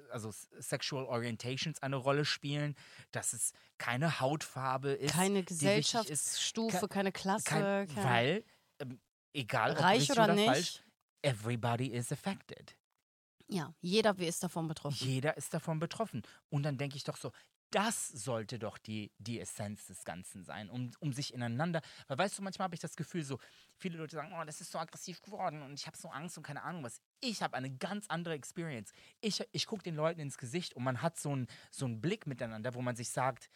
also 0.10 0.32
Sexual 0.60 1.06
Orientations 1.06 1.82
eine 1.84 1.98
Rolle 1.98 2.26
spielen, 2.26 2.76
dass 3.12 3.34
es 3.34 3.54
keine 3.78 4.20
Hautfarbe 4.20 4.92
ist. 4.92 5.14
Keine 5.14 5.44
Gesellschaftsstufe, 5.44 6.88
keine 6.88 7.12
Klasse. 7.12 7.44
Kein, 7.44 7.88
keine 7.88 8.08
weil, 8.08 8.44
ähm, 8.80 9.00
egal 9.34 9.72
ob 9.72 9.82
reich 9.82 10.10
oder, 10.12 10.26
oder 10.26 10.36
nicht, 10.36 10.46
falsch, 10.46 10.84
everybody 11.22 11.88
is 11.88 12.12
affected. 12.12 12.76
Ja, 13.54 13.72
jeder 13.82 14.18
ist 14.18 14.44
davon 14.44 14.68
betroffen. 14.68 14.98
Jeder 15.08 15.38
ist 15.38 15.54
davon 15.54 15.78
betroffen. 15.78 16.24
Und 16.50 16.64
dann 16.64 16.80
denke 16.80 16.98
ich 16.98 17.04
doch 17.04 17.18
so, 17.18 17.32
das 17.70 18.08
sollte 18.08 18.58
doch 18.58 18.80
die, 18.80 19.12
die 19.18 19.40
Essenz 19.40 19.86
des 19.88 20.06
Ganzen 20.06 20.44
sein, 20.44 20.70
um, 20.70 20.92
um 21.00 21.14
sich 21.14 21.34
ineinander. 21.34 21.82
Weil 22.08 22.18
weißt 22.18 22.38
du, 22.38 22.42
manchmal 22.42 22.66
habe 22.66 22.76
ich 22.76 22.82
das 22.82 22.96
Gefühl, 22.96 23.24
so 23.24 23.40
viele 23.76 23.98
Leute 23.98 24.16
sagen, 24.16 24.34
oh, 24.40 24.44
das 24.44 24.60
ist 24.60 24.72
so 24.72 24.80
aggressiv 24.80 25.22
geworden 25.22 25.62
und 25.62 25.80
ich 25.80 25.86
habe 25.86 25.98
so 25.98 26.10
Angst 26.10 26.38
und 26.38 26.44
keine 26.44 26.64
Ahnung 26.64 26.84
was. 26.84 27.02
Ich 27.20 27.44
habe 27.44 27.56
eine 27.56 27.70
ganz 27.76 28.08
andere 28.10 28.34
Experience. 28.34 28.92
Ich, 29.22 29.44
ich 29.52 29.68
gucke 29.68 29.84
den 29.84 29.96
Leuten 29.96 30.20
ins 30.20 30.38
Gesicht 30.38 30.76
und 30.76 30.84
man 30.84 31.02
hat 31.02 31.20
so 31.20 31.32
einen 31.32 31.48
so 31.70 31.88
Blick 31.88 32.26
miteinander, 32.26 32.74
wo 32.74 32.82
man 32.82 32.96
sich 32.96 33.10
sagt, 33.10 33.50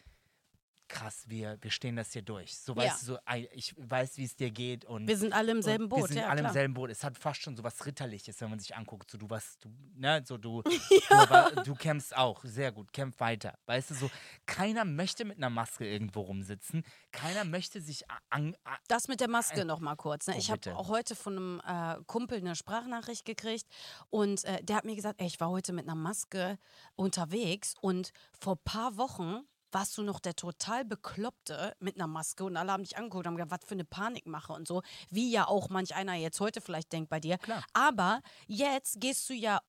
krass, 0.88 1.24
wir, 1.28 1.58
wir 1.60 1.70
stehen 1.70 1.96
das 1.96 2.12
hier 2.12 2.22
durch. 2.22 2.56
So 2.56 2.72
ja. 2.72 2.82
weißt 2.82 3.02
du, 3.02 3.06
so, 3.06 3.18
ich 3.52 3.74
weiß, 3.76 4.16
wie 4.16 4.24
es 4.24 4.34
dir 4.34 4.50
geht. 4.50 4.84
Und, 4.84 5.06
wir 5.06 5.16
sind 5.16 5.32
alle 5.32 5.52
im 5.52 5.62
selben 5.62 5.88
Boot. 5.88 6.00
Wir 6.00 6.08
sind 6.08 6.16
ja, 6.18 6.28
alle 6.28 6.40
klar. 6.40 6.50
im 6.50 6.54
selben 6.54 6.74
Boot. 6.74 6.90
Es 6.90 7.04
hat 7.04 7.16
fast 7.18 7.42
schon 7.42 7.56
so 7.56 7.62
was 7.62 7.84
Ritterliches, 7.84 8.40
wenn 8.40 8.50
man 8.50 8.58
sich 8.58 8.74
anguckt. 8.74 9.10
So, 9.10 9.18
du 9.18 9.28
was, 9.30 9.58
du, 9.58 9.68
ne, 9.94 10.22
so 10.26 10.38
du, 10.38 10.62
ja. 11.10 11.50
du, 11.50 11.62
du 11.62 11.74
kämpfst 11.74 12.16
auch. 12.16 12.42
Sehr 12.44 12.72
gut, 12.72 12.92
kämpf 12.92 13.20
weiter. 13.20 13.58
Weißt 13.66 13.90
du, 13.90 13.94
so, 13.94 14.10
keiner 14.46 14.84
möchte 14.84 15.24
mit 15.24 15.36
einer 15.36 15.50
Maske 15.50 15.86
irgendwo 15.86 16.22
rumsitzen. 16.22 16.84
Keiner 17.12 17.44
möchte 17.44 17.80
sich 17.80 18.08
an. 18.30 18.56
an 18.64 18.76
das 18.88 19.08
mit 19.08 19.20
der 19.20 19.28
Maske 19.28 19.64
noch 19.64 19.80
mal 19.80 19.96
kurz. 19.96 20.26
Ne? 20.26 20.34
Oh, 20.34 20.38
ich 20.38 20.50
habe 20.50 20.76
auch 20.76 20.88
heute 20.88 21.14
von 21.14 21.36
einem 21.36 21.98
äh, 22.00 22.02
Kumpel 22.06 22.38
eine 22.38 22.56
Sprachnachricht 22.56 23.24
gekriegt 23.24 23.66
und 24.10 24.44
äh, 24.44 24.62
der 24.62 24.76
hat 24.76 24.84
mir 24.84 24.96
gesagt, 24.96 25.20
ey, 25.20 25.26
ich 25.26 25.40
war 25.40 25.50
heute 25.50 25.72
mit 25.72 25.84
einer 25.86 25.94
Maske 25.94 26.58
unterwegs 26.96 27.74
und 27.80 28.12
vor 28.38 28.54
ein 28.54 28.64
paar 28.64 28.96
Wochen 28.96 29.42
warst 29.72 29.96
du 29.98 30.02
noch 30.02 30.20
der 30.20 30.34
total 30.34 30.84
Bekloppte 30.84 31.74
mit 31.80 31.96
einer 31.96 32.06
Maske 32.06 32.44
und 32.44 32.56
alle 32.56 32.72
haben 32.72 32.82
dich 32.82 32.96
angeguckt 32.96 33.26
und 33.26 33.32
haben 33.32 33.36
gesagt, 33.36 33.62
was 33.62 33.68
für 33.68 33.74
eine 33.74 33.84
Panikmache 33.84 34.52
und 34.52 34.66
so, 34.66 34.82
wie 35.10 35.30
ja 35.30 35.46
auch 35.46 35.68
manch 35.68 35.94
einer 35.94 36.14
jetzt 36.14 36.40
heute 36.40 36.60
vielleicht 36.60 36.92
denkt 36.92 37.10
bei 37.10 37.20
dir. 37.20 37.38
Klar. 37.38 37.64
Aber 37.72 38.20
jetzt 38.46 39.00
gehst 39.00 39.28
du 39.28 39.34
ja 39.34 39.60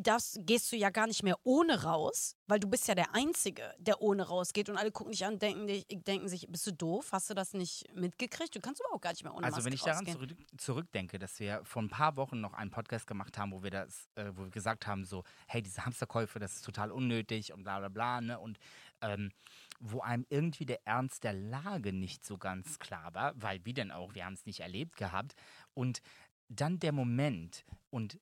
das 0.00 0.38
gehst 0.42 0.70
du 0.70 0.76
ja 0.76 0.90
gar 0.90 1.08
nicht 1.08 1.24
mehr 1.24 1.36
ohne 1.42 1.82
raus, 1.82 2.36
weil 2.46 2.60
du 2.60 2.68
bist 2.68 2.86
ja 2.86 2.94
der 2.94 3.14
Einzige, 3.14 3.74
der 3.78 4.00
ohne 4.00 4.22
rausgeht 4.22 4.68
und 4.68 4.76
alle 4.76 4.92
gucken 4.92 5.10
dich 5.10 5.24
an 5.24 5.34
und 5.34 5.42
denken, 5.42 5.66
denken 6.04 6.28
sich, 6.28 6.46
bist 6.48 6.66
du 6.68 6.72
doof? 6.72 7.08
Hast 7.10 7.28
du 7.30 7.34
das 7.34 7.52
nicht 7.52 7.84
mitgekriegt? 7.94 8.54
Du 8.54 8.60
kannst 8.60 8.80
überhaupt 8.80 9.02
gar 9.02 9.10
nicht 9.10 9.24
mehr 9.24 9.34
ohne 9.34 9.44
Also 9.44 9.56
Maske 9.56 9.66
wenn 9.66 9.72
ich 9.72 9.82
daran 9.82 10.06
zurück, 10.06 10.36
zurückdenke, 10.56 11.18
dass 11.18 11.40
wir 11.40 11.64
vor 11.64 11.82
ein 11.82 11.88
paar 11.88 12.16
Wochen 12.16 12.40
noch 12.40 12.54
einen 12.54 12.70
Podcast 12.70 13.08
gemacht 13.08 13.36
haben, 13.38 13.50
wo 13.50 13.64
wir 13.64 13.72
das, 13.72 14.08
äh, 14.14 14.30
wo 14.34 14.44
wir 14.44 14.50
gesagt 14.50 14.86
haben, 14.86 15.04
so, 15.04 15.24
hey, 15.48 15.62
diese 15.62 15.84
Hamsterkäufe, 15.84 16.38
das 16.38 16.54
ist 16.54 16.64
total 16.64 16.92
unnötig 16.92 17.52
und 17.52 17.64
bla 17.64 17.80
bla 17.80 17.88
bla, 17.88 18.20
ne? 18.20 18.38
Und 18.38 18.58
ähm, 19.00 19.30
wo 19.80 20.00
einem 20.00 20.26
irgendwie 20.28 20.66
der 20.66 20.86
Ernst 20.86 21.24
der 21.24 21.32
Lage 21.32 21.92
nicht 21.92 22.24
so 22.24 22.38
ganz 22.38 22.78
klar 22.78 23.14
war, 23.14 23.40
weil 23.40 23.64
wie 23.64 23.74
denn 23.74 23.90
auch, 23.90 24.14
wir 24.14 24.24
haben 24.24 24.34
es 24.34 24.46
nicht 24.46 24.60
erlebt 24.60 24.96
gehabt. 24.96 25.34
Und 25.74 26.00
dann 26.48 26.78
der 26.78 26.92
Moment 26.92 27.64
und 27.90 28.18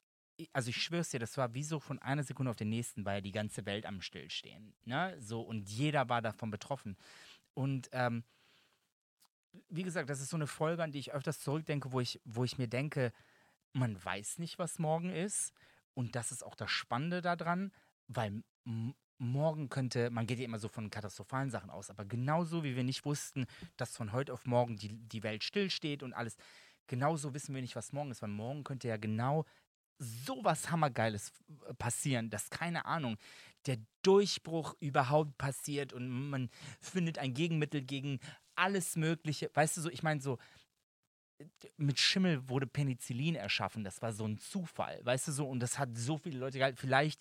also 0.53 0.69
ich 0.69 0.83
schwör's 0.83 1.11
dir, 1.11 1.21
das 1.21 1.37
war 1.39 1.55
wie 1.55 1.63
so 1.63 1.81
von 1.81 1.99
einer 2.01 2.23
Sekunde 2.23 2.51
auf 2.51 2.57
den 2.57 2.69
nächsten, 2.69 3.05
war 3.05 3.15
ja 3.15 3.21
die 3.21 3.33
ganze 3.33 3.65
Welt 3.65 3.87
am 3.87 4.03
Stillstehen. 4.03 4.75
Ne? 4.85 5.17
So, 5.19 5.41
und 5.41 5.69
jeder 5.71 6.09
war 6.09 6.21
davon 6.21 6.51
betroffen. 6.51 6.97
Und 7.55 7.89
ähm, 7.93 8.23
wie 9.71 9.83
gesagt, 9.83 10.11
das 10.11 10.21
ist 10.21 10.31
so 10.31 10.37
eine 10.37 10.47
Folge, 10.47 10.83
an 10.83 10.93
die 10.93 10.99
ich 10.99 11.13
öfters 11.13 11.41
zurückdenke, 11.41 11.93
wo 11.93 12.01
ich, 12.01 12.21
wo 12.25 12.45
ich 12.45 12.59
mir 12.59 12.69
denke, 12.69 13.13
man 13.73 14.03
weiß 14.03 14.39
nicht, 14.39 14.59
was 14.59 14.79
morgen 14.79 15.11
ist. 15.11 15.53
Und 15.95 16.15
das 16.15 16.33
ist 16.33 16.45
auch 16.45 16.55
das 16.55 16.71
Spannende 16.71 17.23
daran, 17.23 17.73
weil 18.07 18.43
morgen 19.19 19.69
könnte, 19.69 20.11
man 20.11 20.27
geht 20.27 20.39
ja 20.39 20.45
immer 20.45 20.59
so 20.59 20.69
von 20.69 20.91
katastrophalen 20.91 21.51
Sachen 21.51 21.71
aus, 21.71 21.91
aber 21.91 22.05
genauso 22.05 22.65
wie 22.65 22.77
wir 22.77 22.85
nicht 22.85 23.05
wussten, 23.05 23.47
dass 23.77 23.97
von 23.97 24.13
heute 24.13 24.33
auf 24.33 24.47
morgen 24.47 24.77
die, 24.77 24.89
die 24.89 25.23
Welt 25.23 25.45
stillsteht 25.45 26.03
und 26.03 26.13
alles, 26.13 26.37
genauso 26.87 27.35
wissen 27.35 27.55
wir 27.55 27.63
nicht, 27.63 27.77
was 27.77 27.93
morgen 27.93 28.11
ist, 28.11 28.23
weil 28.23 28.29
morgen 28.29 28.65
könnte 28.65 28.89
ja 28.89 28.97
genau 28.97 29.45
sowas 29.99 30.71
Hammergeiles 30.71 31.33
äh, 31.69 31.75
passieren, 31.75 32.31
dass 32.31 32.51
keine 32.51 32.85
Ahnung, 32.85 33.17
der 33.67 33.79
Durchbruch 34.03 34.75
überhaupt 34.81 35.37
passiert 35.39 35.93
und 35.93 36.09
man 36.09 36.51
findet 36.81 37.19
ein 37.19 37.35
Gegenmittel 37.35 37.83
gegen 37.83 38.21
alles 38.55 38.97
Mögliche. 38.97 39.51
Weißt 39.55 39.77
du 39.77 39.81
so, 39.81 39.91
ich 39.91 40.03
meine 40.03 40.21
so, 40.21 40.39
mit 41.77 41.99
Schimmel 41.99 42.49
wurde 42.49 42.67
Penicillin 42.67 43.35
erschaffen, 43.35 43.85
das 43.85 44.01
war 44.01 44.13
so 44.13 44.27
ein 44.27 44.39
Zufall, 44.39 45.01
weißt 45.05 45.29
du 45.29 45.33
so, 45.33 45.49
und 45.49 45.61
das 45.61 45.79
hat 45.79 45.97
so 45.97 46.17
viele 46.17 46.39
Leute 46.39 46.59
gehalten. 46.59 46.79
Vielleicht 46.79 47.21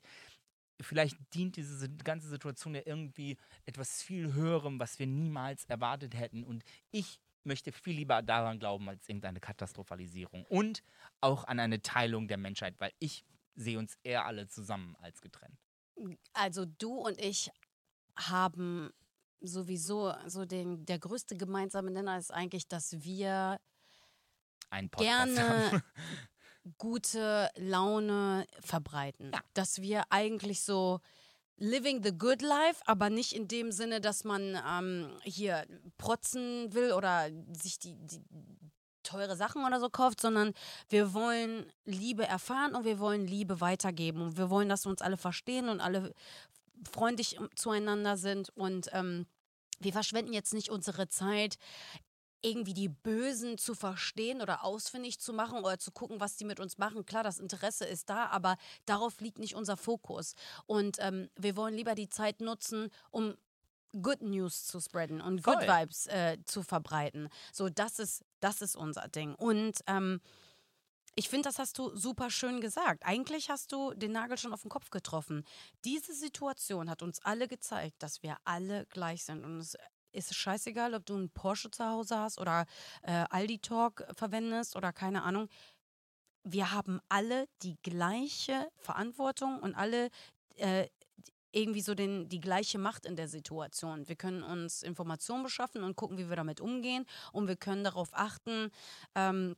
vielleicht 0.81 1.17
dient 1.33 1.55
diese 1.55 1.89
ganze 1.89 2.27
Situation 2.27 2.75
ja 2.75 2.81
irgendwie 2.85 3.37
etwas 3.65 4.01
viel 4.01 4.33
Höherem, 4.33 4.79
was 4.79 4.99
wir 4.99 5.07
niemals 5.07 5.65
erwartet 5.65 6.15
hätten. 6.15 6.43
Und 6.43 6.63
ich 6.91 7.19
möchte 7.43 7.71
viel 7.71 7.95
lieber 7.95 8.21
daran 8.21 8.59
glauben 8.59 8.89
als 8.89 9.07
irgendeine 9.07 9.39
Katastrophalisierung 9.39 10.45
und 10.45 10.83
auch 11.21 11.45
an 11.45 11.59
eine 11.59 11.81
Teilung 11.81 12.27
der 12.27 12.37
Menschheit, 12.37 12.75
weil 12.79 12.91
ich 12.99 13.23
sehe 13.55 13.79
uns 13.79 13.97
eher 14.03 14.25
alle 14.25 14.47
zusammen 14.47 14.95
als 15.01 15.21
getrennt. 15.21 15.57
Also 16.33 16.65
du 16.65 16.93
und 16.95 17.19
ich 17.19 17.49
haben 18.17 18.91
sowieso 19.41 20.13
so 20.25 20.45
den 20.45 20.85
der 20.85 20.99
größte 20.99 21.37
gemeinsame 21.37 21.91
Nenner 21.91 22.17
ist 22.17 22.33
eigentlich, 22.33 22.67
dass 22.67 23.03
wir 23.03 23.59
gerne 24.97 25.83
gute 26.77 27.49
Laune 27.55 28.45
verbreiten. 28.61 29.31
Ja. 29.33 29.39
Dass 29.53 29.81
wir 29.81 30.03
eigentlich 30.09 30.61
so 30.61 30.99
living 31.57 32.03
the 32.03 32.17
good 32.17 32.41
life, 32.41 32.81
aber 32.85 33.09
nicht 33.09 33.33
in 33.33 33.47
dem 33.47 33.71
Sinne, 33.71 34.01
dass 34.01 34.23
man 34.23 34.59
ähm, 34.67 35.17
hier 35.23 35.65
protzen 35.97 36.73
will 36.73 36.91
oder 36.91 37.29
sich 37.53 37.79
die, 37.79 37.95
die 37.95 38.21
teure 39.03 39.35
Sachen 39.35 39.63
oder 39.65 39.79
so 39.79 39.89
kauft, 39.89 40.19
sondern 40.19 40.53
wir 40.89 41.13
wollen 41.13 41.71
Liebe 41.85 42.25
erfahren 42.25 42.75
und 42.75 42.85
wir 42.85 42.99
wollen 42.99 43.27
Liebe 43.27 43.61
weitergeben 43.61 44.21
und 44.21 44.37
wir 44.37 44.49
wollen, 44.49 44.67
dass 44.67 44.85
wir 44.85 44.89
uns 44.89 45.01
alle 45.01 45.17
verstehen 45.17 45.69
und 45.69 45.79
alle 45.79 46.13
freundlich 46.91 47.37
zueinander 47.55 48.17
sind 48.17 48.49
und 48.49 48.89
ähm, 48.91 49.25
wir 49.79 49.93
verschwenden 49.93 50.33
jetzt 50.33 50.53
nicht 50.53 50.69
unsere 50.69 51.07
Zeit 51.07 51.57
irgendwie 52.45 52.73
die 52.73 52.89
Bösen 52.89 53.57
zu 53.57 53.73
verstehen 53.73 54.41
oder 54.41 54.63
ausfindig 54.63 55.19
zu 55.19 55.33
machen 55.33 55.59
oder 55.59 55.79
zu 55.79 55.91
gucken, 55.91 56.19
was 56.19 56.37
die 56.37 56.45
mit 56.45 56.59
uns 56.59 56.77
machen. 56.77 57.05
Klar, 57.05 57.23
das 57.23 57.39
Interesse 57.39 57.85
ist 57.85 58.09
da, 58.09 58.27
aber 58.27 58.57
darauf 58.85 59.19
liegt 59.19 59.39
nicht 59.39 59.55
unser 59.55 59.77
Fokus. 59.77 60.35
Und 60.67 60.97
ähm, 60.99 61.29
wir 61.35 61.55
wollen 61.55 61.73
lieber 61.73 61.95
die 61.95 62.09
Zeit 62.09 62.41
nutzen, 62.41 62.89
um 63.09 63.35
Good 64.01 64.21
News 64.21 64.65
zu 64.65 64.79
spreaden 64.79 65.21
und 65.21 65.41
Voll. 65.41 65.55
Good 65.55 65.67
Vibes 65.67 66.07
äh, 66.07 66.37
zu 66.45 66.63
verbreiten. 66.63 67.29
So, 67.51 67.69
das 67.69 67.99
ist, 67.99 68.23
das 68.41 68.61
ist 68.61 68.75
unser 68.75 69.07
Ding. 69.07 69.33
Und 69.35 69.79
ähm, 69.87 70.21
ich 71.15 71.29
finde, 71.29 71.47
das 71.47 71.59
hast 71.59 71.77
du 71.77 71.95
super 71.95 72.29
schön 72.29 72.59
gesagt. 72.59 73.03
Eigentlich 73.05 73.49
hast 73.49 73.71
du 73.71 73.93
den 73.93 74.11
Nagel 74.11 74.37
schon 74.37 74.53
auf 74.53 74.63
den 74.63 74.69
Kopf 74.69 74.89
getroffen. 74.89 75.45
Diese 75.85 76.13
Situation 76.13 76.89
hat 76.89 77.01
uns 77.01 77.19
alle 77.23 77.47
gezeigt, 77.47 78.03
dass 78.03 78.21
wir 78.21 78.37
alle 78.43 78.85
gleich 78.87 79.23
sind. 79.23 79.45
Und 79.45 79.59
es 79.59 79.77
ist 80.15 80.31
es 80.31 80.37
scheißegal, 80.37 80.93
ob 80.93 81.05
du 81.05 81.15
einen 81.15 81.29
Porsche 81.29 81.69
zu 81.71 81.85
Hause 81.85 82.17
hast 82.17 82.39
oder 82.39 82.65
äh, 83.03 83.25
Aldi 83.29 83.59
Talk 83.59 84.05
verwendest 84.13 84.75
oder 84.75 84.91
keine 84.93 85.23
Ahnung. 85.23 85.49
Wir 86.43 86.71
haben 86.71 86.99
alle 87.09 87.47
die 87.63 87.77
gleiche 87.81 88.69
Verantwortung 88.77 89.59
und 89.59 89.75
alle 89.75 90.09
äh, 90.57 90.87
irgendwie 91.51 91.81
so 91.81 91.95
den, 91.95 92.27
die 92.27 92.41
gleiche 92.41 92.77
Macht 92.77 93.05
in 93.05 93.15
der 93.15 93.27
Situation. 93.27 94.07
Wir 94.07 94.15
können 94.15 94.43
uns 94.43 94.83
Informationen 94.83 95.43
beschaffen 95.43 95.83
und 95.83 95.95
gucken, 95.95 96.17
wie 96.17 96.29
wir 96.29 96.35
damit 96.35 96.59
umgehen. 96.59 97.05
Und 97.31 97.47
wir 97.47 97.55
können 97.55 97.83
darauf 97.83 98.09
achten, 98.11 98.71
ähm, 99.15 99.55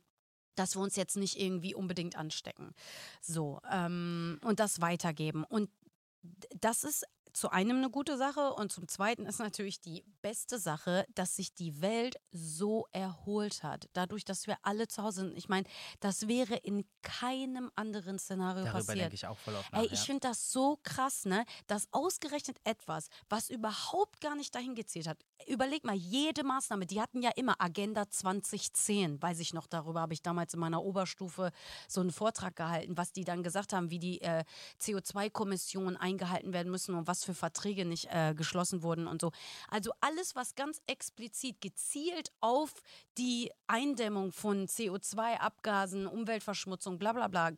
dass 0.54 0.76
wir 0.76 0.80
uns 0.80 0.96
jetzt 0.96 1.16
nicht 1.16 1.38
irgendwie 1.38 1.74
unbedingt 1.74 2.16
anstecken. 2.16 2.72
So, 3.20 3.60
ähm, 3.70 4.40
und 4.44 4.60
das 4.60 4.80
weitergeben. 4.80 5.44
Und 5.44 5.70
das 6.60 6.84
ist 6.84 7.04
zu 7.32 7.50
einem 7.50 7.78
eine 7.78 7.90
gute 7.90 8.16
Sache 8.16 8.52
und 8.54 8.72
zum 8.72 8.88
zweiten 8.88 9.26
ist 9.26 9.38
natürlich 9.38 9.80
die 9.80 10.04
beste 10.22 10.58
Sache, 10.58 11.06
dass 11.14 11.36
sich 11.36 11.54
die 11.54 11.80
Welt 11.80 12.16
so 12.30 12.86
erholt 12.92 13.62
hat, 13.62 13.88
dadurch, 13.92 14.24
dass 14.24 14.46
wir 14.46 14.58
alle 14.62 14.88
zu 14.88 15.02
Hause 15.02 15.22
sind. 15.22 15.38
Ich 15.38 15.48
meine, 15.48 15.66
das 16.00 16.28
wäre 16.28 16.56
in 16.56 16.84
keinem 17.02 17.70
anderen 17.74 18.18
Szenario 18.18 18.64
Darüber 18.64 18.78
passiert. 18.78 18.98
denke 18.98 19.14
ich 19.14 19.26
auch 19.26 19.38
voll 19.38 19.56
auf 19.56 19.70
nach, 19.72 19.80
Ey, 19.80 19.86
ich 19.86 19.92
ja. 19.92 20.04
finde 20.06 20.28
das 20.28 20.52
so 20.52 20.78
krass, 20.82 21.24
ne? 21.24 21.44
Dass 21.66 21.88
ausgerechnet 21.92 22.58
etwas, 22.64 23.08
was 23.28 23.50
überhaupt 23.50 24.20
gar 24.20 24.34
nicht 24.34 24.54
dahin 24.54 24.74
gezielt 24.74 25.06
hat. 25.06 25.18
Überleg 25.46 25.84
mal, 25.84 25.94
jede 25.94 26.44
Maßnahme, 26.44 26.86
die 26.86 27.00
hatten 27.00 27.22
ja 27.22 27.30
immer 27.36 27.54
Agenda 27.58 28.08
2010, 28.08 29.22
weiß 29.22 29.38
ich 29.40 29.54
noch, 29.54 29.66
darüber 29.66 30.00
habe 30.00 30.14
ich 30.14 30.22
damals 30.22 30.54
in 30.54 30.60
meiner 30.60 30.82
Oberstufe 30.82 31.52
so 31.86 32.00
einen 32.00 32.10
Vortrag 32.10 32.56
gehalten, 32.56 32.96
was 32.96 33.12
die 33.12 33.24
dann 33.24 33.42
gesagt 33.42 33.72
haben, 33.72 33.90
wie 33.90 33.98
die 33.98 34.20
äh, 34.20 34.44
CO2-Kommissionen 34.80 35.96
eingehalten 35.96 36.52
werden 36.52 36.70
müssen 36.70 36.94
und 36.94 37.06
was 37.06 37.24
für 37.28 37.34
Verträge 37.34 37.84
nicht 37.84 38.08
äh, 38.10 38.34
geschlossen 38.34 38.82
wurden 38.82 39.06
und 39.06 39.20
so. 39.20 39.32
Also 39.68 39.92
alles, 40.00 40.34
was 40.34 40.54
ganz 40.54 40.80
explizit 40.86 41.60
gezielt 41.60 42.32
auf 42.40 42.72
die 43.18 43.52
Eindämmung 43.66 44.32
von 44.32 44.66
CO2-Abgasen, 44.66 46.06
Umweltverschmutzung, 46.06 46.98
bla 46.98 47.12
bla 47.12 47.28
bla 47.28 47.50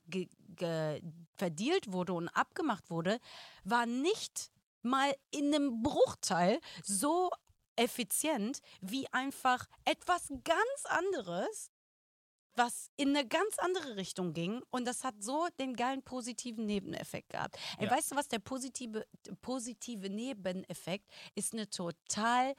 verdealt 1.36 1.92
wurde 1.92 2.14
und 2.14 2.28
abgemacht 2.30 2.90
wurde, 2.90 3.20
war 3.62 3.86
nicht 3.86 4.50
mal 4.82 5.14
in 5.30 5.54
einem 5.54 5.82
Bruchteil 5.82 6.58
so 6.82 7.30
effizient 7.76 8.60
wie 8.80 9.06
einfach 9.12 9.66
etwas 9.84 10.28
ganz 10.28 10.84
anderes, 10.86 11.69
was 12.60 12.90
in 12.96 13.16
eine 13.16 13.26
ganz 13.26 13.58
andere 13.58 13.96
Richtung 13.96 14.32
ging 14.34 14.62
und 14.70 14.84
das 14.86 15.02
hat 15.02 15.14
so 15.22 15.48
den 15.58 15.74
geilen 15.74 16.02
positiven 16.02 16.66
Nebeneffekt 16.66 17.30
gehabt. 17.30 17.56
Ey, 17.78 17.86
Ja. 17.86 17.90
weißt 17.92 18.12
du 18.12 18.16
was, 18.16 18.28
der 18.28 18.38
positive, 18.38 19.06
positive 19.40 20.10
Nebeneffekt 20.10 21.10
ist 21.34 21.54
eine 21.54 21.68
total 21.70 22.54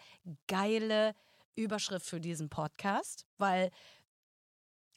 geile 0.47 1.13
Überschrift 1.55 2.05
für 2.07 2.19
diesen 2.19 2.49
Podcast, 2.49 3.27
weil 3.37 3.69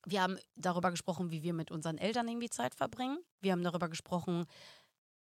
wir 0.06 0.22
haben 0.22 0.38
darüber 0.54 0.90
gesprochen, 0.90 1.30
wie 1.30 1.42
wir 1.42 1.52
mit 1.54 1.70
unseren 1.70 1.98
Eltern 1.98 2.28
irgendwie 2.28 2.50
Zeit 2.50 2.74
verbringen. 2.74 3.18
Wir 3.40 3.52
haben 3.52 3.62
darüber 3.64 3.88
gesprochen, 3.88 4.46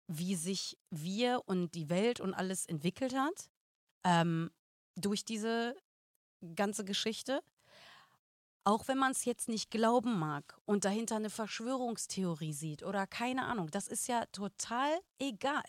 wie 0.08 0.36
sich 0.36 0.78
wir 0.90 1.42
und 1.46 1.74
die 1.76 1.90
Welt 1.90 2.20
und 2.20 2.34
alles 2.34 2.66
entwickelt 2.66 3.14
hat 3.14 3.50
ähm, 4.04 4.52
durch 4.96 5.24
diese 5.24 5.76
ganze 6.56 6.84
Geschichte. 6.84 7.42
Auch 8.66 8.88
wenn 8.88 8.98
man 8.98 9.12
es 9.14 9.26
jetzt 9.26 9.48
nicht 9.50 9.72
glauben 9.72 10.20
mag 10.20 10.58
und 10.66 10.86
dahinter 10.86 11.16
eine 11.16 11.30
Verschwörungstheorie 11.30 12.54
sieht 12.54 12.84
oder 12.84 13.08
keine 13.08 13.46
Ahnung, 13.46 13.72
das 13.72 13.88
ist 13.88 14.08
ja 14.08 14.26
total 14.32 14.90
egal. 15.18 15.64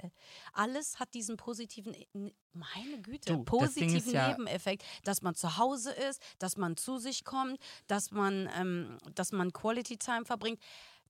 Alles 0.53 0.99
hat 1.01 1.15
diesen 1.15 1.37
positiven, 1.37 1.95
ne- 2.13 2.35
meine 2.53 3.01
Güte, 3.01 3.33
Du, 3.33 3.37
das 3.39 3.45
positiven 3.45 4.13
ja- 4.13 4.29
Nebeneffekt, 4.29 4.85
dass 5.05 5.23
man 5.23 5.35
zu 5.35 5.57
Hause 5.57 5.93
ist, 5.93 6.21
dass 6.41 6.57
man 6.57 6.77
zu 6.77 6.99
sich 6.99 7.25
kommt, 7.25 7.59
dass 7.87 8.11
man, 8.11 8.51
ähm, 8.57 8.99
dass 9.15 9.33
man 9.33 9.53
Quality 9.53 9.97
Time 9.97 10.25
verbringt. 10.25 10.61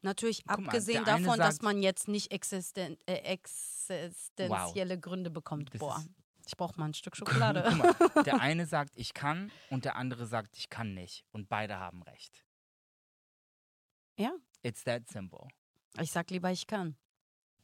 Natürlich 0.03 0.45
Guck 0.47 0.59
mal, 0.61 0.66
abgesehen 0.66 1.05
eine 1.05 1.22
davon, 1.24 1.39
dass 1.39 1.57
sagt- 1.57 1.62
man 1.62 1.83
jetzt 1.83 2.09
nicht 2.09 2.31
existen 2.31 2.97
äh, 3.07 3.14
existenzielle 3.24 4.99
Gründe 4.99 5.31
bekommt. 5.31 5.74
Das 5.74 5.81
Boah, 5.81 5.99
ist- 5.99 6.09
ich 6.51 6.57
brauche 6.57 6.78
mal 6.78 6.86
ein 6.86 6.94
Stück 6.94 7.16
Schokolade. 7.16 7.64
Guck 7.66 8.14
mal, 8.14 8.24
der 8.24 8.40
eine 8.40 8.66
sagt, 8.66 8.92
ich 8.96 9.14
kann 9.14 9.53
und 9.70 9.84
der 9.84 9.96
andere 9.96 10.26
sagt, 10.26 10.57
ich 10.57 10.68
kann 10.68 10.94
nicht. 10.94 11.24
Und 11.32 11.48
beide 11.48 11.78
haben 11.78 12.03
recht. 12.03 12.44
Ja. 14.18 14.32
It's 14.62 14.84
that 14.84 15.09
simple. 15.09 15.48
Ich 16.01 16.11
sag 16.11 16.30
lieber, 16.30 16.51
ich 16.51 16.66
kann. 16.66 16.96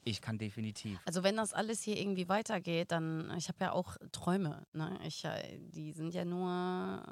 Ich 0.04 0.20
kann 0.20 0.38
definitiv. 0.38 1.00
Also 1.04 1.24
wenn 1.24 1.36
das 1.36 1.52
alles 1.52 1.82
hier 1.82 1.96
irgendwie 1.96 2.28
weitergeht, 2.28 2.92
dann, 2.92 3.36
ich 3.36 3.48
habe 3.48 3.58
ja 3.60 3.72
auch 3.72 3.96
Träume. 4.12 4.64
Ne? 4.72 4.98
Ich, 5.04 5.24
äh, 5.24 5.58
die 5.58 5.92
sind 5.92 6.14
ja 6.14 6.24
nur 6.24 7.02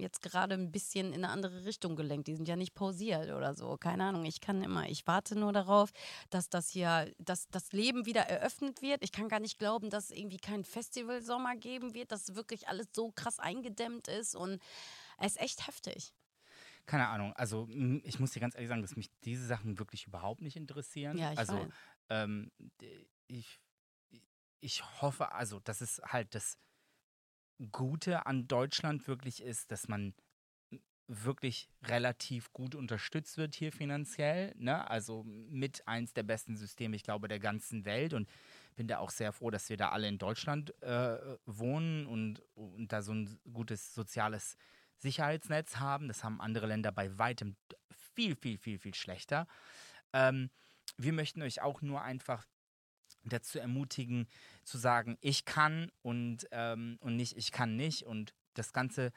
jetzt 0.00 0.22
gerade 0.22 0.54
ein 0.54 0.72
bisschen 0.72 1.08
in 1.12 1.24
eine 1.24 1.30
andere 1.30 1.64
Richtung 1.64 1.96
gelenkt. 1.96 2.28
Die 2.28 2.34
sind 2.34 2.48
ja 2.48 2.56
nicht 2.56 2.74
pausiert 2.74 3.30
oder 3.30 3.54
so. 3.54 3.76
Keine 3.76 4.04
Ahnung. 4.04 4.24
Ich 4.24 4.40
kann 4.40 4.62
immer, 4.62 4.88
ich 4.88 5.06
warte 5.06 5.38
nur 5.38 5.52
darauf, 5.52 5.90
dass 6.30 6.48
das 6.48 6.70
hier, 6.70 7.12
dass 7.18 7.48
das 7.48 7.72
Leben 7.72 8.06
wieder 8.06 8.22
eröffnet 8.22 8.82
wird. 8.82 9.02
Ich 9.02 9.12
kann 9.12 9.28
gar 9.28 9.40
nicht 9.40 9.58
glauben, 9.58 9.90
dass 9.90 10.10
es 10.10 10.16
irgendwie 10.16 10.38
keinen 10.38 10.64
Festivalsommer 10.64 11.56
geben 11.56 11.94
wird, 11.94 12.12
dass 12.12 12.34
wirklich 12.34 12.68
alles 12.68 12.88
so 12.94 13.12
krass 13.12 13.38
eingedämmt 13.38 14.08
ist 14.08 14.34
und 14.34 14.60
es 15.18 15.36
ist 15.36 15.40
echt 15.40 15.66
heftig. 15.66 16.14
Keine 16.86 17.08
Ahnung. 17.08 17.32
Also, 17.34 17.68
ich 18.02 18.18
muss 18.18 18.32
dir 18.32 18.40
ganz 18.40 18.54
ehrlich 18.54 18.68
sagen, 18.68 18.82
dass 18.82 18.96
mich 18.96 19.10
diese 19.24 19.46
Sachen 19.46 19.78
wirklich 19.78 20.06
überhaupt 20.06 20.40
nicht 20.40 20.56
interessieren. 20.56 21.16
Ja, 21.18 21.32
ich 21.32 21.38
also, 21.38 21.68
ähm, 22.08 22.50
ich, 23.28 23.60
ich 24.60 24.82
hoffe, 25.00 25.32
also, 25.32 25.60
dass 25.60 25.82
es 25.82 26.00
halt 26.04 26.34
das 26.34 26.58
Gute 27.72 28.26
an 28.26 28.48
Deutschland 28.48 29.06
wirklich 29.06 29.42
ist, 29.42 29.70
dass 29.70 29.88
man 29.88 30.14
wirklich 31.06 31.68
relativ 31.82 32.52
gut 32.52 32.74
unterstützt 32.74 33.36
wird 33.36 33.54
hier 33.54 33.72
finanziell. 33.72 34.54
Ne? 34.56 34.88
Also 34.88 35.24
mit 35.24 35.86
eins 35.88 36.12
der 36.12 36.22
besten 36.22 36.56
Systeme, 36.56 36.94
ich 36.94 37.02
glaube, 37.02 37.26
der 37.26 37.40
ganzen 37.40 37.84
Welt. 37.84 38.14
Und 38.14 38.28
bin 38.76 38.86
da 38.86 38.98
auch 38.98 39.10
sehr 39.10 39.32
froh, 39.32 39.50
dass 39.50 39.68
wir 39.68 39.76
da 39.76 39.90
alle 39.90 40.08
in 40.08 40.18
Deutschland 40.18 40.72
äh, 40.82 41.18
wohnen 41.46 42.06
und, 42.06 42.42
und 42.54 42.92
da 42.92 43.02
so 43.02 43.12
ein 43.12 43.38
gutes 43.52 43.92
soziales 43.92 44.56
Sicherheitsnetz 44.98 45.76
haben. 45.76 46.08
Das 46.08 46.22
haben 46.22 46.40
andere 46.40 46.66
Länder 46.66 46.92
bei 46.92 47.18
weitem 47.18 47.56
viel, 48.14 48.36
viel, 48.36 48.58
viel, 48.58 48.78
viel 48.78 48.94
schlechter. 48.94 49.46
Ähm, 50.12 50.50
wir 50.96 51.12
möchten 51.12 51.42
euch 51.42 51.60
auch 51.60 51.82
nur 51.82 52.02
einfach 52.02 52.46
dazu 53.24 53.58
ermutigen, 53.58 54.28
zu 54.70 54.78
sagen, 54.78 55.18
ich 55.20 55.44
kann 55.44 55.90
und, 56.02 56.46
ähm, 56.52 56.96
und 57.00 57.16
nicht, 57.16 57.36
ich 57.36 57.52
kann 57.52 57.76
nicht. 57.76 58.04
Und 58.04 58.34
das 58.54 58.72
Ganze 58.72 59.12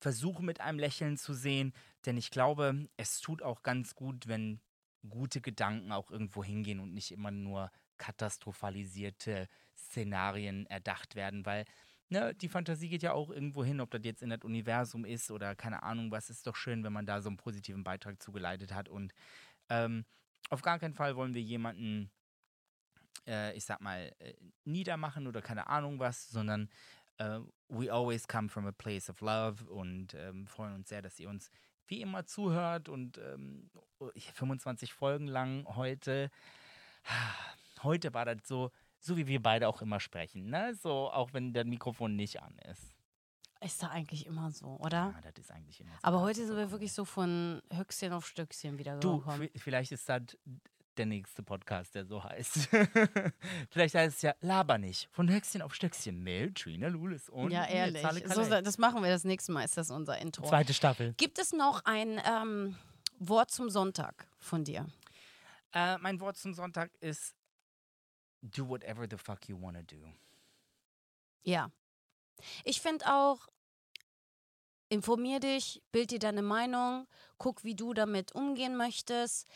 versuchen 0.00 0.44
mit 0.44 0.60
einem 0.60 0.78
Lächeln 0.78 1.16
zu 1.16 1.34
sehen, 1.34 1.72
denn 2.06 2.16
ich 2.16 2.30
glaube, 2.30 2.88
es 2.96 3.20
tut 3.20 3.42
auch 3.42 3.62
ganz 3.62 3.94
gut, 3.94 4.28
wenn 4.28 4.60
gute 5.08 5.40
Gedanken 5.40 5.92
auch 5.92 6.10
irgendwo 6.10 6.44
hingehen 6.44 6.80
und 6.80 6.92
nicht 6.92 7.12
immer 7.12 7.30
nur 7.30 7.70
katastrophalisierte 7.98 9.48
Szenarien 9.76 10.66
erdacht 10.66 11.14
werden, 11.14 11.46
weil 11.46 11.64
ne, 12.08 12.34
die 12.34 12.48
Fantasie 12.48 12.88
geht 12.88 13.02
ja 13.02 13.12
auch 13.12 13.30
irgendwo 13.30 13.64
hin, 13.64 13.80
ob 13.80 13.90
das 13.90 14.02
jetzt 14.04 14.22
in 14.22 14.30
das 14.30 14.42
Universum 14.42 15.04
ist 15.04 15.30
oder 15.30 15.54
keine 15.54 15.82
Ahnung 15.82 16.10
was, 16.10 16.30
ist 16.30 16.46
doch 16.46 16.56
schön, 16.56 16.84
wenn 16.84 16.92
man 16.92 17.06
da 17.06 17.20
so 17.20 17.28
einen 17.28 17.36
positiven 17.36 17.84
Beitrag 17.84 18.22
zugeleitet 18.22 18.72
hat. 18.72 18.88
Und 18.88 19.12
ähm, 19.68 20.04
auf 20.50 20.62
gar 20.62 20.78
keinen 20.78 20.94
Fall 20.94 21.16
wollen 21.16 21.34
wir 21.34 21.42
jemanden, 21.42 22.10
äh, 23.26 23.56
ich 23.56 23.64
sag 23.64 23.80
mal, 23.80 24.12
äh, 24.18 24.34
niedermachen 24.64 25.26
oder 25.26 25.42
keine 25.42 25.66
Ahnung 25.68 25.98
was, 25.98 26.28
sondern 26.28 26.68
äh, 27.18 27.40
we 27.68 27.92
always 27.92 28.26
come 28.28 28.48
from 28.48 28.66
a 28.66 28.72
place 28.72 29.10
of 29.10 29.20
love 29.20 29.64
und 29.70 30.14
ähm, 30.14 30.46
freuen 30.46 30.74
uns 30.74 30.88
sehr, 30.88 31.02
dass 31.02 31.18
ihr 31.18 31.28
uns 31.28 31.50
wie 31.86 32.00
immer 32.02 32.26
zuhört 32.26 32.88
und 32.88 33.18
ähm, 33.18 33.70
25 34.34 34.92
Folgen 34.92 35.26
lang 35.26 35.64
heute. 35.74 36.30
Heute 37.84 38.12
war 38.12 38.24
das 38.24 38.38
so, 38.44 38.72
so 38.98 39.16
wie 39.16 39.28
wir 39.28 39.40
beide 39.40 39.68
auch 39.68 39.82
immer 39.82 40.00
sprechen, 40.00 40.50
ne? 40.50 40.74
So, 40.74 41.10
auch 41.12 41.32
wenn 41.32 41.52
das 41.52 41.64
Mikrofon 41.64 42.16
nicht 42.16 42.42
an 42.42 42.58
ist. 42.70 42.92
Ist 43.60 43.82
da 43.82 43.88
eigentlich 43.90 44.26
immer 44.26 44.50
so, 44.50 44.76
oder? 44.80 45.14
Ja, 45.14 45.20
das 45.22 45.34
ist 45.38 45.50
eigentlich 45.52 45.80
immer 45.80 45.92
so. 45.92 45.98
Aber 46.02 46.20
heute 46.20 46.40
du 46.40 46.46
sind 46.48 46.56
wir 46.56 46.70
wirklich 46.72 46.92
so 46.92 47.04
von 47.04 47.62
Höchstchen 47.72 48.12
auf 48.12 48.26
Stöckchen 48.26 48.78
wieder 48.78 48.98
Du, 48.98 49.18
gekommen. 49.18 49.48
v- 49.52 49.58
vielleicht 49.60 49.92
ist 49.92 50.08
das 50.08 50.22
der 50.98 51.06
nächste 51.06 51.42
Podcast, 51.42 51.94
der 51.94 52.04
so 52.04 52.22
heißt. 52.22 52.68
vielleicht 53.70 53.94
heißt 53.94 54.16
es 54.16 54.22
ja 54.22 54.34
Laber 54.40 54.78
nicht. 54.78 55.08
Von 55.12 55.30
Höchstchen 55.30 55.62
auf 55.62 55.74
Stöckchen. 55.74 56.22
Mail, 56.22 56.52
Trina 56.52 56.88
Lulis 56.88 57.28
und 57.28 57.50
ja, 57.50 57.64
ehrlich. 57.66 58.02
So, 58.26 58.42
das 58.44 58.78
machen 58.78 59.02
wir 59.02 59.10
das 59.10 59.24
nächste 59.24 59.52
Mal, 59.52 59.64
ist 59.64 59.76
das 59.76 59.90
unser 59.90 60.18
Intro. 60.18 60.46
Zweite 60.46 60.74
Staffel. 60.74 61.14
Gibt 61.16 61.38
es 61.38 61.52
noch 61.52 61.84
ein 61.84 62.20
ähm, 62.24 62.76
Wort 63.18 63.50
zum 63.50 63.70
Sonntag 63.70 64.28
von 64.38 64.64
dir? 64.64 64.86
Äh, 65.72 65.98
mein 65.98 66.20
Wort 66.20 66.36
zum 66.36 66.54
Sonntag 66.54 66.90
ist 67.00 67.34
Do 68.42 68.68
whatever 68.68 69.06
the 69.08 69.16
fuck 69.16 69.48
you 69.48 69.60
wanna 69.60 69.82
do. 69.82 70.12
Ja. 71.42 71.70
Ich 72.64 72.80
finde 72.80 73.06
auch, 73.06 73.48
informier 74.88 75.40
dich, 75.40 75.82
bild 75.92 76.10
dir 76.10 76.18
deine 76.18 76.42
Meinung, 76.42 77.06
guck, 77.36 77.64
wie 77.64 77.74
du 77.74 77.94
damit 77.94 78.32
umgehen 78.32 78.76
möchtest, 78.76 79.46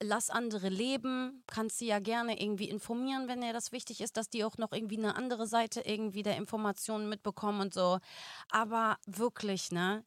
lass 0.00 0.30
andere 0.30 0.68
leben, 0.68 1.42
kannst 1.46 1.78
sie 1.78 1.86
ja 1.86 1.98
gerne 1.98 2.40
irgendwie 2.40 2.68
informieren, 2.68 3.28
wenn 3.28 3.40
dir 3.40 3.52
das 3.52 3.72
wichtig 3.72 4.00
ist, 4.00 4.16
dass 4.16 4.30
die 4.30 4.44
auch 4.44 4.56
noch 4.58 4.72
irgendwie 4.72 4.98
eine 4.98 5.16
andere 5.16 5.46
Seite 5.46 5.82
irgendwie 5.82 6.22
der 6.22 6.36
Informationen 6.36 7.08
mitbekommen 7.08 7.60
und 7.60 7.74
so. 7.74 7.98
Aber 8.50 8.98
wirklich, 9.06 9.70
ne? 9.72 10.04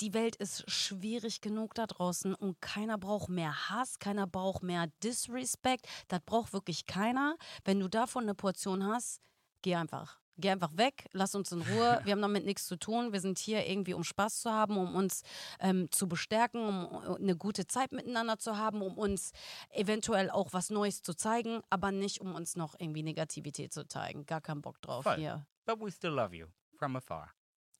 die 0.00 0.14
Welt 0.14 0.36
ist 0.36 0.70
schwierig 0.70 1.40
genug 1.40 1.74
da 1.74 1.86
draußen 1.86 2.34
und 2.34 2.60
keiner 2.60 2.96
braucht 2.96 3.28
mehr 3.28 3.68
Hass, 3.68 3.98
keiner 3.98 4.26
braucht 4.26 4.62
mehr 4.62 4.86
Disrespect. 5.02 5.86
Das 6.08 6.20
braucht 6.24 6.52
wirklich 6.52 6.86
keiner. 6.86 7.36
Wenn 7.64 7.80
du 7.80 7.88
davon 7.88 8.24
eine 8.24 8.34
Portion 8.34 8.86
hast, 8.86 9.20
geh 9.62 9.74
einfach. 9.74 10.23
Geh 10.36 10.50
einfach 10.50 10.76
weg, 10.76 11.08
lass 11.12 11.34
uns 11.34 11.52
in 11.52 11.62
Ruhe. 11.62 12.00
Wir 12.04 12.12
haben 12.12 12.22
damit 12.22 12.44
nichts 12.44 12.66
zu 12.66 12.76
tun. 12.76 13.12
Wir 13.12 13.20
sind 13.20 13.38
hier 13.38 13.66
irgendwie, 13.68 13.94
um 13.94 14.02
Spaß 14.02 14.40
zu 14.40 14.50
haben, 14.50 14.76
um 14.76 14.96
uns 14.96 15.22
ähm, 15.60 15.90
zu 15.92 16.08
bestärken, 16.08 16.60
um 16.60 17.16
eine 17.16 17.36
gute 17.36 17.66
Zeit 17.66 17.92
miteinander 17.92 18.38
zu 18.38 18.56
haben, 18.56 18.82
um 18.82 18.98
uns 18.98 19.32
eventuell 19.70 20.30
auch 20.30 20.52
was 20.52 20.70
Neues 20.70 21.02
zu 21.02 21.14
zeigen, 21.14 21.60
aber 21.70 21.92
nicht, 21.92 22.20
um 22.20 22.34
uns 22.34 22.56
noch 22.56 22.74
irgendwie 22.78 23.02
Negativität 23.02 23.72
zu 23.72 23.86
zeigen. 23.86 24.26
Gar 24.26 24.40
keinen 24.40 24.62
Bock 24.62 24.80
drauf 24.82 25.04
Voll. 25.04 25.16
hier. 25.16 25.46
But 25.66 25.80
we 25.80 25.90
still 25.90 26.12
love 26.12 26.34
you 26.34 26.46
from 26.78 26.96
afar. 26.96 27.32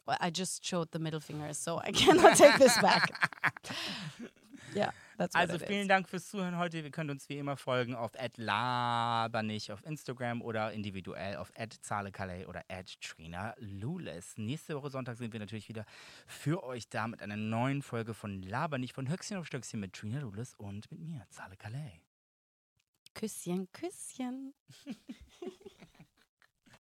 Well, 0.07 0.18
I 0.20 0.30
just 0.30 0.64
showed 0.66 0.88
the 0.92 0.98
middle 0.98 1.20
finger, 1.20 1.55
so 1.55 1.78
I 1.78 1.90
cannot 1.92 2.36
take 2.36 2.59
this 2.59 2.78
back. 2.80 3.11
yeah, 4.74 4.90
that's 5.16 5.34
Also 5.34 5.59
vielen 5.59 5.88
Dank 5.88 6.09
fürs 6.11 6.28
Zuhören 6.28 6.59
heute. 6.59 6.82
Wir 6.82 6.90
können 6.90 7.09
uns 7.11 7.28
wie 7.30 7.38
immer 7.38 7.57
folgen 7.57 7.94
auf 7.94 8.12
@labernich 8.36 9.72
auf 9.72 9.82
Instagram 9.86 10.42
oder 10.42 10.72
individuell 10.72 11.36
auf 11.36 11.50
@zahlekalley 11.80 12.44
oder 12.44 12.62
@trina_lules. 12.68 14.34
Nächste 14.36 14.76
Woche 14.76 14.90
Sonntag 14.90 15.16
sind 15.16 15.32
wir 15.32 15.40
natürlich 15.40 15.70
wieder 15.70 15.86
für 16.26 16.62
euch 16.62 16.88
da 16.90 17.09
mit 17.09 17.22
einer 17.22 17.36
neuen 17.36 17.80
Folge 17.80 18.12
von 18.12 18.42
Labernich 18.42 18.92
von 18.92 19.09
Höchstchen 19.09 19.38
auf 19.38 19.46
Stöckchen 19.46 19.80
mit 19.80 19.94
Trina 19.94 20.20
Lules 20.20 20.55
und 20.57 20.90
mit 20.90 21.00
mir, 21.00 21.26
Zahle 21.30 21.57
Calais. 21.57 22.00
Küsschen, 23.14 23.68
Küsschen. 23.72 24.52